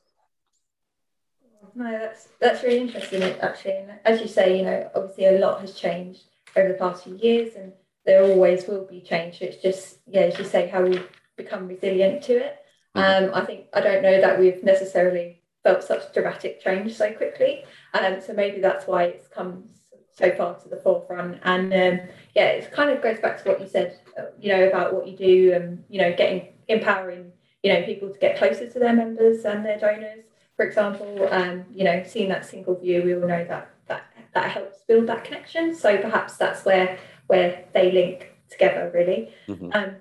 No, 1.75 1.91
that's 1.91 2.27
that's 2.39 2.63
really 2.63 2.79
interesting 2.79 3.23
actually. 3.23 3.77
And 3.77 3.91
as 4.05 4.21
you 4.21 4.27
say, 4.27 4.57
you 4.57 4.63
know, 4.63 4.89
obviously 4.95 5.25
a 5.25 5.39
lot 5.39 5.61
has 5.61 5.73
changed 5.73 6.23
over 6.55 6.69
the 6.69 6.73
past 6.73 7.03
few 7.03 7.17
years, 7.17 7.55
and 7.55 7.71
there 8.05 8.23
always 8.23 8.67
will 8.67 8.85
be 8.85 9.01
change. 9.01 9.41
It's 9.41 9.61
just, 9.61 9.99
yeah, 10.07 10.21
as 10.21 10.37
you 10.39 10.45
say, 10.45 10.67
how 10.67 10.83
we 10.83 11.01
become 11.37 11.67
resilient 11.67 12.23
to 12.23 12.33
it. 12.33 12.57
Mm-hmm. 12.95 13.25
Um, 13.25 13.35
I 13.35 13.45
think 13.45 13.65
I 13.73 13.81
don't 13.81 14.03
know 14.03 14.19
that 14.19 14.39
we've 14.39 14.63
necessarily 14.63 15.41
felt 15.63 15.83
such 15.83 16.13
dramatic 16.13 16.61
change 16.61 16.95
so 16.95 17.11
quickly. 17.13 17.63
Um, 17.93 18.19
so 18.21 18.33
maybe 18.33 18.59
that's 18.59 18.87
why 18.87 19.03
it's 19.03 19.27
come 19.27 19.65
so 20.11 20.31
far 20.31 20.55
to 20.59 20.69
the 20.69 20.77
forefront. 20.77 21.39
And 21.43 21.73
um, 21.73 22.07
yeah, 22.35 22.47
it 22.47 22.71
kind 22.71 22.89
of 22.89 23.01
goes 23.01 23.19
back 23.19 23.41
to 23.43 23.49
what 23.49 23.61
you 23.61 23.67
said, 23.67 23.99
uh, 24.17 24.23
you 24.39 24.49
know, 24.49 24.67
about 24.67 24.93
what 24.93 25.07
you 25.07 25.15
do 25.15 25.53
and 25.53 25.83
you 25.89 26.01
know, 26.01 26.13
getting 26.13 26.49
empowering, 26.67 27.31
you 27.63 27.73
know, 27.73 27.83
people 27.83 28.09
to 28.09 28.19
get 28.19 28.37
closer 28.37 28.67
to 28.69 28.79
their 28.79 28.93
members 28.93 29.45
and 29.45 29.65
their 29.65 29.79
donors. 29.79 30.25
For 30.57 30.65
example, 30.65 31.27
um, 31.31 31.65
you 31.71 31.83
know, 31.83 32.03
seeing 32.05 32.29
that 32.29 32.45
single 32.45 32.75
view, 32.75 33.03
we 33.03 33.15
all 33.15 33.21
know 33.21 33.45
that 33.45 33.71
that 33.87 34.03
that 34.33 34.51
helps 34.51 34.79
build 34.87 35.07
that 35.07 35.23
connection. 35.23 35.75
So 35.75 35.97
perhaps 35.97 36.37
that's 36.37 36.65
where 36.65 36.97
where 37.31 37.63
they 37.73 37.93
link 37.93 38.29
together 38.49 38.91
really. 38.93 39.33
Mm-hmm. 39.47 39.69
Um, 39.71 39.95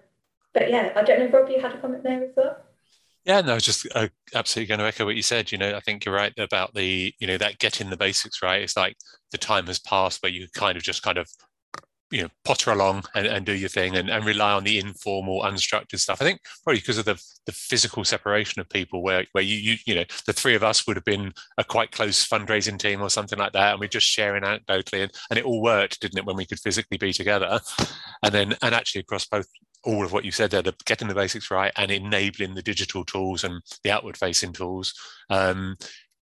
but 0.53 0.69
yeah, 0.69 0.93
I 0.97 1.05
don't 1.05 1.21
know, 1.21 1.29
Rob, 1.29 1.49
you 1.49 1.61
had 1.61 1.73
a 1.73 1.79
comment 1.79 2.03
there 2.03 2.25
as 2.25 2.33
well. 2.37 2.57
Yeah, 3.25 3.41
no, 3.43 3.57
just 3.61 3.87
uh, 3.95 4.09
absolutely 4.35 4.67
going 4.67 4.81
to 4.81 4.87
echo 4.87 5.05
what 5.05 5.15
you 5.15 5.23
said. 5.23 5.53
You 5.53 5.59
know, 5.59 5.77
I 5.77 5.81
think 5.81 6.05
you're 6.05 6.15
right 6.15 6.37
about 6.39 6.75
the, 6.75 7.15
you 7.21 7.29
know, 7.29 7.39
that 7.39 7.59
getting 7.59 7.89
the 7.89 7.97
basics 7.97 8.43
right. 8.43 8.63
It's 8.63 8.77
like 8.77 8.97
the 9.31 9.39
time 9.39 9.69
has 9.69 9.79
passed 9.79 10.23
where 10.23 10.33
you 10.33 10.49
kind 10.55 10.77
of 10.77 10.83
just 10.83 11.05
kind 11.05 11.19
of 11.19 11.29
you 12.11 12.23
know 12.23 12.29
potter 12.45 12.71
along 12.71 13.05
and, 13.15 13.27
and 13.27 13.47
do 13.47 13.53
your 13.53 13.69
thing 13.69 13.97
and, 13.97 14.11
and 14.11 14.25
rely 14.25 14.53
on 14.53 14.65
the 14.65 14.79
informal 14.79 15.43
unstructured 15.43 15.99
stuff. 15.99 16.21
I 16.21 16.25
think 16.25 16.41
probably 16.65 16.81
because 16.81 16.99
of 16.99 17.05
the 17.05 17.23
the 17.47 17.53
physical 17.53 18.05
separation 18.05 18.61
of 18.61 18.69
people 18.69 19.03
where 19.03 19.25
where 19.33 19.45
you 19.45 19.57
you, 19.57 19.77
you 19.87 19.95
know 19.95 20.05
the 20.27 20.33
three 20.33 20.55
of 20.55 20.63
us 20.63 20.87
would 20.87 20.97
have 20.97 21.05
been 21.05 21.33
a 21.59 21.65
quite 21.65 21.93
close 21.93 22.27
fundraising 22.27 22.79
team 22.79 23.01
or 23.01 23.11
something 23.11 23.39
like 23.39 23.53
that 23.53 23.73
and 23.73 23.81
we're 23.81 23.89
just 23.89 24.07
sharing 24.07 24.43
anecdotally 24.43 25.03
and, 25.03 25.13
and 25.31 25.39
it 25.39 25.45
all 25.45 25.63
worked 25.63 26.01
didn't 26.01 26.19
it 26.19 26.27
when 26.27 26.37
we 26.37 26.47
could 26.47 26.61
physically 26.61 26.99
be 26.99 27.13
together. 27.13 27.61
And 28.23 28.35
then 28.35 28.57
and 28.63 28.75
actually 28.75 29.03
across 29.03 29.27
both 29.27 29.47
all 29.85 30.05
of 30.05 30.13
what 30.13 30.25
you 30.25 30.31
said 30.31 30.51
there, 30.51 30.63
the, 30.63 30.75
getting 30.85 31.09
the 31.09 31.15
basics 31.15 31.51
right 31.51 31.73
and 31.77 31.91
enabling 31.91 32.55
the 32.55 32.63
digital 32.63 33.05
tools 33.05 33.45
and 33.45 33.63
the 33.83 33.91
outward 33.91 34.17
facing 34.17 34.53
tools 34.53 34.95
um, 35.31 35.77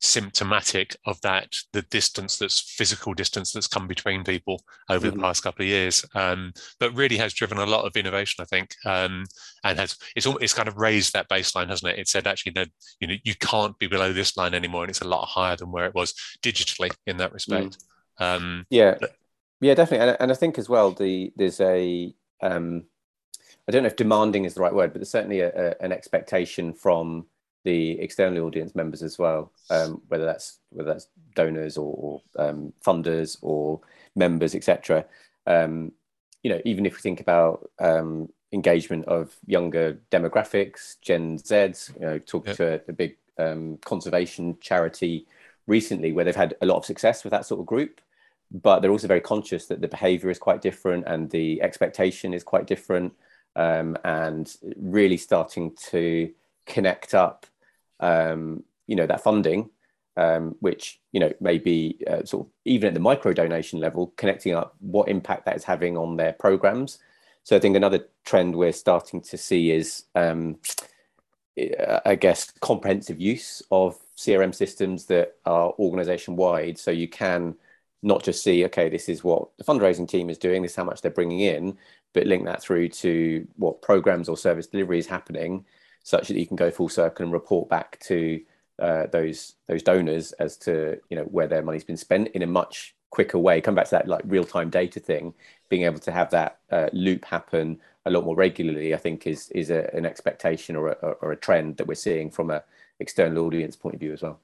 symptomatic 0.02 0.96
of 1.06 1.20
that 1.20 1.54
the 1.72 1.82
distance 1.82 2.36
that's 2.36 2.58
physical 2.60 3.14
distance 3.14 3.52
that's 3.52 3.68
come 3.68 3.86
between 3.86 4.24
people 4.24 4.60
over 4.90 5.06
mm-hmm. 5.06 5.16
the 5.16 5.22
past 5.22 5.44
couple 5.44 5.62
of 5.62 5.68
years 5.68 6.04
um, 6.16 6.52
but 6.80 6.92
really 6.92 7.16
has 7.16 7.32
driven 7.32 7.56
a 7.58 7.64
lot 7.64 7.84
of 7.84 7.96
innovation 7.96 8.42
i 8.42 8.44
think 8.44 8.74
um, 8.84 9.24
and 9.62 9.78
has 9.78 9.96
it's 10.16 10.26
it's 10.40 10.54
kind 10.54 10.66
of 10.66 10.76
raised 10.76 11.12
that 11.12 11.28
baseline 11.28 11.68
hasn't 11.68 11.92
it 11.92 12.00
it 12.00 12.08
said 12.08 12.26
actually 12.26 12.50
that 12.50 12.68
you 12.98 13.06
know 13.06 13.14
you 13.22 13.34
can't 13.36 13.78
be 13.78 13.86
below 13.86 14.12
this 14.12 14.36
line 14.36 14.54
anymore 14.54 14.82
and 14.82 14.90
it's 14.90 15.02
a 15.02 15.08
lot 15.08 15.24
higher 15.24 15.54
than 15.54 15.70
where 15.70 15.86
it 15.86 15.94
was 15.94 16.14
digitally 16.42 16.90
in 17.06 17.16
that 17.16 17.32
respect 17.32 17.78
mm. 18.20 18.36
um, 18.36 18.66
yeah 18.70 18.96
but, 18.98 19.14
yeah 19.60 19.74
definitely 19.74 20.08
and, 20.08 20.16
and 20.18 20.32
i 20.32 20.34
think 20.34 20.58
as 20.58 20.68
well 20.68 20.90
the 20.90 21.32
there's 21.36 21.60
a 21.60 22.12
um, 22.42 22.82
I 23.68 23.70
don't 23.70 23.84
know 23.84 23.88
if 23.88 23.94
demanding 23.94 24.44
is 24.44 24.54
the 24.54 24.60
right 24.60 24.74
word, 24.74 24.92
but 24.92 24.98
there's 24.98 25.10
certainly 25.10 25.38
a, 25.38 25.52
a, 25.54 25.74
an 25.80 25.92
expectation 25.92 26.74
from 26.74 27.26
the 27.64 28.00
external 28.00 28.44
audience 28.44 28.74
members 28.74 29.02
as 29.02 29.18
well, 29.18 29.52
um, 29.70 30.02
whether 30.08 30.24
that's 30.24 30.58
whether 30.70 30.92
that's 30.92 31.08
donors 31.34 31.76
or, 31.76 31.94
or 32.36 32.44
um, 32.44 32.72
funders 32.84 33.38
or 33.40 33.80
members, 34.14 34.54
etc. 34.54 35.04
Um, 35.46 35.92
you 36.42 36.50
know, 36.50 36.60
even 36.64 36.86
if 36.86 36.94
we 36.94 37.00
think 37.00 37.20
about 37.20 37.70
um, 37.78 38.28
engagement 38.52 39.04
of 39.06 39.34
younger 39.46 39.98
demographics, 40.10 40.96
Gen 41.00 41.38
Zs, 41.38 41.94
you 41.94 42.06
know, 42.06 42.18
talked 42.18 42.48
yep. 42.48 42.56
to 42.56 42.74
a, 42.74 42.80
a 42.88 42.92
big 42.92 43.16
um, 43.38 43.78
conservation 43.84 44.56
charity 44.60 45.26
recently 45.66 46.12
where 46.12 46.24
they've 46.24 46.34
had 46.34 46.54
a 46.60 46.66
lot 46.66 46.76
of 46.76 46.84
success 46.84 47.24
with 47.24 47.30
that 47.30 47.46
sort 47.46 47.60
of 47.60 47.66
group, 47.66 48.00
but 48.50 48.80
they're 48.80 48.90
also 48.90 49.06
very 49.06 49.20
conscious 49.20 49.66
that 49.66 49.80
the 49.80 49.88
behaviour 49.88 50.30
is 50.30 50.38
quite 50.38 50.60
different 50.60 51.04
and 51.06 51.30
the 51.30 51.62
expectation 51.62 52.34
is 52.34 52.42
quite 52.42 52.66
different, 52.66 53.12
um, 53.56 53.96
and 54.04 54.56
really 54.76 55.16
starting 55.16 55.74
to 55.90 56.30
connect 56.66 57.14
up 57.14 57.46
um, 58.02 58.62
you 58.86 58.96
know, 58.96 59.06
that 59.06 59.22
funding, 59.22 59.70
um, 60.16 60.56
which, 60.60 61.00
you 61.12 61.20
know, 61.20 61.32
maybe 61.40 61.98
uh, 62.06 62.24
sort 62.24 62.46
of 62.46 62.52
even 62.66 62.88
at 62.88 62.94
the 62.94 63.00
micro 63.00 63.32
donation 63.32 63.80
level, 63.80 64.12
connecting 64.16 64.54
up 64.54 64.74
what 64.80 65.08
impact 65.08 65.46
that 65.46 65.56
is 65.56 65.64
having 65.64 65.96
on 65.96 66.16
their 66.16 66.34
programs. 66.34 66.98
So 67.44 67.56
I 67.56 67.60
think 67.60 67.76
another 67.76 68.06
trend 68.24 68.54
we're 68.54 68.72
starting 68.72 69.22
to 69.22 69.38
see 69.38 69.70
is, 69.70 70.04
um, 70.14 70.58
I 72.04 72.16
guess, 72.16 72.50
comprehensive 72.60 73.20
use 73.20 73.62
of 73.70 73.98
CRM 74.16 74.54
systems 74.54 75.06
that 75.06 75.36
are 75.46 75.74
organization 75.78 76.36
wide. 76.36 76.78
So 76.78 76.90
you 76.90 77.08
can 77.08 77.54
not 78.02 78.22
just 78.22 78.42
see, 78.42 78.64
okay, 78.66 78.88
this 78.88 79.08
is 79.08 79.24
what 79.24 79.48
the 79.58 79.64
fundraising 79.64 80.08
team 80.08 80.28
is 80.28 80.38
doing, 80.38 80.62
this 80.62 80.72
is 80.72 80.76
how 80.76 80.84
much 80.84 81.02
they're 81.02 81.10
bringing 81.10 81.40
in, 81.40 81.78
but 82.12 82.26
link 82.26 82.44
that 82.44 82.62
through 82.62 82.88
to 82.88 83.46
what 83.56 83.80
programs 83.80 84.28
or 84.28 84.36
service 84.36 84.66
delivery 84.66 84.98
is 84.98 85.06
happening 85.06 85.64
such 86.02 86.28
that 86.28 86.38
you 86.38 86.46
can 86.46 86.56
go 86.56 86.70
full 86.70 86.88
circle 86.88 87.24
and 87.24 87.32
report 87.32 87.68
back 87.68 87.98
to 88.00 88.40
uh, 88.78 89.06
those 89.12 89.54
those 89.68 89.82
donors 89.82 90.32
as 90.32 90.56
to 90.56 90.98
you 91.08 91.16
know 91.16 91.24
where 91.24 91.46
their 91.46 91.62
money's 91.62 91.84
been 91.84 91.96
spent 91.96 92.28
in 92.28 92.42
a 92.42 92.46
much 92.46 92.94
quicker 93.10 93.38
way. 93.38 93.60
Come 93.60 93.74
back 93.74 93.84
to 93.86 93.90
that 93.92 94.08
like 94.08 94.22
real 94.24 94.44
time 94.44 94.70
data 94.70 94.98
thing, 94.98 95.34
being 95.68 95.82
able 95.82 96.00
to 96.00 96.12
have 96.12 96.30
that 96.30 96.58
uh, 96.70 96.88
loop 96.92 97.24
happen 97.24 97.80
a 98.04 98.10
lot 98.10 98.24
more 98.24 98.34
regularly, 98.34 98.94
I 98.94 98.98
think 98.98 99.26
is 99.26 99.48
is 99.50 99.70
a, 99.70 99.94
an 99.94 100.04
expectation 100.04 100.74
or 100.74 100.88
a, 100.88 100.92
or 101.20 101.32
a 101.32 101.36
trend 101.36 101.76
that 101.76 101.86
we're 101.86 101.94
seeing 101.94 102.30
from 102.30 102.50
a 102.50 102.64
external 102.98 103.44
audience 103.44 103.76
point 103.76 103.94
of 103.94 104.00
view 104.00 104.12
as 104.12 104.22
well. 104.22 104.40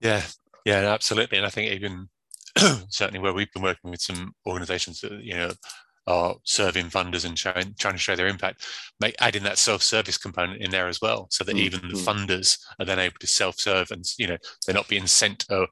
Yeah, 0.00 0.22
yeah, 0.64 0.92
absolutely, 0.92 1.38
and 1.38 1.46
I 1.46 1.50
think 1.50 1.72
even 1.72 2.08
certainly 2.88 3.20
where 3.20 3.32
we've 3.32 3.52
been 3.52 3.62
working 3.62 3.90
with 3.90 4.02
some 4.02 4.34
organisations 4.46 5.00
that 5.00 5.12
you 5.22 5.34
know 5.34 5.52
are 6.06 6.36
serving 6.44 6.86
funders 6.86 7.24
and 7.24 7.38
showing, 7.38 7.74
trying 7.78 7.94
to 7.94 7.98
show 7.98 8.16
their 8.16 8.28
impact, 8.28 8.64
make 9.00 9.14
adding 9.20 9.42
that 9.42 9.58
self-service 9.58 10.18
component 10.18 10.62
in 10.62 10.70
there 10.70 10.88
as 10.88 11.00
well, 11.00 11.26
so 11.30 11.44
that 11.44 11.56
mm-hmm. 11.56 11.64
even 11.64 11.88
the 11.88 11.94
mm. 11.94 12.04
funders 12.04 12.58
are 12.78 12.86
then 12.86 12.98
able 12.98 13.16
to 13.18 13.26
self-serve 13.26 13.90
and 13.90 14.04
you 14.18 14.26
know 14.26 14.36
they're 14.64 14.74
not 14.74 14.88
being 14.88 15.06
sent 15.06 15.44
a, 15.50 15.66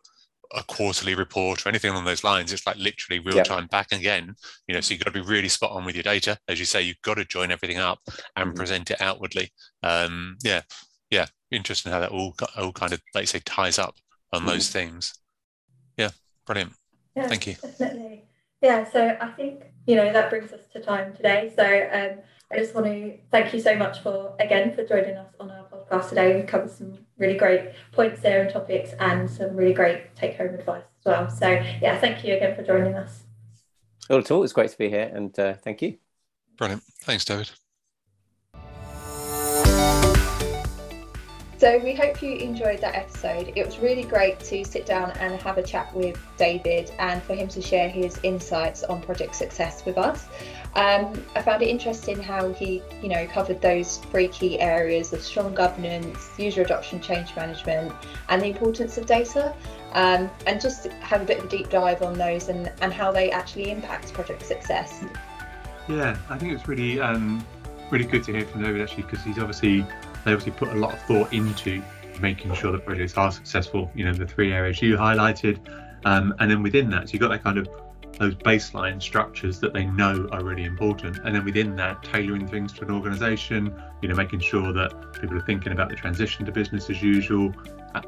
a 0.54 0.62
quarterly 0.66 1.14
report 1.14 1.64
or 1.64 1.68
anything 1.68 1.90
along 1.90 2.04
those 2.04 2.24
lines. 2.24 2.52
It's 2.52 2.66
like 2.66 2.76
literally 2.76 3.20
real 3.20 3.44
time 3.44 3.66
back 3.68 3.92
again. 3.92 4.34
You 4.66 4.74
know, 4.74 4.80
so 4.80 4.94
you've 4.94 5.04
got 5.04 5.12
to 5.12 5.22
be 5.22 5.26
really 5.26 5.48
spot 5.48 5.72
on 5.72 5.84
with 5.84 5.94
your 5.94 6.02
data, 6.02 6.38
as 6.48 6.58
you 6.58 6.64
say. 6.64 6.82
You've 6.82 7.02
got 7.02 7.14
to 7.14 7.24
join 7.24 7.52
everything 7.52 7.78
up 7.78 8.00
and 8.36 8.48
mm-hmm. 8.48 8.56
present 8.56 8.90
it 8.90 9.00
outwardly. 9.00 9.52
Um, 9.82 10.36
yeah, 10.42 10.62
yeah, 11.10 11.26
interesting 11.50 11.92
how 11.92 12.00
that 12.00 12.10
all 12.10 12.34
all 12.56 12.72
kind 12.72 12.92
of 12.92 13.00
like 13.14 13.28
say 13.28 13.40
ties 13.44 13.78
up 13.78 13.96
on 14.32 14.40
mm-hmm. 14.40 14.50
those 14.50 14.68
things. 14.68 15.14
Yeah, 15.96 16.10
brilliant. 16.44 16.72
Yeah, 17.14 17.28
Thank 17.28 17.46
you. 17.46 17.54
Definitely 17.62 18.24
yeah, 18.64 18.90
so 18.90 19.16
I 19.20 19.28
think, 19.28 19.64
you 19.86 19.94
know, 19.94 20.10
that 20.12 20.30
brings 20.30 20.52
us 20.52 20.66
to 20.72 20.80
time 20.80 21.14
today. 21.14 21.52
So 21.54 21.62
um, 21.64 22.22
I 22.50 22.58
just 22.58 22.74
want 22.74 22.86
to 22.86 23.18
thank 23.30 23.52
you 23.52 23.60
so 23.60 23.76
much 23.76 24.00
for, 24.00 24.34
again, 24.40 24.74
for 24.74 24.84
joining 24.84 25.16
us 25.16 25.28
on 25.38 25.50
our 25.50 25.64
podcast 25.64 26.08
today. 26.08 26.40
We 26.40 26.46
covered 26.46 26.70
some 26.70 26.98
really 27.18 27.36
great 27.36 27.72
points 27.92 28.22
there 28.22 28.42
and 28.42 28.50
topics 28.50 28.92
and 28.98 29.30
some 29.30 29.54
really 29.54 29.74
great 29.74 30.16
take 30.16 30.38
home 30.38 30.54
advice 30.54 30.84
as 31.00 31.04
well. 31.04 31.30
So, 31.30 31.48
yeah, 31.50 31.98
thank 32.00 32.24
you 32.24 32.34
again 32.34 32.56
for 32.56 32.62
joining 32.62 32.94
us. 32.94 33.24
Not 34.08 34.20
at 34.20 34.30
all. 34.30 34.42
It's 34.42 34.52
great 34.54 34.70
to 34.70 34.78
be 34.78 34.88
here 34.88 35.10
and 35.14 35.38
uh, 35.38 35.54
thank 35.54 35.82
you. 35.82 35.98
Brilliant. 36.56 36.82
Thanks, 37.02 37.24
David. 37.24 37.50
So 41.58 41.78
we 41.78 41.94
hope 41.94 42.20
you 42.20 42.32
enjoyed 42.36 42.80
that 42.80 42.94
episode. 42.94 43.52
It 43.54 43.64
was 43.64 43.78
really 43.78 44.02
great 44.02 44.40
to 44.40 44.64
sit 44.64 44.86
down 44.86 45.12
and 45.12 45.40
have 45.40 45.56
a 45.56 45.62
chat 45.62 45.94
with 45.94 46.20
David 46.36 46.90
and 46.98 47.22
for 47.22 47.34
him 47.34 47.48
to 47.48 47.62
share 47.62 47.88
his 47.88 48.18
insights 48.22 48.82
on 48.82 49.00
project 49.00 49.36
success 49.36 49.84
with 49.84 49.96
us. 49.96 50.26
Um, 50.74 51.24
I 51.36 51.42
found 51.42 51.62
it 51.62 51.68
interesting 51.68 52.20
how 52.20 52.52
he, 52.52 52.82
you 53.00 53.08
know, 53.08 53.26
covered 53.28 53.62
those 53.62 53.98
three 53.98 54.28
key 54.28 54.58
areas 54.58 55.12
of 55.12 55.22
strong 55.22 55.54
governance, 55.54 56.28
user 56.36 56.62
adoption, 56.62 57.00
change 57.00 57.34
management, 57.36 57.92
and 58.28 58.42
the 58.42 58.46
importance 58.46 58.98
of 58.98 59.06
data. 59.06 59.54
Um, 59.92 60.28
and 60.48 60.60
just 60.60 60.86
have 60.86 61.22
a 61.22 61.24
bit 61.24 61.38
of 61.38 61.44
a 61.44 61.48
deep 61.48 61.70
dive 61.70 62.02
on 62.02 62.14
those 62.14 62.48
and, 62.48 62.72
and 62.80 62.92
how 62.92 63.12
they 63.12 63.30
actually 63.30 63.70
impact 63.70 64.12
project 64.12 64.44
success. 64.44 65.04
Yeah, 65.88 66.16
I 66.28 66.36
think 66.36 66.52
it's 66.52 66.66
really 66.66 66.98
um, 66.98 67.46
really 67.90 68.04
good 68.04 68.24
to 68.24 68.32
hear 68.32 68.44
from 68.44 68.64
David 68.64 68.82
actually 68.82 69.04
because 69.04 69.22
he's 69.22 69.38
obviously 69.38 69.86
they 70.24 70.32
obviously 70.32 70.52
put 70.52 70.68
a 70.68 70.78
lot 70.78 70.92
of 70.92 71.02
thought 71.02 71.32
into 71.32 71.82
making 72.20 72.54
sure 72.54 72.72
the 72.72 72.78
projects 72.78 73.16
are 73.16 73.32
successful. 73.32 73.90
You 73.94 74.06
know, 74.06 74.12
the 74.12 74.26
three 74.26 74.52
areas 74.52 74.80
you 74.80 74.96
highlighted, 74.96 75.58
um, 76.04 76.34
and 76.38 76.50
then 76.50 76.62
within 76.62 76.90
that, 76.90 77.08
so 77.08 77.12
you've 77.12 77.20
got 77.20 77.28
that 77.28 77.42
kind 77.42 77.58
of 77.58 77.68
those 78.18 78.34
baseline 78.36 79.02
structures 79.02 79.58
that 79.60 79.72
they 79.72 79.84
know 79.86 80.28
are 80.30 80.44
really 80.44 80.64
important 80.64 81.18
and 81.24 81.34
then 81.34 81.44
within 81.44 81.74
that 81.76 82.02
tailoring 82.02 82.46
things 82.46 82.72
to 82.72 82.82
an 82.82 82.90
organization 82.90 83.74
you 84.02 84.08
know 84.08 84.14
making 84.14 84.38
sure 84.38 84.72
that 84.72 84.92
people 85.20 85.36
are 85.36 85.44
thinking 85.46 85.72
about 85.72 85.88
the 85.88 85.96
transition 85.96 86.46
to 86.46 86.52
business 86.52 86.88
as 86.90 87.02
usual 87.02 87.52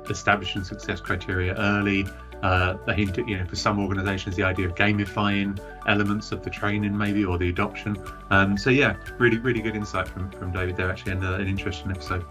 establishing 0.08 0.62
success 0.62 1.00
criteria 1.00 1.54
early 1.54 2.06
uh, 2.42 2.76
they 2.86 2.96
you 2.96 3.38
know, 3.38 3.46
for 3.46 3.56
some 3.56 3.78
organisations, 3.78 4.36
the 4.36 4.42
idea 4.42 4.66
of 4.66 4.74
gamifying 4.74 5.58
elements 5.86 6.32
of 6.32 6.42
the 6.42 6.50
training, 6.50 6.96
maybe, 6.96 7.24
or 7.24 7.38
the 7.38 7.48
adoption. 7.48 7.96
Um, 8.30 8.56
so 8.56 8.70
yeah, 8.70 8.96
really, 9.18 9.38
really 9.38 9.60
good 9.60 9.76
insight 9.76 10.08
from, 10.08 10.30
from 10.32 10.52
David 10.52 10.76
there, 10.76 10.90
actually, 10.90 11.12
and 11.12 11.24
uh, 11.24 11.34
an 11.34 11.46
interesting 11.46 11.90
episode. 11.90 12.24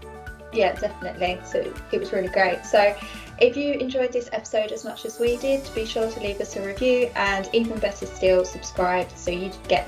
Yeah, 0.52 0.74
definitely. 0.74 1.38
So 1.44 1.72
it 1.92 1.98
was 1.98 2.12
really 2.12 2.28
great. 2.28 2.64
So 2.64 2.96
if 3.38 3.56
you 3.56 3.74
enjoyed 3.74 4.12
this 4.12 4.28
episode 4.32 4.72
as 4.72 4.84
much 4.84 5.04
as 5.04 5.18
we 5.18 5.36
did, 5.36 5.68
be 5.74 5.84
sure 5.84 6.10
to 6.10 6.20
leave 6.20 6.40
us 6.40 6.56
a 6.56 6.66
review 6.66 7.10
and 7.14 7.48
even 7.52 7.78
better 7.78 8.06
still, 8.06 8.44
subscribe 8.44 9.10
so 9.10 9.30
you 9.30 9.50
get 9.68 9.86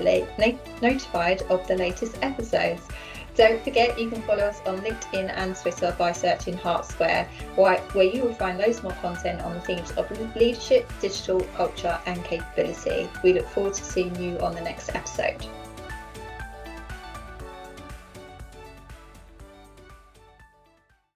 notified 0.81 1.41
of 1.43 1.67
the 1.67 1.75
latest 1.75 2.19
episodes. 2.21 2.87
Don't 3.35 3.63
forget 3.63 3.97
you 3.97 4.09
can 4.09 4.21
follow 4.23 4.43
us 4.43 4.61
on 4.65 4.79
LinkedIn 4.79 5.31
and 5.33 5.55
Twitter 5.55 5.95
by 5.97 6.11
searching 6.11 6.57
Hart 6.57 6.85
Square, 6.85 7.29
where 7.55 8.03
you 8.03 8.23
will 8.23 8.33
find 8.33 8.57
loads 8.59 8.83
more 8.83 8.93
content 8.93 9.41
on 9.41 9.53
the 9.53 9.61
themes 9.61 9.91
of 9.91 10.09
leadership, 10.35 10.91
digital, 10.99 11.39
culture, 11.55 11.99
and 12.05 12.23
capability. 12.23 13.09
We 13.23 13.33
look 13.33 13.47
forward 13.47 13.75
to 13.75 13.83
seeing 13.83 14.15
you 14.21 14.37
on 14.39 14.55
the 14.55 14.61
next 14.61 14.93
episode. 14.95 15.47